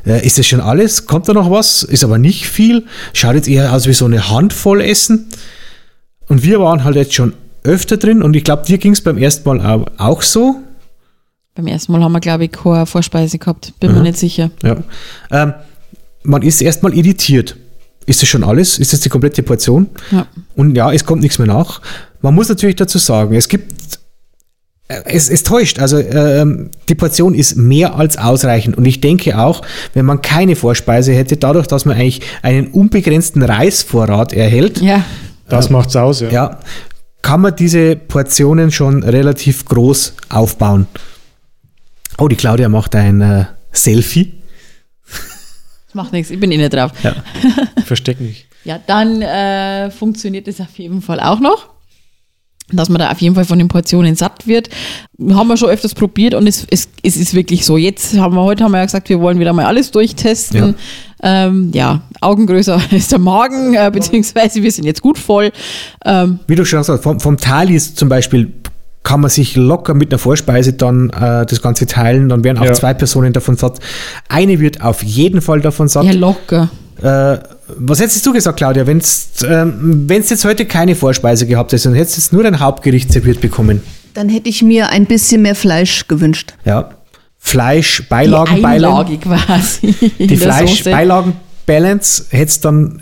Äh, 0.06 0.24
ist 0.26 0.38
das 0.38 0.46
schon 0.46 0.60
alles? 0.60 1.04
Kommt 1.04 1.28
da 1.28 1.34
noch 1.34 1.50
was? 1.50 1.82
Ist 1.82 2.04
aber 2.04 2.16
nicht 2.16 2.46
viel. 2.48 2.86
Schaut 3.12 3.34
jetzt 3.34 3.48
eher 3.48 3.72
aus 3.74 3.86
wie 3.86 3.92
so 3.92 4.06
eine 4.06 4.30
Handvoll 4.30 4.80
Essen. 4.80 5.26
Und 6.28 6.42
wir 6.42 6.58
waren 6.60 6.84
halt 6.84 6.96
jetzt 6.96 7.12
schon 7.12 7.34
öfter 7.64 7.98
drin 7.98 8.22
und 8.22 8.34
ich 8.34 8.44
glaube, 8.44 8.64
dir 8.64 8.78
ging 8.78 8.92
es 8.92 9.02
beim 9.02 9.18
ersten 9.18 9.46
Mal 9.48 9.60
au- 9.60 9.84
auch 9.98 10.22
so. 10.22 10.56
Beim 11.54 11.66
ersten 11.66 11.92
Mal 11.92 12.02
haben 12.02 12.12
wir, 12.12 12.20
glaube 12.20 12.44
ich, 12.44 12.52
keine 12.52 12.86
Vorspeise 12.86 13.36
gehabt. 13.38 13.74
Bin 13.80 13.92
mir 13.92 14.00
nicht 14.00 14.16
sicher. 14.16 14.50
Ja. 14.62 14.76
Ähm, 15.30 15.52
man 16.22 16.40
ist 16.42 16.62
erstmal 16.62 16.94
irritiert. 16.94 17.56
Ist 18.10 18.22
das 18.22 18.28
schon 18.28 18.42
alles? 18.42 18.78
Ist 18.80 18.92
das 18.92 18.98
die 18.98 19.08
komplette 19.08 19.44
Portion? 19.44 19.86
Ja. 20.10 20.26
Und 20.56 20.74
ja, 20.74 20.92
es 20.92 21.04
kommt 21.04 21.22
nichts 21.22 21.38
mehr 21.38 21.46
nach. 21.46 21.80
Man 22.22 22.34
muss 22.34 22.48
natürlich 22.48 22.74
dazu 22.74 22.98
sagen, 22.98 23.36
es 23.36 23.46
gibt, 23.46 23.72
äh, 24.88 25.02
es, 25.04 25.30
es 25.30 25.44
täuscht. 25.44 25.78
Also 25.78 25.98
ähm, 26.00 26.70
die 26.88 26.96
Portion 26.96 27.34
ist 27.34 27.54
mehr 27.56 27.94
als 27.94 28.18
ausreichend. 28.18 28.76
Und 28.76 28.84
ich 28.84 29.00
denke 29.00 29.38
auch, 29.38 29.62
wenn 29.94 30.06
man 30.06 30.22
keine 30.22 30.56
Vorspeise 30.56 31.12
hätte, 31.12 31.36
dadurch, 31.36 31.68
dass 31.68 31.84
man 31.84 31.96
eigentlich 31.96 32.22
einen 32.42 32.66
unbegrenzten 32.72 33.44
Reisvorrat 33.44 34.32
erhält, 34.32 34.80
Ja, 34.80 35.04
Das 35.48 35.70
macht's 35.70 35.94
aus, 35.94 36.18
ja. 36.18 36.30
ja, 36.30 36.58
kann 37.22 37.40
man 37.42 37.54
diese 37.54 37.94
Portionen 37.94 38.72
schon 38.72 39.04
relativ 39.04 39.66
groß 39.66 40.14
aufbauen. 40.30 40.88
Oh, 42.18 42.26
die 42.26 42.34
Claudia 42.34 42.68
macht 42.68 42.96
ein 42.96 43.20
äh, 43.20 43.44
Selfie. 43.70 44.39
Das 45.90 45.96
macht 45.96 46.12
nichts. 46.12 46.30
Ich 46.30 46.38
bin 46.38 46.52
eh 46.52 46.56
nicht 46.56 46.72
drauf. 46.72 46.92
Ja. 47.02 47.16
Versteck 47.84 48.20
mich. 48.20 48.46
Ja, 48.62 48.78
dann 48.86 49.22
äh, 49.22 49.90
funktioniert 49.90 50.46
es 50.46 50.60
auf 50.60 50.78
jeden 50.78 51.00
Fall 51.00 51.18
auch 51.18 51.40
noch. 51.40 51.70
Dass 52.70 52.90
man 52.90 52.98
da 52.98 53.10
auf 53.10 53.18
jeden 53.18 53.34
Fall 53.34 53.46
von 53.46 53.58
den 53.58 53.68
Portionen 53.68 54.16
satt 54.16 54.46
wird. 54.46 54.68
Haben 55.30 55.48
wir 55.48 55.56
schon 55.56 55.70
öfters 55.70 55.94
probiert 55.94 56.34
und 56.34 56.46
es, 56.46 56.66
es, 56.70 56.90
es 57.02 57.16
ist 57.16 57.32
wirklich 57.32 57.64
so. 57.64 57.78
Jetzt 57.78 58.18
haben 58.18 58.34
wir, 58.34 58.42
heute 58.42 58.62
haben 58.62 58.72
wir 58.72 58.78
ja 58.78 58.84
gesagt, 58.84 59.08
wir 59.08 59.18
wollen 59.18 59.38
wieder 59.38 59.54
mal 59.54 59.64
alles 59.64 59.90
durchtesten. 59.92 60.76
Ja, 61.22 61.46
ähm, 61.46 61.70
ja 61.72 62.02
Augen 62.20 62.46
größer 62.46 62.78
ist 62.90 63.12
der 63.12 63.18
Magen, 63.18 63.72
äh, 63.72 63.90
beziehungsweise 63.90 64.62
wir 64.62 64.70
sind 64.70 64.84
jetzt 64.84 65.00
gut 65.00 65.16
voll. 65.16 65.52
Ähm, 66.04 66.40
Wie 66.46 66.54
du 66.54 66.66
schon 66.66 66.80
gesagt 66.80 66.98
hast, 66.98 67.02
vom, 67.02 67.18
vom 67.18 67.38
Thalis 67.38 67.94
zum 67.94 68.10
Beispiel 68.10 68.52
kann 69.02 69.20
man 69.20 69.30
sich 69.30 69.56
locker 69.56 69.94
mit 69.94 70.10
einer 70.12 70.18
Vorspeise 70.18 70.74
dann 70.74 71.10
äh, 71.10 71.46
das 71.46 71.62
Ganze 71.62 71.86
teilen, 71.86 72.28
dann 72.28 72.44
werden 72.44 72.58
auch 72.58 72.64
Ja. 72.66 72.72
zwei 72.74 72.92
Personen 72.94 73.32
davon 73.32 73.56
satt. 73.56 73.80
Eine 74.28 74.60
wird 74.60 74.82
auf 74.82 75.02
jeden 75.02 75.40
Fall 75.40 75.60
davon 75.60 75.88
satt. 75.88 76.04
ja, 76.04 76.12
locker. 76.12 76.68
Äh, 77.02 77.38
was 77.78 77.98
hättest 78.00 78.26
du 78.26 78.32
gesagt, 78.32 78.58
Claudia, 78.58 78.86
wenn 78.86 78.98
es 78.98 79.28
ähm, 79.48 80.04
wenn's 80.06 80.28
jetzt 80.28 80.44
heute 80.44 80.66
keine 80.66 80.94
Vorspeise 80.94 81.46
gehabt 81.46 81.72
hättest 81.72 81.86
und 81.86 81.94
hättest 81.94 82.16
jetzt 82.18 82.32
nur 82.32 82.42
dein 82.42 82.60
Hauptgericht 82.60 83.10
serviert 83.10 83.40
bekommen? 83.40 83.82
Dann 84.12 84.28
hätte 84.28 84.48
ich 84.50 84.62
mir 84.62 84.90
ein 84.90 85.06
bisschen 85.06 85.40
mehr 85.42 85.54
Fleisch 85.54 86.06
gewünscht. 86.08 86.52
Ja. 86.64 86.90
Fleisch, 87.38 88.02
Die 88.02 88.08
Beilagen, 88.10 88.62
Einlage 88.64 89.16
quasi. 89.16 89.94
Die 90.18 90.36
Fleisch-Beilagen-Balance 90.36 92.24
hättest 92.30 92.64
dann 92.64 93.00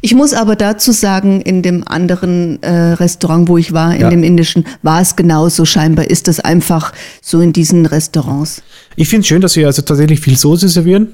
Ich 0.00 0.14
muss 0.14 0.32
aber 0.32 0.54
dazu 0.54 0.92
sagen, 0.92 1.40
in 1.40 1.62
dem 1.62 1.86
anderen 1.86 2.62
äh, 2.62 2.70
Restaurant, 2.92 3.48
wo 3.48 3.58
ich 3.58 3.72
war, 3.72 3.94
in 3.94 4.02
Ja. 4.02 4.10
dem 4.10 4.22
indischen, 4.22 4.64
war 4.82 5.00
es 5.00 5.16
genauso. 5.16 5.64
Scheinbar 5.64 6.08
ist 6.08 6.28
das 6.28 6.38
einfach 6.40 6.92
so 7.20 7.40
in 7.40 7.52
diesen 7.52 7.84
Restaurants. 7.84 8.62
Ich 8.96 9.08
finde 9.08 9.22
es 9.22 9.26
schön, 9.26 9.40
dass 9.40 9.54
sie 9.54 9.64
also 9.64 9.82
tatsächlich 9.82 10.20
viel 10.20 10.36
Soße 10.36 10.68
servieren 10.68 11.08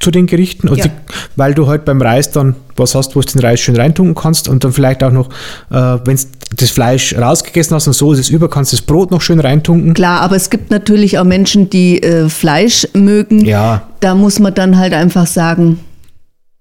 zu 0.00 0.12
den 0.12 0.28
Gerichten, 0.28 0.68
also 0.68 0.82
Ja. 0.82 0.86
die, 0.86 0.92
weil 1.34 1.54
du 1.54 1.66
halt 1.66 1.84
beim 1.84 2.00
Reis 2.00 2.30
dann 2.30 2.54
was 2.76 2.94
hast, 2.94 3.16
wo 3.16 3.20
du 3.20 3.26
den 3.32 3.40
Reis 3.40 3.58
schön 3.58 3.74
reintunken 3.74 4.14
kannst 4.14 4.46
und 4.48 4.62
dann 4.62 4.72
vielleicht 4.72 5.02
auch 5.02 5.10
noch, 5.10 5.28
äh, 5.72 5.98
wenn 6.04 6.16
du 6.16 6.22
das 6.56 6.70
Fleisch 6.70 7.16
rausgegessen 7.18 7.74
hast 7.74 7.88
und 7.88 7.94
Soße 7.94 8.20
ist 8.20 8.30
über, 8.30 8.48
kannst 8.48 8.72
du 8.72 8.76
das 8.76 8.86
Brot 8.86 9.10
noch 9.10 9.20
schön 9.20 9.40
reintunken. 9.40 9.94
Klar, 9.94 10.20
aber 10.20 10.36
es 10.36 10.50
gibt 10.50 10.70
natürlich 10.70 11.18
auch 11.18 11.24
Menschen, 11.24 11.68
die 11.70 12.00
äh, 12.00 12.28
Fleisch 12.28 12.86
mögen. 12.94 13.44
Ja, 13.44 13.88
Da 13.98 14.14
muss 14.14 14.38
man 14.38 14.54
dann 14.54 14.78
halt 14.78 14.92
einfach 14.92 15.26
sagen, 15.26 15.80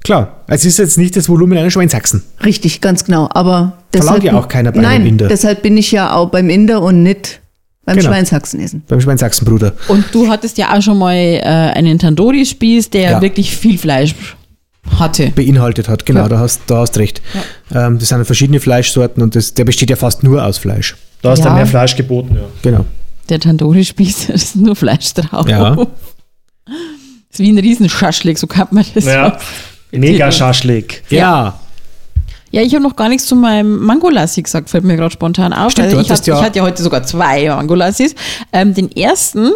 klar. 0.08 0.44
Es 0.48 0.66
ist 0.66 0.80
jetzt 0.80 0.98
nicht 0.98 1.16
das 1.16 1.30
Volumen 1.30 1.58
einer 1.58 1.70
Schweinshaxen. 1.70 2.24
richtig, 2.44 2.82
ganz 2.82 3.04
genau. 3.06 3.30
Aber 3.32 3.74
Verlangt 3.94 4.24
ja 4.24 4.34
auch 4.34 4.48
keiner 4.48 4.72
bei 4.72 4.80
einem 4.80 4.90
Nein, 4.90 5.06
Inder. 5.06 5.28
deshalb 5.28 5.62
bin 5.62 5.78
ich 5.78 5.92
ja 5.92 6.14
auch 6.14 6.30
beim 6.30 6.50
Inder 6.50 6.82
und 6.82 7.04
nicht 7.04 7.40
beim 7.86 7.98
Genau. 7.98 8.10
Schweinshaxen 8.10 8.60
essen. 8.60 8.84
Beim 8.88 9.00
Schweinshaxenbruder. 9.00 9.74
Und 9.88 10.06
du 10.12 10.28
hattest 10.30 10.58
ja 10.58 10.76
auch 10.76 10.82
schon 10.82 10.98
mal 10.98 11.14
äh, 11.16 11.42
einen 11.42 12.00
Tandoori-Spieß, 12.00 12.90
der 12.90 13.12
Ja. 13.12 13.22
wirklich 13.22 13.56
viel 13.56 13.78
Fleisch 13.78 14.16
hatte. 15.00 15.30
Beinhaltet 15.36 15.88
hat, 15.90 16.06
genau, 16.06 16.22
Ja. 16.22 16.28
da, 16.30 16.40
hast, 16.40 16.62
da 16.68 16.78
hast 16.80 16.98
recht. 16.98 17.22
Ähm, 17.74 18.00
das 18.00 18.10
sind 18.10 18.26
verschiedene 18.26 18.60
Fleischsorten 18.60 19.22
und 19.24 19.36
das, 19.36 19.54
der 19.54 19.64
besteht 19.66 19.90
ja 19.90 19.96
fast 19.96 20.24
nur 20.24 20.44
aus 20.46 20.58
Fleisch. 20.58 20.96
Da 21.22 21.34
ist 21.34 21.40
Ja. 21.40 21.46
dann 21.46 21.56
mehr 21.56 21.68
Fleisch 21.68 21.96
geboten, 21.96 22.36
ja. 22.36 22.42
Genau. 22.62 22.86
Der 23.30 23.40
Tandoori-Spieß, 23.40 24.28
da 24.28 24.34
ist 24.34 24.56
nur 24.56 24.76
Fleisch 24.76 25.14
drauf. 25.14 25.48
Ja. 25.50 25.76
Das 25.76 25.86
ist 27.32 27.40
wie 27.40 27.52
ein 27.52 27.58
Riesenschaschlik, 27.58 28.38
so 28.38 28.48
kann 28.48 28.68
man 28.72 28.86
das 28.94 29.06
Ja. 29.06 29.38
Mega. 29.92 30.32
Schaschlik. 30.32 31.04
Ja. 31.10 31.60
Ja, 32.52 32.62
ich 32.62 32.74
habe 32.74 32.84
noch 32.84 32.96
gar 32.96 33.10
nichts 33.10 33.26
zu 33.28 33.36
meinem 33.36 33.78
Mangolassi 33.80 34.42
gesagt, 34.42 34.70
fällt 34.70 34.84
mir 34.86 34.96
gerade 34.96 35.12
spontan 35.12 35.52
auf. 35.54 35.72
Stimmt, 35.74 35.88
Also 35.88 36.00
ich, 36.00 36.10
hattest 36.10 36.24
hab, 36.24 36.28
ja- 36.28 36.40
ich 36.40 36.46
hatte 36.46 36.58
ja 36.60 36.64
heute 36.66 36.82
sogar 36.82 37.04
zwei 37.04 37.48
Mangolassis. 37.50 38.16
Ähm, 38.54 38.74
den 38.74 38.90
ersten, 38.92 39.52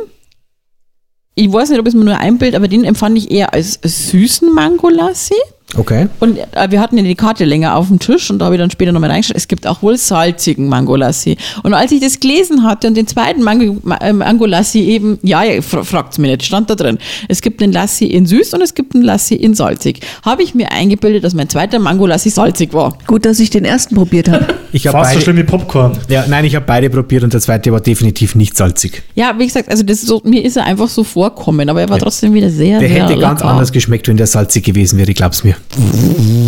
ich 1.36 1.52
weiß 1.52 1.70
nicht, 1.70 1.80
ob 1.80 1.88
es 1.88 1.94
mir 1.94 2.04
nur 2.04 2.18
einbildet, 2.18 2.56
aber 2.56 2.68
den 2.68 2.84
empfand 2.84 3.18
ich 3.18 3.32
eher 3.32 3.54
als 3.54 3.80
süßen 3.82 4.54
Mangolassi. 4.54 5.36
Okay. 5.78 6.08
Und 6.20 6.38
äh, 6.38 6.70
wir 6.70 6.80
hatten 6.82 6.98
ja 6.98 7.04
die 7.04 7.16
Karte 7.16 7.46
länger 7.46 7.76
auf 7.76 7.88
dem 7.88 8.00
Tisch 8.00 8.30
und 8.30 8.40
da 8.40 8.46
habe 8.46 8.56
ich 8.56 8.60
dann 8.62 8.70
später 8.72 8.92
nochmal 8.92 9.10
reingeschaut. 9.10 9.38
Es 9.38 9.48
gibt 9.48 9.66
auch 9.68 9.82
wohl 9.82 9.98
salzigen 9.98 10.68
Mangolassi. 10.68 11.38
Und 11.64 11.74
als 11.74 11.92
ich 11.92 12.02
das 12.02 12.20
gelesen 12.20 12.64
hatte 12.64 12.88
und 12.88 12.96
den 12.98 13.08
zweiten 13.08 13.42
Mango, 13.42 13.78
Ma- 13.84 13.98
äh, 13.98 14.12
Mangolassi 14.14 14.80
eben, 14.82 15.18
ja, 15.24 15.44
ja 15.44 15.62
fra 15.62 15.84
fragt's 15.84 16.18
mir 16.18 16.28
nicht, 16.28 16.44
stand 16.44 16.70
da 16.70 16.76
drin. 16.76 16.98
Es 17.30 17.42
gibt 17.42 17.64
einen 17.64 17.72
Lassi 17.72 18.06
in 18.06 18.26
süß 18.26 18.54
und 18.54 18.62
es 18.62 18.74
gibt 18.74 18.96
einen 18.96 19.04
Lassi 19.04 19.36
in 19.36 19.54
salzig. 19.54 20.02
Habe 20.24 20.44
ich 20.44 20.56
mir 20.56 20.72
eingebildet, 20.72 21.24
dass 21.24 21.34
mein 21.34 21.48
zweiter 21.50 21.80
Mangolassi 21.80 22.30
salzig 22.30 22.74
war. 22.74 22.98
Gut, 23.08 23.26
dass 23.26 23.40
ich 23.40 23.50
den 23.50 23.66
ersten 23.66 23.96
probiert 23.96 24.30
habe. 24.30 24.46
Ich 24.74 24.88
habe 24.88 25.00
Fast 25.00 25.10
so 25.12 25.16
beide, 25.16 25.24
schlimm 25.26 25.36
wie 25.38 25.44
Popcorn. 25.44 25.98
ja, 26.08 26.24
nein, 26.30 26.46
ich 26.46 26.56
habe 26.56 26.66
beide 26.66 26.90
probiert 26.90 27.26
und 27.26 27.34
der 27.34 27.42
zweite 27.42 27.74
war 27.74 27.82
definitiv 27.82 28.36
nicht 28.36 28.56
salzig. 28.56 29.04
Ja, 29.16 29.36
wie 29.38 29.46
gesagt, 29.46 29.68
also 29.70 29.84
das 29.84 30.00
so, 30.02 30.22
mir 30.24 30.46
ist 30.46 30.56
er 30.56 30.64
einfach 30.64 30.88
so 30.88 31.04
vorkommen, 31.04 31.70
aber 31.70 31.82
er 31.82 31.90
war 31.90 32.00
trotzdem 32.00 32.34
wieder 32.34 32.50
sehr, 32.50 32.80
Der 32.80 32.88
sehr 32.88 33.04
hätte 33.04 33.20
ganz 33.20 33.42
lecker. 33.42 33.52
anders 33.52 33.74
geschmeckt, 33.74 34.08
wenn 34.08 34.16
der 34.16 34.28
salzig 34.28 34.64
gewesen 34.64 34.98
wäre, 34.98 35.14
glaub's 35.14 35.44
mir. 35.44 35.56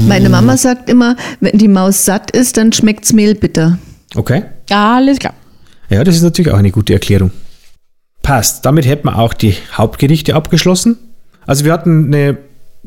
Meine 0.08 0.30
Mama 0.30 0.58
sagt 0.58 0.90
immer, 0.90 1.16
wenn 1.40 1.58
die 1.58 1.68
Maus 1.68 2.06
satt 2.06 2.32
ist, 2.32 2.58
dann 2.58 2.72
schmeckt's 2.74 3.14
Mehl 3.14 3.36
bitter. 3.36 3.78
Okay. 4.16 4.44
Alles 4.70 5.20
klar. 5.20 5.34
Ja, 5.90 6.04
das 6.04 6.16
ist 6.16 6.24
natürlich 6.24 6.52
auch 6.52 6.58
eine 6.58 6.72
gute 6.72 6.94
Erklärung. 6.94 7.32
Passt. 8.22 8.66
Damit 8.66 8.86
hätten 8.86 9.08
wir 9.08 9.20
auch 9.20 9.34
die 9.34 9.56
Hauptgerichte 9.74 10.36
abgeschlossen. 10.36 10.98
Also 11.46 11.66
wir 11.66 11.74
hatten 11.74 12.08
eine 12.08 12.38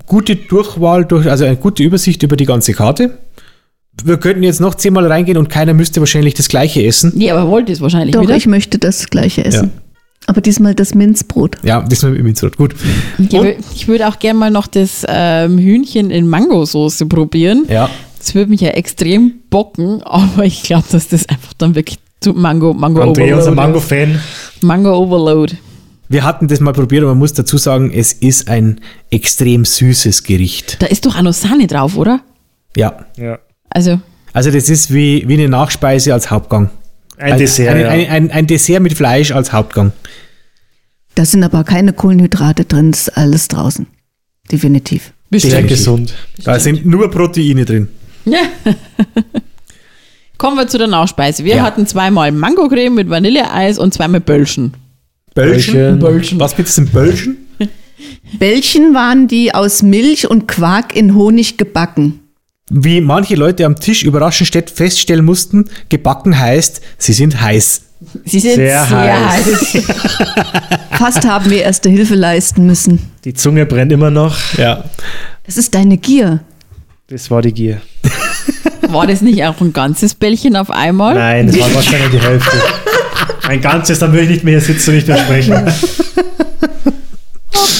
gute 0.07 0.37
Durchwahl, 0.37 1.05
durch, 1.05 1.29
also 1.29 1.45
eine 1.45 1.57
gute 1.57 1.83
Übersicht 1.83 2.22
über 2.22 2.37
die 2.37 2.47
ganze 2.47 2.72
Karte. 2.72 3.18
Wir 4.05 4.18
könnten 4.18 4.43
jetzt 4.43 4.61
noch 4.61 4.74
zehnmal 4.74 5.07
reingehen 5.07 5.39
und 5.39 5.49
keiner 5.49 5.72
müsste 5.72 6.01
wahrscheinlich 6.01 6.35
das 6.35 6.49
gleiche 6.49 6.85
essen. 6.85 7.12
Nee, 7.14 7.31
aber 7.31 7.49
wollte 7.49 7.72
es 7.72 7.81
wahrscheinlich 7.81 8.14
Doch, 8.14 8.22
wieder. 8.22 8.37
ich 8.37 8.47
möchte 8.47 8.79
das 8.79 9.09
gleiche 9.09 9.45
essen. 9.45 9.72
Aber 10.27 10.41
diesmal 10.41 10.74
das 10.74 10.95
Minzbrot. 10.95 11.57
Ja, 11.62 11.81
das 11.83 12.03
ist 12.03 12.05
mit 12.05 12.22
Minzbrot. 12.22 12.57
Gut. 12.57 12.74
Ich, 13.18 13.29
wür- 13.29 13.55
ich 13.74 13.87
würde 13.89 14.09
auch 14.09 14.18
gerne 14.18 14.39
mal 14.39 14.51
noch 14.51 14.66
das 14.66 15.05
ähm, 15.09 15.59
Hühnchen 15.59 16.11
in 16.11 16.27
Mangosoße 16.29 17.07
probieren. 17.07 17.64
Ja. 17.68 17.89
Das 18.18 18.35
würde 18.35 18.51
mich 18.51 18.61
ja 18.61 18.70
extrem 18.70 19.35
bocken, 19.51 20.03
aber 20.03 20.45
ich 20.45 20.64
glaube, 20.64 20.85
dass 20.91 21.09
das 21.09 21.29
einfach 21.29 21.53
dann 21.59 21.74
wirklich 21.77 21.99
zu 22.20 22.33
Mango, 22.33 22.74
Mango 22.74 23.03
André, 23.03 23.07
unser 23.35 23.53
Overload 23.53 23.55
Mango-Fan. 23.55 24.11
ist. 24.16 24.62
Mango 24.62 24.97
Overload. 24.99 25.57
Wir 26.09 26.24
hatten 26.24 26.49
das 26.49 26.59
mal 26.61 26.72
probiert, 26.72 27.03
aber 27.03 27.12
man 27.12 27.18
muss 27.18 27.33
dazu 27.35 27.57
sagen, 27.59 27.93
es 27.93 28.12
ist 28.12 28.49
ein 28.49 28.81
extrem 29.11 29.64
süßes 29.64 30.22
Gericht. 30.24 30.77
Da 30.81 30.87
ist 30.87 31.07
doch 31.07 31.16
auch 31.16 31.22
noch 31.22 31.33
Sahne 31.35 31.66
drauf, 31.68 31.97
oder? 31.97 32.20
Ja. 32.77 33.07
Ja. 33.16 33.39
Also, 33.70 34.01
Also 34.33 34.51
das 34.51 34.68
ist 34.68 34.93
wie, 34.93 35.24
wie 35.29 35.35
eine 35.35 35.49
Nachspeise 35.49 36.12
als 36.12 36.31
Hauptgang. 36.31 36.70
Ein 37.18 37.38
Dessert. 37.38 37.68
Ein, 37.74 37.80
ja. 37.80 37.88
ein, 37.88 38.08
ein, 38.08 38.30
ein 38.30 38.46
Dessert 38.46 38.82
mit 38.82 38.94
Fleisch 38.94 39.32
als 39.32 39.52
Hauptgang. 39.52 39.92
Da 41.14 41.24
sind 41.24 41.42
aber 41.44 41.64
keine 41.64 41.92
Kohlenhydrate 41.92 42.64
drin, 42.66 42.90
das 42.90 43.08
ist 43.08 43.16
alles 43.16 43.48
draußen. 43.48 43.86
Definitiv. 44.52 45.12
Sehr 45.30 45.40
bestimmt. 45.62 45.68
gesund. 45.68 46.14
Da 46.44 46.58
sind 46.60 46.86
nur 46.86 47.10
Proteine 47.10 47.64
drin. 47.64 47.88
Ja. 48.26 48.40
Kommen 50.38 50.56
wir 50.56 50.68
zu 50.68 50.78
der 50.78 50.86
Nachspeise. 50.86 51.44
Wir 51.44 51.56
Ja. 51.56 51.62
hatten 51.62 51.86
zweimal 51.86 52.30
Mangocreme 52.32 52.94
mit 52.94 53.08
Vanilleeis 53.10 53.78
und 53.78 53.94
zweimal 53.94 54.20
Böllchen. 54.20 54.74
Böllchen. 55.34 55.98
Böllchen. 55.98 56.38
Was 56.38 56.54
bitte 56.54 56.70
sind 56.70 56.92
Böllchen? 56.92 57.36
Bällchen 58.38 58.92
waren 58.94 59.28
die 59.28 59.54
aus 59.54 59.82
Milch 59.82 60.28
und 60.28 60.46
Quark 60.46 60.94
in 60.94 61.14
Honig 61.14 61.56
gebacken. 61.56 62.20
Wie 62.70 63.00
manche 63.00 63.36
Leute 63.36 63.64
am 63.64 63.76
Tisch 63.76 64.02
überraschend 64.02 64.48
stett- 64.48 64.70
feststellen 64.70 65.24
mussten, 65.24 65.66
gebacken 65.88 66.36
heißt, 66.38 66.80
sie 66.98 67.12
sind 67.12 67.40
heiß. 67.40 67.82
Sie 68.24 68.40
sind 68.40 68.56
Sehr 68.56 68.84
sehr, 68.84 69.30
heiß. 69.30 69.46
heiß. 69.46 69.84
Fast 70.98 71.24
haben 71.26 71.48
wir 71.48 71.62
erste 71.62 71.88
Hilfe 71.88 72.14
leisten 72.16 72.66
müssen. 72.66 72.98
Die 73.24 73.34
Zunge 73.34 73.66
brennt 73.66 73.92
immer 73.92 74.10
noch. 74.10 74.36
Ja. 74.58 74.84
Das 75.44 75.56
ist 75.56 75.74
deine 75.74 75.96
Gier. 75.96 76.40
Das 77.06 77.30
war 77.30 77.40
die 77.40 77.52
Gier. 77.52 77.80
War 78.88 79.06
das 79.06 79.20
nicht 79.20 79.42
auch 79.44 79.60
ein 79.60 79.72
ganzes 79.72 80.14
Bällchen 80.14 80.54
auf 80.54 80.70
einmal? 80.70 81.14
Nein, 81.14 81.48
das 81.48 81.58
war 81.58 81.74
wahrscheinlich 81.74 82.10
die 82.10 82.20
Hälfte. 82.20 82.56
Ein 83.48 83.60
ganzes, 83.60 83.98
dann 83.98 84.12
würde 84.12 84.24
ich 84.24 84.28
nicht 84.30 84.44
mehr 84.44 84.60
hier 84.60 84.74
sitzen 84.74 84.90
und 84.90 84.96
nicht 84.96 85.08
mehr 85.08 85.18
sprechen. 85.18 85.54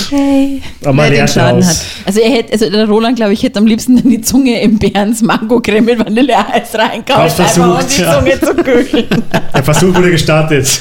Okay. 0.07 0.63
Aber 0.85 1.03
Wer 1.05 1.11
den 1.11 1.29
Schaden 1.29 1.61
aus. 1.61 1.69
hat. 1.69 1.87
Also 2.07 2.21
er 2.21 2.31
hätte, 2.31 2.53
also 2.53 2.71
der 2.71 2.87
Roland, 2.89 3.17
glaube 3.17 3.33
ich, 3.33 3.43
hätte 3.43 3.59
am 3.59 3.67
liebsten 3.67 4.09
die 4.09 4.21
Zunge 4.21 4.61
im 4.61 4.79
Bärens 4.79 5.23
Mangocreme 5.23 5.85
mit 5.85 5.99
Vanilleeis 5.99 6.75
reingehauen, 6.75 7.25
Hab's 7.25 7.41
einfach 7.41 7.65
um 7.67 7.73
versucht, 7.77 7.99
die 7.99 8.03
ja. 8.03 8.19
Zunge 8.19 8.41
zu 8.41 8.55
kühlen. 8.63 9.23
Der 9.55 9.65
Versuch 9.65 9.95
wurde 9.95 10.11
gestartet. 10.11 10.81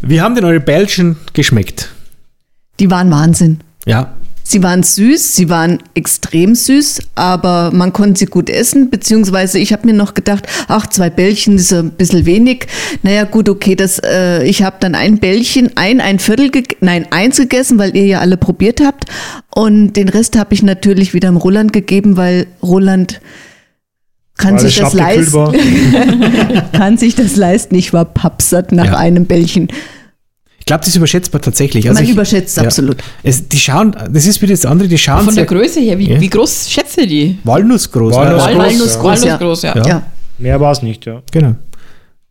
Wie 0.00 0.20
haben 0.20 0.34
denn 0.34 0.44
eure 0.44 0.60
Bällchen 0.60 1.16
geschmeckt? 1.32 1.90
Die 2.80 2.90
waren 2.90 3.10
Wahnsinn. 3.10 3.60
Ja. 3.86 4.12
Sie 4.44 4.62
waren 4.62 4.82
süß, 4.82 5.34
sie 5.36 5.48
waren 5.48 5.78
extrem 5.94 6.54
süß, 6.54 7.00
aber 7.14 7.70
man 7.72 7.92
konnte 7.92 8.18
sie 8.18 8.26
gut 8.26 8.50
essen, 8.50 8.90
beziehungsweise 8.90 9.58
ich 9.58 9.72
habe 9.72 9.86
mir 9.86 9.94
noch 9.94 10.14
gedacht, 10.14 10.46
ach, 10.68 10.86
zwei 10.88 11.10
Bällchen 11.10 11.56
ist 11.56 11.72
ein 11.72 11.90
bisschen 11.92 12.26
wenig. 12.26 12.66
Naja, 13.02 13.24
gut, 13.24 13.48
okay, 13.48 13.76
das, 13.76 13.98
äh, 14.04 14.44
ich 14.44 14.62
habe 14.62 14.76
dann 14.80 14.94
ein 14.94 15.18
Bällchen, 15.18 15.70
ein, 15.76 16.00
ein 16.00 16.18
Viertel, 16.18 16.50
nein, 16.80 17.06
eins 17.10 17.36
gegessen, 17.36 17.78
weil 17.78 17.96
ihr 17.96 18.06
ja 18.06 18.20
alle 18.20 18.36
probiert 18.36 18.80
habt. 18.80 19.04
Und 19.54 19.94
den 19.94 20.08
Rest 20.08 20.36
habe 20.38 20.54
ich 20.54 20.62
natürlich 20.62 21.14
wieder 21.14 21.28
dem 21.28 21.36
Roland 21.36 21.72
gegeben, 21.72 22.16
weil 22.16 22.46
Roland 22.62 23.20
kann 24.38 24.54
Weil 24.54 24.60
sich 24.60 24.76
das 24.78 24.92
leisten. 24.94 25.52
kann 26.72 26.96
sich 26.98 27.14
das 27.14 27.36
leisten. 27.36 27.74
Ich 27.74 27.92
war 27.92 28.04
pappsatt 28.06 28.72
nach 28.72 28.86
Ja. 28.86 28.96
einem 28.96 29.26
Bällchen. 29.26 29.68
Ich 30.62 30.66
glaube, 30.66 30.78
das 30.82 30.90
ist 30.90 30.96
überschätzbar 30.96 31.40
tatsächlich. 31.40 31.88
Also 31.88 31.98
Man 32.00 32.04
ich, 32.04 32.14
überschätzt 32.14 32.56
es 32.56 32.62
absolut. 32.64 32.98
Es, 33.24 33.48
die 33.48 33.58
schauen, 33.58 33.96
das 34.12 34.26
ist 34.26 34.40
wie 34.42 34.46
das 34.46 34.64
andere, 34.64 34.86
die 34.86 34.96
schauen 34.96 35.24
Von 35.24 35.34
der 35.34 35.44
Größe 35.44 35.80
her, 35.80 35.98
wie, 35.98 36.08
Ja. 36.12 36.20
wie 36.20 36.30
groß 36.30 36.70
schätze 36.70 37.04
die? 37.04 37.36
walnussgroß. 37.42 38.14
Walnuss- 38.14 38.46
Äh, 38.46 38.98
groß, 38.98 39.22
Walnuss 39.24 39.62
ja. 39.64 39.74
ja. 39.74 39.74
ja. 39.74 39.82
Ja. 39.82 39.88
Ja. 39.88 40.02
Mehr 40.38 40.60
war 40.60 40.70
es 40.70 40.80
nicht, 40.82 41.04
ja. 41.04 41.20
Genau. 41.32 41.56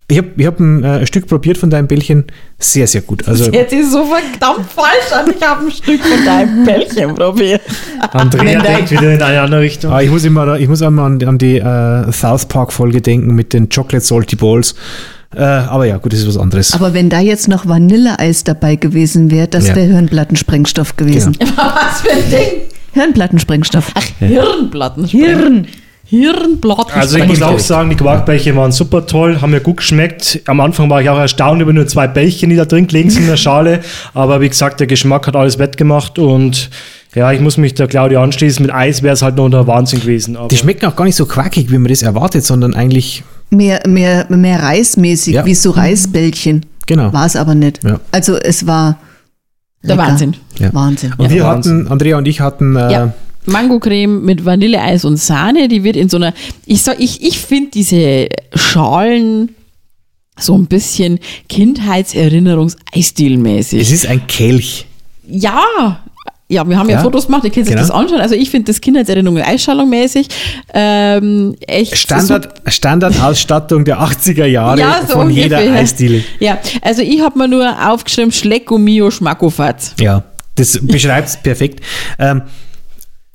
Ich 0.07 0.17
habe 0.17 0.29
ich 0.38 0.45
hab 0.45 0.59
ein, 0.61 0.82
äh, 0.84 1.05
Stück 1.05 1.27
probiert 1.27 1.57
von 1.57 1.69
deinem 1.69 1.88
Bällchen. 1.88 2.23
Sehr, 2.57 2.88
sehr 2.88 3.01
gut. 3.01 3.27
Also, 3.27 3.45
Jetzt 3.51 3.73
ist 3.73 3.91
so 3.91 4.05
verdammt 4.05 4.65
falsch 4.71 5.11
an. 5.13 5.34
Ich 5.38 5.45
habe 5.45 5.65
ein 5.65 5.71
Stück 5.71 6.01
von 6.01 6.25
deinem 6.25 6.63
Bällchen 6.65 7.13
probiert. 7.15 7.61
Andrea 8.13 8.61
denkt 8.61 8.91
wieder 8.91 9.13
in 9.13 9.21
eine 9.21 9.41
andere 9.41 9.59
Richtung. 9.61 9.91
ah, 9.91 10.01
ich 10.01 10.09
muss 10.09 10.23
immer, 10.23 10.57
ich 10.57 10.69
muss 10.69 10.82
einmal 10.82 11.05
an, 11.05 11.21
an 11.23 11.38
die 11.38 11.57
äh, 11.59 12.11
South 12.13 12.45
Park-Folge 12.45 13.01
denken 13.01 13.36
mit 13.36 13.51
den 13.51 13.67
Chocolate 13.67 14.05
Salty 14.05 14.38
Balls. 14.38 14.73
Äh, 15.36 15.41
aber 15.43 15.86
ja, 15.86 15.97
gut, 15.97 16.11
das 16.13 16.19
ist 16.19 16.27
was 16.27 16.38
anderes. 16.38 16.73
Aber 16.73 16.93
wenn 16.93 17.09
da 17.09 17.19
jetzt 17.19 17.47
noch 17.47 17.65
Vanilleeis 17.65 18.43
dabei 18.43 18.75
gewesen 18.75 19.32
wäre, 19.32 19.47
das 19.47 19.69
Ja. 19.69 19.75
wäre 19.75 19.88
Hirnplattensprengstoff 19.88 20.97
gewesen. 20.97 21.38
Was 21.55 22.01
für 22.01 22.11
ein 22.11 22.29
Ding? 22.29 22.61
Hirnplattensprengstoff. 22.93 23.93
Hirnplatten. 24.19 25.05
Hirn. 25.05 25.67
Hirnplatten. 26.05 26.91
Also 26.99 27.17
ich 27.17 27.25
muss 27.25 27.41
auch 27.41 27.57
sagen, 27.59 27.89
die 27.89 27.95
Quarkbällchen 27.95 28.53
waren 28.57 28.73
super 28.73 29.05
toll, 29.05 29.39
haben 29.41 29.51
mir 29.51 29.61
gut 29.61 29.77
geschmeckt. 29.77 30.41
Am 30.45 30.59
Anfang 30.59 30.89
war 30.89 31.01
ich 31.01 31.07
auch 31.09 31.17
erstaunt 31.17 31.61
über 31.61 31.71
nur 31.71 31.88
zwei 31.88 32.07
Bällchen, 32.07 32.49
die 32.49 32.57
da 32.57 32.65
drin 32.65 32.88
gelegen 32.88 33.09
sind 33.09 33.21
in 33.23 33.29
der 33.29 33.38
Schale. 33.38 33.79
Aber 34.13 34.41
wie 34.41 34.49
gesagt, 34.49 34.82
der 34.82 34.88
Geschmack 34.88 35.27
hat 35.27 35.38
alles 35.38 35.57
wettgemacht 35.57 36.19
und 36.19 36.69
ja, 37.15 37.32
ich 37.32 37.39
muss 37.39 37.55
mich 37.57 37.73
der 37.75 37.88
Claudia 37.88 38.21
anschließen. 38.21 38.65
Mit 38.65 38.73
Eis 38.75 39.03
wäre 39.03 39.13
es 39.13 39.21
halt 39.21 39.38
noch 39.38 39.47
der 39.49 39.67
Wahnsinn 39.67 40.01
gewesen. 40.01 40.36
Aber 40.36 40.49
die 40.49 40.57
schmecken 40.57 40.86
auch 40.86 40.95
gar 40.97 41.05
nicht 41.05 41.15
so 41.15 41.25
quackig, 41.25 41.71
wie 41.71 41.77
man 41.77 41.88
das 41.89 42.01
erwartet, 42.01 42.43
sondern 42.43 42.73
eigentlich, 42.73 43.23
Mehr, 43.51 43.81
mehr, 43.87 44.25
mehr 44.29 44.63
reismäßig, 44.63 45.35
Ja. 45.35 45.45
wie 45.45 45.53
so 45.55 45.71
Reisbällchen. 45.71 46.65
genau. 46.87 47.11
War 47.13 47.25
es 47.25 47.35
aber 47.35 47.53
nicht. 47.53 47.83
Ja. 47.83 47.99
Also 48.11 48.37
es 48.37 48.65
war 48.65 48.97
Der 49.83 49.95
lecker. 49.95 50.07
Wahnsinn. 50.07 50.35
Ja. 50.57 50.73
Wahnsinn. 50.73 51.13
Und 51.17 51.29
wir 51.29 51.43
Wahnsinn. 51.43 51.79
hatten, 51.83 51.91
Andrea 51.91 52.17
und 52.17 52.27
ich 52.27 52.39
hatten, 52.39 52.75
äh, 52.75 52.91
Ja. 52.91 53.13
Mangocreme 53.45 54.23
mit 54.23 54.45
Vanilleeis 54.45 55.03
und 55.03 55.17
Sahne, 55.17 55.67
die 55.67 55.83
wird 55.83 55.95
in 55.95 56.09
so 56.09 56.17
einer, 56.17 56.33
ich 56.65 56.81
sag, 56.83 56.99
ich, 56.99 57.23
ich 57.23 57.39
finde 57.39 57.71
diese 57.71 58.27
Schalen 58.55 59.49
so 60.39 60.55
ein 60.57 60.67
bisschen 60.67 61.19
Kindheitserinnerungs-Eisdielmäßig. 61.49 63.81
es 63.81 63.91
ist 63.91 64.05
ein 64.07 64.25
Kelch. 64.27 64.85
Ja, 65.27 65.99
ja, 66.51 66.67
wir 66.67 66.77
haben 66.77 66.89
ja, 66.89 66.97
Ja, 66.97 67.01
Fotos 67.01 67.25
gemacht, 67.27 67.43
ihr 67.45 67.49
könnt 67.49 67.65
sich 67.65 67.75
genau. 67.75 67.87
das 67.87 67.91
anschauen. 67.91 68.19
Also 68.19 68.35
ich 68.35 68.49
finde 68.49 68.71
das 68.71 68.81
Kindheitserinnerung 68.81 69.39
Eisschalung-mäßig 69.39 70.27
ähm, 70.73 71.55
echt 71.65 71.97
Standard, 71.97 72.61
Standardausstattung 72.65 73.85
der 73.85 74.01
80er 74.01 74.45
Jahre 74.45 74.79
Ja, 74.79 75.01
so 75.07 75.13
von 75.13 75.29
jeder 75.29 75.59
ungefähr. 75.59 75.79
Eisdiele. 75.79 76.23
Ja, 76.39 76.59
also 76.81 77.01
ich 77.01 77.21
habe 77.21 77.37
mir 77.39 77.47
nur 77.47 77.89
aufgeschrieben, 77.89 78.31
Schlecko 78.31 78.77
Mio 78.77 79.09
Schmackofatz. 79.11 79.95
Ja, 79.99 80.23
das 80.55 80.77
beschreibt 80.81 81.29
es 81.29 81.37
perfekt. 81.37 81.79
Ähm, 82.19 82.41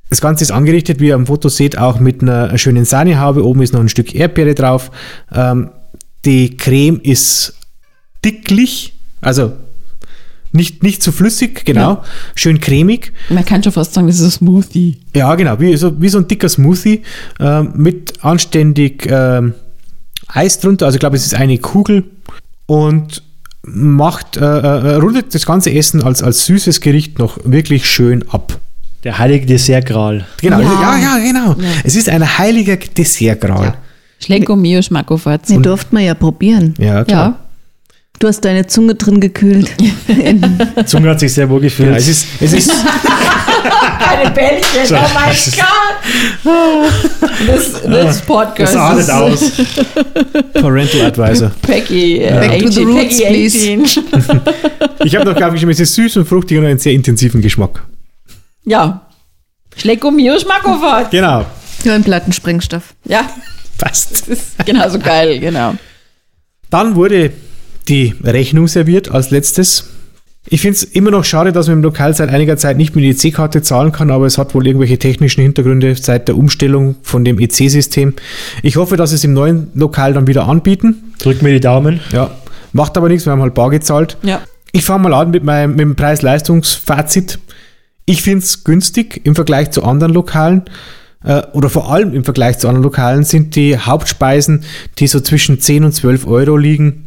das 0.08 0.20
Ganze 0.20 0.44
ist 0.44 0.50
angerichtet, 0.52 1.00
wie 1.00 1.08
ihr 1.08 1.14
am 1.14 1.26
Foto 1.26 1.48
seht, 1.48 1.78
auch 1.78 1.98
mit 1.98 2.22
einer 2.22 2.56
schönen 2.58 2.84
Sahnehaube. 2.84 3.44
Oben 3.44 3.62
ist 3.62 3.72
noch 3.72 3.80
ein 3.80 3.88
Stück 3.88 4.14
Erdbeere 4.14 4.54
drauf. 4.54 4.90
Ähm, 5.34 5.70
die 6.24 6.56
Creme 6.56 7.00
ist 7.02 7.54
dicklich, 8.24 8.94
also 9.20 9.52
nicht, 10.53 10.82
nicht 10.82 11.03
zu 11.03 11.12
flüssig, 11.12 11.64
genau. 11.64 11.90
Ja. 11.94 12.05
Schön 12.34 12.61
cremig. 12.61 13.12
Man 13.28 13.44
kann 13.44 13.62
schon 13.62 13.72
fast 13.72 13.94
sagen, 13.94 14.07
das 14.07 14.20
ist 14.20 14.24
ein 14.24 14.30
Smoothie. 14.30 14.99
Ja, 15.14 15.34
genau, 15.34 15.59
wie 15.61 15.76
so, 15.76 16.01
wie 16.01 16.09
so 16.09 16.18
ein 16.18 16.28
dicker 16.28 16.49
Smoothie 16.49 17.03
ähm, 17.40 17.72
mit 17.74 18.24
anständig 18.24 19.07
ähm, 19.11 19.55
Eis 20.28 20.59
drunter. 20.61 20.86
Also 20.86 20.97
ich 20.97 21.01
glaube, 21.01 21.16
es 21.16 21.26
ist 21.26 21.34
eine 21.34 21.59
Kugel 21.59 22.05
und 22.66 23.22
macht, 23.62 24.36
äh, 24.36 24.40
äh, 24.40 24.94
rundet 24.97 25.34
das 25.34 25.44
ganze 25.47 25.72
Essen 25.72 26.03
als, 26.03 26.22
als 26.22 26.47
süßes 26.47 26.80
Gericht 26.80 27.18
noch 27.18 27.38
wirklich 27.44 27.86
schön 27.86 28.24
ab. 28.30 28.59
der 29.05 29.18
heilige 29.18 29.47
Dessertgral. 29.47 30.24
Genau, 30.40 30.61
ja, 30.61 30.99
Ja. 30.99 30.99
ja, 31.18 31.24
genau. 31.24 31.57
Es 31.84 31.94
ist 31.97 32.09
ein 32.09 32.38
heiliger 32.38 32.76
Dessertgral. 32.76 33.74
Schlecko 34.20 34.57
Mio 34.57 34.80
Schmackofatz. 34.82 35.49
Nee, 35.51 35.59
durfte 35.59 35.94
man 35.94 36.05
ja 36.05 36.14
probieren. 36.14 36.74
Ja, 36.78 37.05
klar. 37.05 37.45
Ja, 38.16 38.18
Du 38.18 38.28
hast 38.28 38.40
deine 38.40 38.66
Zunge 38.66 38.94
drin 38.94 39.20
gekühlt. 39.20 39.70
Die 39.78 39.92
Zunge 40.86 41.10
hat 41.10 41.20
sich 41.20 41.32
sehr 41.34 41.48
wohl 41.48 41.60
gefühlt. 41.60 41.90
Ja, 41.90 41.96
es 41.96 42.08
ist, 42.08 42.26
es 42.40 42.52
ist, 42.54 42.70
keine 43.98 44.30
Bällchen, 44.30 44.96
oh 44.96 45.08
mein 45.14 45.36
Gott. 45.54 46.92
Das, 47.46 47.82
das 47.82 48.20
Podcast 48.22 48.74
das 48.74 48.98
ist 49.00 49.10
aus. 49.10 49.52
Parental 50.54 51.02
Advisor. 51.02 51.50
Peggy, 51.62 52.22
äh, 52.22 52.30
Back 52.30 52.62
to 52.62 52.70
the 52.70 52.80
18, 52.82 52.88
roots, 52.88 53.18
Peggy 53.18 53.48
please. 53.48 53.82
18. 54.18 54.40
Ich 55.04 55.14
habe 55.14 55.26
noch, 55.26 55.36
glaube 55.36 55.56
ich, 55.56 55.62
es 55.62 55.80
ist 55.80 55.94
süß 55.94 56.16
und 56.16 56.26
fruchtig 56.26 56.58
und 56.58 56.64
einen 56.64 56.78
sehr 56.78 56.92
intensiven 56.92 57.42
Geschmack. 57.42 57.82
Ja. 58.64 59.06
Schlecko 59.76 60.10
Mio 60.10 60.38
Schmackofatz. 60.38 61.10
Genau. 61.10 61.44
Hirnplattensprengstoff. 61.82 62.94
Ja, 63.04 63.28
Passt. 63.76 64.10
das 64.10 64.28
ist 64.28 64.64
genauso 64.64 64.98
geil, 64.98 65.38
genau. 65.38 65.74
Dann 66.70 66.94
wurde 66.96 67.32
die 67.89 68.14
Rechnung 68.22 68.68
serviert 68.68 69.11
als 69.11 69.30
letztes. 69.30 69.91
Ich 70.49 70.61
finde 70.61 70.76
es 70.76 70.84
immer 70.84 71.11
noch 71.11 71.24
schade, 71.24 71.51
dass 71.51 71.66
man 71.66 71.78
im 71.78 71.82
Lokal 71.82 72.14
seit 72.14 72.28
einiger 72.28 72.57
Zeit 72.57 72.76
nicht 72.76 72.95
mit 72.95 73.05
EC-Karte 73.05 73.62
zahlen 73.62 73.91
kann, 73.91 74.12
aber 74.12 74.26
es 74.26 74.39
hat 74.39 74.55
wohl 74.55 74.64
irgendwelche 74.64 74.99
technischen 74.99 75.41
Hintergründe 75.41 75.97
seit 75.97 76.28
der 76.28 76.37
Umstellung 76.37 76.95
von 77.03 77.24
dem 77.24 77.41
EC-System. 77.41 78.14
Ich 78.62 78.76
hoffe, 78.76 78.97
dass 78.97 79.12
es 79.12 79.24
im 79.24 79.32
neuen 79.32 79.70
Lokal 79.74 80.12
dann 80.12 80.28
wieder 80.28 80.47
anbieten. 80.47 81.14
Drück 81.18 81.43
mir 81.43 81.53
die 81.53 81.61
Daumen. 81.61 82.01
Ja, 82.12 82.30
macht 82.72 82.97
aber 82.97 83.09
nichts, 83.09 83.26
wir 83.26 83.32
haben 83.32 83.43
halt 83.43 83.55
bar 83.55 83.70
gezahlt. 83.70 84.18
Ja. 84.22 84.41
Ich 84.70 84.84
fange 84.84 85.09
mal 85.09 85.14
an 85.14 85.30
mit 85.32 85.43
meinem, 85.43 85.70
mit 85.72 85.80
dem 85.80 85.97
Preis-Leistungs-Fazit. 85.97 87.41
Ich 88.05 88.22
finde 88.22 88.45
es 88.45 88.62
günstig 88.62 89.22
im 89.24 89.34
Vergleich 89.34 89.72
zu 89.72 89.82
anderen 89.82 90.12
Lokalen 90.14 90.62
äh, 91.24 91.43
oder 91.53 91.68
vor 91.68 91.91
allem 91.93 92.14
im 92.14 92.24
Vergleich 92.24 92.59
zu 92.59 92.68
anderen 92.68 92.84
Lokalen 92.84 93.24
sind 93.24 93.57
die 93.57 93.76
Hauptspeisen, 93.76 94.64
die 94.99 95.09
so 95.09 95.20
zwischen 95.20 95.61
10 95.61 95.84
und 95.84 95.93
12 95.93 96.26
Euro 96.26 96.57
liegen, 96.57 97.05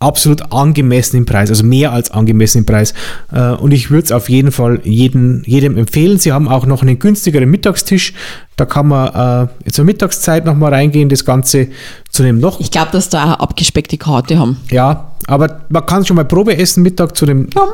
absolut 0.00 0.52
angemessen 0.52 1.16
im 1.16 1.26
Preis, 1.26 1.50
also 1.50 1.64
mehr 1.64 1.92
als 1.92 2.10
angemessen 2.10 2.58
im 2.58 2.66
Preis. 2.66 2.94
Äh, 3.32 3.52
und 3.54 3.72
ich 3.72 3.90
würde 3.90 4.04
es 4.04 4.12
auf 4.12 4.28
jeden 4.28 4.52
Fall 4.52 4.80
jeden, 4.84 5.42
jedem 5.44 5.76
empfehlen. 5.76 6.18
Sie 6.18 6.32
haben 6.32 6.48
auch 6.48 6.66
noch 6.66 6.82
einen 6.82 6.98
günstigeren 6.98 7.50
Mittagstisch. 7.50 8.14
Da 8.56 8.64
kann 8.64 8.88
man 8.88 9.48
äh, 9.66 9.70
zur 9.70 9.84
Mittagszeit 9.84 10.44
nochmal 10.44 10.72
reingehen, 10.72 11.08
das 11.08 11.24
Ganze 11.24 11.68
zu 12.10 12.22
einem 12.22 12.38
noch. 12.38 12.60
Ich 12.60 12.70
glaube, 12.70 12.90
dass 12.92 13.08
da 13.08 13.22
eine 13.22 13.40
abgespeckte 13.40 13.98
Karte 13.98 14.38
haben. 14.38 14.58
Ja, 14.70 15.12
aber 15.26 15.62
man 15.68 15.84
kann 15.86 16.04
schon 16.04 16.16
mal 16.16 16.24
Probe 16.24 16.56
essen 16.56 16.82
Mittag 16.82 17.16
zu 17.16 17.26
dem 17.26 17.48
Ja. 17.54 17.66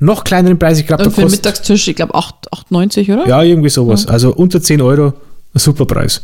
noch 0.00 0.24
kleineren 0.24 0.58
Preis. 0.58 0.78
Ich 0.78 0.86
glaube, 0.86 1.04
da 1.04 1.10
kostet 1.10 1.30
Mittagstisch, 1.30 1.88
ich 1.88 1.96
glaube, 1.96 2.14
8,90, 2.14 3.12
oder? 3.12 3.26
ja 3.26 3.42
irgendwie 3.42 3.70
sowas. 3.70 4.06
Also 4.06 4.34
unter 4.34 4.62
10 4.62 4.82
Euro, 4.82 5.14
ein 5.54 5.58
super 5.58 5.86
Preis. 5.86 6.22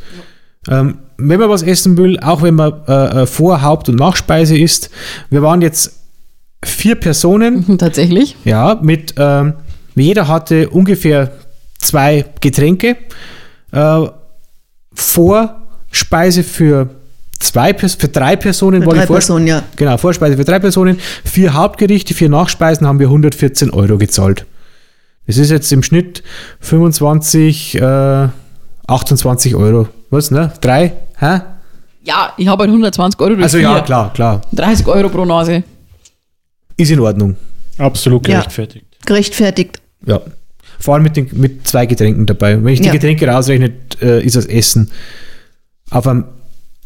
Ähm, 0.71 0.99
wenn 1.19 1.39
man 1.41 1.51
was 1.51 1.63
essen 1.63 1.99
will, 1.99 2.19
auch 2.21 2.43
wenn 2.43 2.55
man 2.55 2.73
äh, 2.89 3.23
äh, 3.23 3.27
Vor-, 3.27 3.61
Haupt- 3.63 3.89
und 3.89 3.97
Nachspeise 3.97 4.57
isst, 4.57 4.91
wir 5.29 5.43
waren 5.43 5.61
jetzt 5.61 5.93
vier 6.65 6.95
Personen, 6.95 7.79
Tatsächlich. 7.79 8.37
ja, 8.45 8.79
mit 8.81 9.15
ähm, 9.19 9.55
jeder 9.97 10.29
hatte 10.29 10.71
ungefähr 10.71 11.33
zwei 11.79 12.25
Getränke. 12.41 12.97
Äh, 13.73 14.07
Vorspeise 14.95 16.43
für 16.43 16.89
zwei 17.39 17.75
für 17.75 18.09
drei 18.09 18.37
Personen 18.37 18.83
Für 18.83 18.87
war 18.87 18.95
die 18.95 19.01
drei 19.01 19.07
Vors- 19.07 19.27
Personen, 19.27 19.47
ja. 19.47 19.63
Genau, 19.77 19.97
Vorspeise 19.97 20.37
für 20.37 20.45
drei 20.45 20.59
Personen. 20.59 20.99
Vier 21.25 21.55
Hauptgerichte, 21.55 22.15
vier 22.15 22.29
Nachspeisen 22.29 22.87
haben 22.87 22.99
wir 22.99 23.07
114 23.09 23.71
Euro 23.71 23.99
gezahlt. 23.99 24.47
Das 25.27 25.37
ist 25.39 25.51
jetzt 25.51 25.73
im 25.73 25.83
Schnitt 25.83 26.23
25, 26.61 27.77
äh, 27.81 28.29
28 28.87 29.55
Euro. 29.55 29.89
Was, 30.11 30.31
ne? 30.31 30.53
Drei? 30.61 30.93
Hä? 31.19 31.41
Ja, 32.03 32.33
ich 32.37 32.49
habe 32.49 32.63
halt 32.63 32.71
120 32.71 33.21
Euro 33.21 33.31
durch 33.35 33.43
Also 33.45 33.59
ja, 33.59 33.75
vier. 33.75 33.83
klar, 33.85 34.13
klar. 34.13 34.41
30 34.53 34.87
Euro 34.87 35.09
pro 35.09 35.25
Nase. 35.25 35.63
Ist 36.77 36.91
in 36.91 37.01
Ordnung. 37.01 37.37
Absolut 37.79 38.27
Ja. 38.27 38.39
gerechtfertigt. 38.39 38.87
Gerechtfertigt. 39.07 39.81
Ja. 40.07 40.21
Vor 40.79 40.95
allem 40.95 41.03
mit, 41.03 41.17
den, 41.17 41.29
mit 41.33 41.67
zwei 41.69 41.85
Getränken 41.87 42.25
dabei. 42.27 42.63
Wenn 42.63 42.73
ich 42.73 42.81
die 42.81 42.87
Ja. 42.87 42.93
Getränke 42.93 43.27
rausrechne, 43.29 43.73
äh, 44.01 44.25
ist 44.25 44.37
das 44.37 44.47
Essen 44.47 44.91
auf 45.91 46.07
einem 46.07 46.25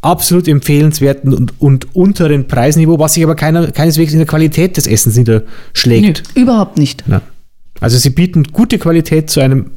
absolut 0.01 0.49
empfehlenswerten 0.49 1.33
und, 1.33 1.61
und 1.61 1.95
unteren 1.95 2.47
Preisniveau, 2.49 2.99
was 2.99 3.15
sich 3.15 3.23
aber 3.25 3.35
keiner, 3.37 3.71
keineswegs 3.71 4.13
in 4.13 4.19
der 4.19 4.27
Qualität 4.27 4.77
des 4.77 4.87
Essens 4.87 5.17
niederschlägt. 5.17 6.25
Überhaupt 6.35 6.77
nicht. 6.77 7.05
Ja. 7.07 7.23
Also 7.81 7.99
sie 7.99 8.11
bieten 8.11 8.45
gute 8.53 8.79
Qualität 8.79 9.31
zu 9.31 9.41
einem 9.41 9.71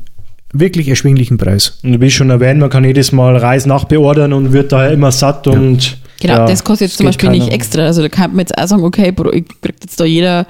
wirklich 0.54 0.88
erschwinglichen 0.88 1.38
Preis. 1.38 1.80
Und 1.84 2.00
wie 2.02 2.10
schon 2.12 2.30
erwähnt, 2.30 2.60
man 2.60 2.70
kann 2.70 2.84
jedes 2.84 3.12
Mal 3.12 3.36
Reis 3.38 3.66
nachbeordern 3.66 4.34
und 4.34 4.54
wird 4.54 4.72
daher 4.72 4.92
immer 4.92 5.12
satt 5.12 5.48
und 5.48 5.98
Genau, 6.20 6.34
ja, 6.34 6.46
das 6.48 6.64
kostet 6.64 6.88
jetzt 6.88 6.98
zum 6.98 7.06
Beispiel 7.06 7.30
nicht 7.30 7.50
extra. 7.52 7.84
Also 7.84 8.02
da 8.02 8.10
kann 8.10 8.32
man 8.32 8.40
jetzt 8.40 8.58
auch 8.58 8.66
sagen, 8.68 8.84
okay, 8.84 9.12
Bro, 9.12 9.34
ich 9.34 9.46
kriegt 9.62 9.84
jetzt 9.84 10.00
da 10.00 10.04
jeder 10.06 10.48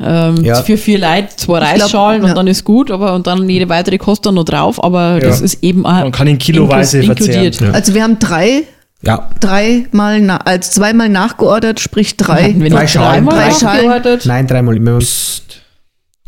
ähm, 0.00 0.42
Ja. 0.42 0.62
für 0.62 0.78
vier 0.78 0.98
Leute 0.98 1.28
zwei 1.36 1.58
glaub, 1.60 1.70
Reisschalen 1.82 2.22
ja. 2.22 2.28
und 2.30 2.34
dann 2.36 2.46
ist 2.46 2.64
gut, 2.64 2.90
aber 2.90 3.14
und 3.14 3.26
dann 3.26 3.46
jede 3.48 3.68
weitere 3.68 3.98
kostet 3.98 4.26
dann 4.26 4.36
noch 4.36 4.44
drauf, 4.44 4.82
aber 4.82 5.20
das 5.20 5.42
ist 5.42 5.62
eben 5.62 5.84
auch 5.84 5.92
Man 6.00 6.12
kann 6.12 6.28
ihn 6.28 6.38
kiloweise 6.38 7.02
verzehren. 7.02 7.28
inkludiert. 7.44 7.60
Ja. 7.60 7.70
Also 7.72 7.92
wir 7.94 8.02
haben 8.02 8.18
drei, 8.20 8.62
Ja, 9.02 9.28
dreimal, 9.40 10.20
na, 10.22 10.38
als 10.38 10.70
zweimal 10.70 11.10
nachgeordert, 11.10 11.78
sprich 11.78 12.16
drei. 12.16 12.44
Hatten 12.44 12.62
wir 12.62 12.70
Drei 12.70 12.86
Schalen. 12.86 13.26
dreimal 13.26 13.34
Drei 13.50 13.50
Schalen. 13.54 13.86
nachgeordert? 13.88 14.24
nein, 14.26 14.46
dreimal. 14.46 14.78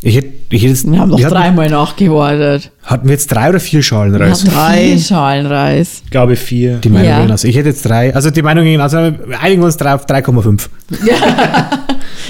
Ich 0.02 0.16
hätte, 0.16 0.28
ich 0.50 0.62
hätte 0.62 0.70
jetzt, 0.72 0.90
Wir 0.90 0.98
haben 0.98 1.10
doch 1.10 1.18
hatten, 1.18 1.30
dreimal 1.32 1.70
nachgeordert. 1.70 2.70
hatten 2.82 3.06
wir 3.06 3.12
jetzt 3.12 3.28
drei 3.28 3.48
oder 3.48 3.60
vier 3.60 3.82
Schalen 3.82 4.12
Wir 4.18 4.28
hatten 4.30 4.48
Drei. 4.48 4.88
vier 4.88 4.98
Schalen 4.98 5.46
Reis. 5.46 6.02
Ich 6.04 6.10
glaube 6.10 6.36
vier. 6.36 6.76
Die 6.78 6.90
Meinung 6.90 7.08
Ja. 7.08 7.20
gehen 7.22 7.32
aus. 7.32 7.44
Ich 7.44 7.56
hätte 7.56 7.70
jetzt 7.70 7.86
drei. 7.86 8.14
Also 8.14 8.30
die 8.30 8.42
Meinung 8.42 8.64
gehen 8.64 8.80
aus. 8.82 8.92
Einigen 8.92 9.62
wir 9.62 9.64
uns 9.64 9.76
drei 9.78 9.94
auf 9.94 10.04
3,5. 10.06 10.68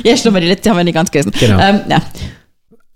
Ja, 0.04 0.16
stimmt, 0.16 0.34
weil 0.34 0.42
die 0.42 0.48
letzte 0.48 0.70
haben 0.70 0.76
wir 0.76 0.84
nicht 0.84 0.94
ganz 0.94 1.10
gegessen. 1.10 1.32
Genau. 1.38 1.58
Ähm, 1.58 1.80
ja. 1.88 1.98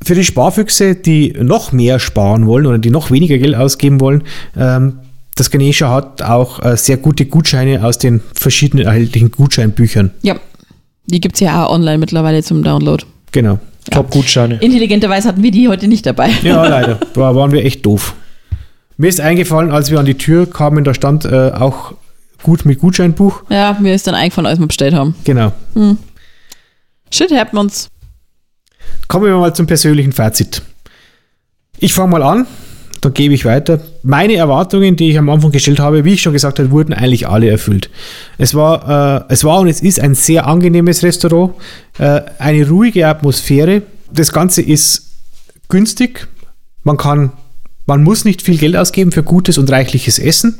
Für 0.02 0.14
die 0.14 0.24
Sparfüchse, 0.24 0.94
die 0.94 1.32
noch 1.40 1.72
mehr 1.72 1.98
sparen 1.98 2.46
wollen 2.46 2.66
oder 2.66 2.78
die 2.78 2.90
noch 2.90 3.10
weniger 3.10 3.38
Geld 3.38 3.54
ausgeben 3.56 4.00
wollen, 4.00 4.22
ähm, 4.56 5.00
das 5.34 5.50
Ganesha 5.50 5.90
hat 5.90 6.22
auch 6.22 6.64
äh, 6.64 6.76
sehr 6.76 6.96
gute 6.98 7.24
Gutscheine 7.26 7.84
aus 7.84 7.98
den 7.98 8.20
verschiedenen 8.34 8.86
erhältlichen 8.86 9.30
Gutscheinbüchern. 9.30 10.10
ja, 10.22 10.36
die 11.06 11.20
gibt 11.20 11.36
es 11.36 11.40
ja 11.40 11.64
auch 11.66 11.72
online 11.72 11.98
mittlerweile 11.98 12.42
zum 12.42 12.62
Download. 12.62 13.04
Genau. 13.32 13.58
Top-Gutscheine. 13.90 14.56
Intelligenterweise 14.60 15.28
hatten 15.28 15.42
wir 15.42 15.50
die 15.50 15.68
heute 15.68 15.88
nicht 15.88 16.06
dabei. 16.06 16.30
Ja, 16.42 16.66
leider. 16.68 16.98
Da 17.14 17.34
waren 17.34 17.52
wir 17.52 17.64
echt 17.64 17.84
doof. 17.84 18.14
Mir 18.96 19.08
ist 19.08 19.20
eingefallen, 19.20 19.70
als 19.70 19.90
wir 19.90 19.98
an 19.98 20.06
die 20.06 20.16
Tür 20.16 20.50
kamen, 20.50 20.84
da 20.84 20.92
stand 20.94 21.24
äh, 21.24 21.52
auch 21.52 21.94
gut 22.42 22.64
mit 22.64 22.80
Gutscheinbuch. 22.80 23.42
Ja, 23.48 23.76
mir 23.80 23.94
ist 23.94 24.06
dann 24.06 24.14
eingefallen, 24.14 24.46
als 24.46 24.58
wir 24.58 24.66
bestellt 24.66 24.94
haben. 24.94 25.14
Genau. 25.24 25.52
Shit 27.12 27.32
happens. 27.32 27.88
Kommen 29.06 29.26
wir 29.26 29.36
mal 29.36 29.54
zum 29.54 29.66
persönlichen 29.66 30.12
Fazit. 30.12 30.62
Ich 31.78 31.94
fange 31.94 32.10
mal 32.10 32.22
an, 32.22 32.46
dann 33.00 33.14
gebe 33.14 33.34
ich 33.34 33.44
weiter. 33.44 33.80
Meine 34.02 34.34
Erwartungen, 34.34 34.96
die 34.96 35.10
ich 35.10 35.18
am 35.18 35.28
Anfang 35.28 35.52
gestellt 35.52 35.78
habe, 35.78 36.04
wie 36.04 36.14
ich 36.14 36.22
schon 36.22 36.32
gesagt 36.32 36.58
habe, 36.58 36.70
wurden 36.70 36.92
eigentlich 36.92 37.28
alle 37.28 37.48
erfüllt. 37.48 37.90
Es 38.38 38.54
war, 38.54 39.26
äh, 39.28 39.32
es 39.32 39.44
war 39.44 39.60
und 39.60 39.68
es 39.68 39.80
ist 39.80 40.00
ein 40.00 40.14
sehr 40.14 40.46
angenehmes 40.46 41.02
Restaurant, 41.02 41.54
äh, 41.98 42.22
eine 42.38 42.68
ruhige 42.68 43.06
Atmosphäre. 43.06 43.82
Das 44.12 44.32
Ganze 44.32 44.62
ist 44.62 45.12
günstig. 45.68 46.26
Man 46.82 46.96
kann, 46.96 47.32
man 47.86 48.02
muss 48.02 48.24
nicht 48.24 48.42
viel 48.42 48.58
Geld 48.58 48.76
ausgeben 48.76 49.12
für 49.12 49.22
gutes 49.22 49.58
und 49.58 49.70
reichliches 49.70 50.18
Essen. 50.18 50.58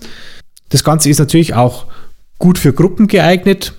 Das 0.68 0.84
Ganze 0.84 1.11
ist 1.11 1.18
natürlich 1.18 1.55
auch 1.55 1.86
gut 2.39 2.59
für 2.59 2.72
Gruppen 2.72 3.09
geeignet. 3.09 3.72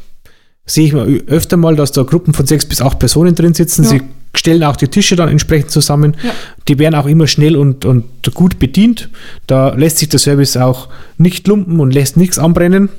Sehe 0.66 0.86
ich 0.86 0.94
mal 0.94 1.08
öfter 1.28 1.58
mal, 1.58 1.76
dass 1.76 1.92
da 1.92 2.04
Gruppen 2.04 2.34
von 2.34 2.46
sechs 2.46 2.66
bis 2.66 2.82
acht 2.82 3.00
Personen 3.00 3.36
drin 3.36 3.54
sitzen. 3.54 3.84
Ja. 3.84 3.90
Sie 3.90 4.02
stellen 4.40 4.64
auch 4.64 4.76
die 4.76 4.88
Tische 4.88 5.16
dann 5.16 5.30
entsprechend 5.30 5.70
zusammen. 5.70 6.16
Ja. 6.24 6.32
Die 6.68 6.80
werden 6.80 6.96
auch 6.96 7.06
immer 7.06 7.28
schnell 7.28 7.56
und, 7.56 7.86
und 7.86 8.06
gut 8.34 8.58
bedient. 8.58 9.10
Da 9.48 9.76
lässt 9.76 9.98
sich 9.98 10.10
der 10.10 10.20
Service 10.20 10.58
auch 10.58 10.88
nicht 11.18 11.48
lumpen 11.48 11.80
und 11.80 11.94
lässt 11.94 12.18
nichts 12.18 12.40
anbrennen. 12.40 12.90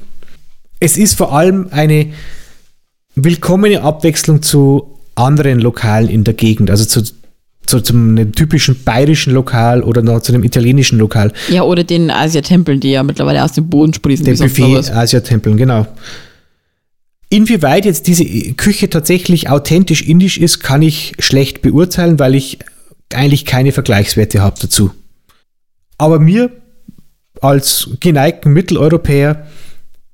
Es 0.79 0.97
ist 0.97 1.15
vor 1.15 1.35
allem 1.35 1.69
eine 1.71 2.13
willkommene 3.15 3.83
Abwechslung 3.83 4.43
zu 4.43 4.99
anderen 5.15 5.61
Lokalen 5.61 6.09
in 6.09 6.25
der 6.25 6.35
Gegend, 6.35 6.71
also 6.71 6.85
zu, 6.85 7.03
zu, 7.67 7.81
zu 7.81 7.93
einem 7.93 8.33
typischen 8.33 8.83
bayerischen 8.85 9.35
Lokal 9.35 9.83
oder 9.83 10.03
noch 10.03 10.21
zu 10.21 10.33
einem 10.33 10.45
italienischen 10.45 10.99
Lokal. 10.99 11.33
Ja, 11.49 11.63
oder 11.63 11.85
den 11.85 12.11
Asia-Tempeln, 12.11 12.81
die 12.81 12.93
ja 12.93 13.03
mittlerweile 13.03 13.45
aus 13.45 13.53
dem 13.53 13.69
Boden 13.69 13.93
sprießen. 13.93 14.25
Den 14.25 14.35
wie 14.35 14.37
sonst 14.37 14.55
Buffet 14.57 14.75
was. 14.75 14.91
Asia-Tempeln, 14.91 15.57
genau. 15.57 15.87
Inwieweit 17.31 17.85
jetzt 17.85 18.09
diese 18.09 18.25
Küche 18.55 18.91
tatsächlich 18.91 19.49
authentisch 19.49 20.03
indisch 20.03 20.37
ist, 20.37 20.61
kann 20.61 20.83
ich 20.83 21.15
schlecht 21.21 21.63
beurteilen, 21.63 22.19
weil 22.19 22.35
ich 22.35 22.59
eigentlich 23.15 23.45
keine 23.45 23.71
Vergleichswerte 23.71 24.43
habe 24.43 24.59
dazu. 24.61 24.91
Aber 25.97 26.19
mir 26.19 26.51
als 27.41 27.91
geneigten 28.01 28.53
Mitteleuropäer 28.53 29.47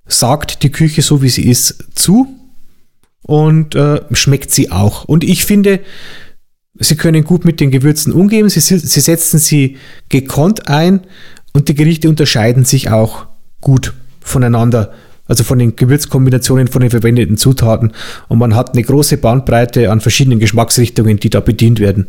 sagt 0.06 0.62
die 0.62 0.70
Küche 0.70 1.00
so, 1.00 1.22
wie 1.22 1.30
sie 1.30 1.46
ist, 1.48 1.84
zu 1.94 2.28
und 3.22 3.74
äh, 3.74 4.02
schmeckt 4.12 4.50
sie 4.50 4.70
auch. 4.70 5.04
Und 5.04 5.24
ich 5.24 5.46
finde, 5.46 5.80
sie 6.78 6.96
können 6.96 7.24
gut 7.24 7.44
mit 7.44 7.60
den 7.60 7.70
Gewürzen 7.70 8.12
umgehen, 8.12 8.48
sie, 8.48 8.60
sie 8.60 9.00
setzen 9.00 9.38
sie 9.38 9.78
gekonnt 10.10 10.68
ein 10.68 11.00
und 11.54 11.68
die 11.68 11.74
Gerichte 11.74 12.08
unterscheiden 12.08 12.64
sich 12.64 12.90
auch 12.90 13.26
gut 13.60 13.94
voneinander, 14.20 14.92
also 15.28 15.44
von 15.44 15.58
den 15.58 15.76
Gewürzkombinationen, 15.76 16.68
von 16.68 16.82
den 16.82 16.90
verwendeten 16.90 17.36
Zutaten. 17.36 17.92
Und 18.28 18.38
man 18.38 18.54
hat 18.54 18.72
eine 18.72 18.82
große 18.82 19.16
Bandbreite 19.16 19.90
an 19.90 20.00
verschiedenen 20.00 20.38
Geschmacksrichtungen, 20.38 21.18
die 21.18 21.30
da 21.30 21.40
bedient 21.40 21.80
werden. 21.80 22.06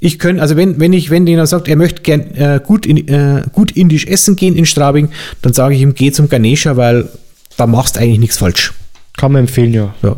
Ich 0.00 0.18
könnte, 0.18 0.40
also 0.40 0.56
wenn, 0.56 0.80
wenn 0.80 0.92
ich, 0.92 1.10
wenn 1.10 1.26
jemand 1.26 1.48
sagt, 1.48 1.68
er 1.68 1.76
möchte 1.76 2.02
gern 2.02 2.20
äh, 2.34 2.60
gut, 2.64 2.86
in, 2.86 3.06
äh, 3.08 3.42
gut 3.52 3.72
indisch 3.72 4.06
essen 4.06 4.34
gehen 4.34 4.56
in 4.56 4.64
Straubing, 4.64 5.10
dann 5.42 5.52
sage 5.52 5.74
ich 5.74 5.82
ihm, 5.82 5.94
geh 5.94 6.10
zum 6.10 6.28
Ganesha, 6.28 6.76
weil 6.76 7.08
da 7.56 7.66
machst 7.66 7.96
du 7.96 8.00
eigentlich 8.00 8.20
nichts 8.20 8.38
falsch. 8.38 8.72
Kann 9.16 9.32
man 9.32 9.42
empfehlen, 9.42 9.74
ja. 9.74 9.94
Ja. 10.02 10.16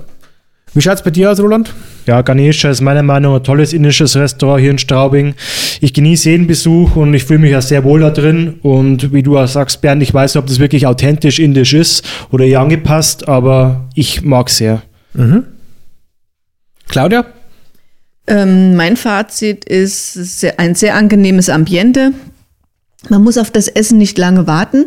Wie 0.75 0.81
schaut's 0.81 1.03
bei 1.03 1.11
dir 1.11 1.31
aus, 1.31 1.39
Roland? 1.39 1.75
Ja, 2.07 2.23
Ganesha 2.23 2.71
ist 2.71 2.81
meiner 2.81 3.03
Meinung 3.03 3.33
nach 3.33 3.41
ein 3.41 3.45
tolles 3.45 3.75
indisches 3.75 4.17
Restaurant 4.17 4.61
hier 4.63 4.71
in 4.71 4.79
Straubing. 4.79 5.35
Ich 5.81 5.93
genieße 5.93 6.31
jeden 6.31 6.47
Besuch 6.47 6.97
und 6.97 7.13
ich 7.13 7.25
fühle 7.25 7.41
mich 7.41 7.51
ja 7.51 7.61
sehr 7.61 7.85
wohl 7.85 8.01
da 8.01 8.11
drin. 8.11 8.59
Und 8.63 9.13
wie 9.13 9.23
du 9.23 9.39
auch 9.39 9.47
sagst, 9.47 9.83
Bernd, 9.83 10.03
ich 10.03 10.15
weiß 10.15 10.35
nicht, 10.35 10.43
ob 10.43 10.47
das 10.47 10.59
wirklich 10.59 10.87
authentisch 10.87 11.39
indisch 11.39 11.75
ist 11.75 12.05
oder 12.31 12.45
eher 12.45 12.61
angepasst, 12.61 13.29
aber 13.29 13.89
ich 13.95 14.23
mag 14.23 14.49
sehr. 14.49 14.83
Claudia? 16.89 17.27
Ähm, 18.27 18.75
mein 18.75 18.97
Fazit 18.97 19.67
ist 19.67 20.15
sehr, 20.15 20.59
ein 20.59 20.75
sehr 20.75 20.95
angenehmes 20.95 21.51
Ambiente. 21.51 22.13
Man 23.11 23.23
muss 23.23 23.37
auf 23.37 23.51
das 23.51 23.69
Essen 23.69 23.99
nicht 23.99 24.17
lange 24.17 24.47
warten. 24.47 24.87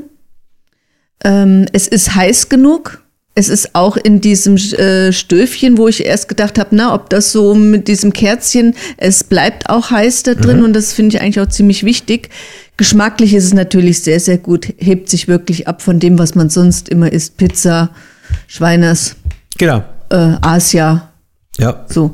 Ähm, 1.23 1.67
es 1.73 1.88
ist 1.88 2.15
heiß 2.15 2.49
genug 2.49 3.05
Es 3.38 3.49
ist 3.49 3.75
auch 3.75 3.97
in 3.97 4.21
diesem 4.21 4.55
äh, 4.55 5.11
Stöfchen, 5.11 5.77
wo 5.77 5.89
ich 5.89 6.05
erst 6.05 6.29
gedacht 6.29 6.57
habe, 6.57 6.69
na, 6.73 6.93
ob 6.93 7.09
das 7.09 7.33
so 7.33 7.53
mit 7.53 7.89
diesem 7.89 8.13
Kerzchen, 8.13 8.75
es 8.95 9.25
bleibt 9.25 9.69
auch 9.69 9.91
heiß 9.91 10.23
da 10.23 10.36
drin 10.36 10.63
und 10.63 10.71
das 10.71 10.93
finde 10.93 11.15
ich 11.17 11.21
eigentlich 11.21 11.41
auch 11.41 11.49
ziemlich 11.49 11.83
wichtig. 11.83 12.29
Geschmacklich 12.77 13.33
ist 13.33 13.43
es 13.43 13.53
natürlich 13.53 14.01
sehr, 14.01 14.21
sehr 14.21 14.38
gut, 14.38 14.73
hebt 14.77 15.09
sich 15.09 15.27
wirklich 15.27 15.67
ab 15.67 15.81
von 15.81 15.99
dem, 15.99 16.17
was 16.17 16.33
man 16.36 16.49
sonst 16.49 16.88
immer 16.88 17.11
isst. 17.11 17.36
Pizza, 17.36 17.89
Schweiners, 18.47 19.17
Genau. 19.57 19.83
äh, 20.11 20.36
Asia, 20.41 21.11
Ja. 21.57 21.86
so. 21.89 22.13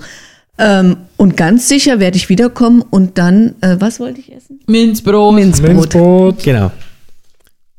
Ähm, 0.57 0.97
und 1.17 1.37
ganz 1.37 1.67
sicher 1.67 1.99
werde 1.99 2.17
ich 2.17 2.29
wiederkommen 2.29 2.83
und 2.89 3.19
dann, 3.19 3.53
äh, 3.61 3.75
was 3.79 3.99
wollte 3.99 4.19
ich 4.21 4.31
essen? 4.33 4.59
Minzbrot. 4.65 5.35
Minzbrot. 5.35 5.69
Minzbrot. 5.69 6.43
Genau. 6.43 6.71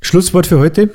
Schlusswort 0.00 0.46
für 0.46 0.58
heute. 0.60 0.90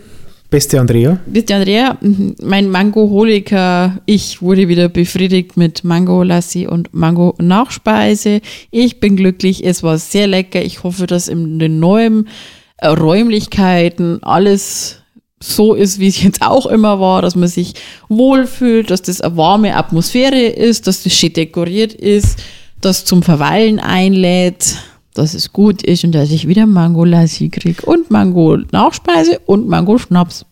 Beste 0.49 0.79
Andrea. 0.79 1.19
Ihr, 1.33 1.43
Andrea, 1.55 1.97
mhm, 1.99 2.35
mein 2.41 2.69
Mangoholiker, 2.69 3.99
ich 4.05 4.41
wurde 4.41 4.69
wieder 4.69 4.87
befriedigt 4.87 5.57
mit 5.57 5.83
Mango-Lassi 5.83 6.67
und 6.67 6.93
Mango-Nachspeise. 6.93 8.39
Ich 8.71 9.01
bin 9.01 9.17
glücklich, 9.17 9.65
es 9.65 9.83
war 9.83 9.97
sehr 9.97 10.25
lecker. 10.27 10.61
Ich 10.61 10.83
hoffe, 10.83 11.05
dass 11.05 11.27
in 11.27 11.59
den 11.59 11.79
neuen 11.79 12.29
äh, 12.77 12.87
Räumlichkeiten 12.87 14.23
alles 14.23 15.01
so 15.41 15.73
ist, 15.73 15.99
wie 15.99 16.07
es 16.07 16.23
jetzt 16.23 16.41
auch 16.41 16.65
immer 16.65 16.99
war, 17.01 17.21
dass 17.21 17.35
man 17.35 17.49
sich 17.49 17.73
wohlfühlt, 18.07 18.89
dass 18.89 19.01
das 19.01 19.19
eine 19.19 19.35
warme 19.35 19.75
Atmosphäre 19.75 20.45
ist, 20.45 20.87
dass 20.87 21.03
das 21.03 21.13
schön 21.13 21.33
dekoriert 21.33 21.93
ist, 21.93 22.39
dass 22.79 23.03
zum 23.03 23.21
Verweilen 23.21 23.79
einlädt, 23.79 24.77
dass 25.18 25.34
es 25.34 25.51
gut 25.51 25.84
ist 25.84 26.03
und 26.03 26.13
dass 26.13 26.32
ich 26.32 26.47
wieder 26.47 26.65
Mango-Lassi 26.65 27.49
kriege 27.49 27.86
und 27.86 28.11
Mango-Nachspeise 28.11 29.39
und 29.45 29.68
Mango-Schnaps. 29.68 30.45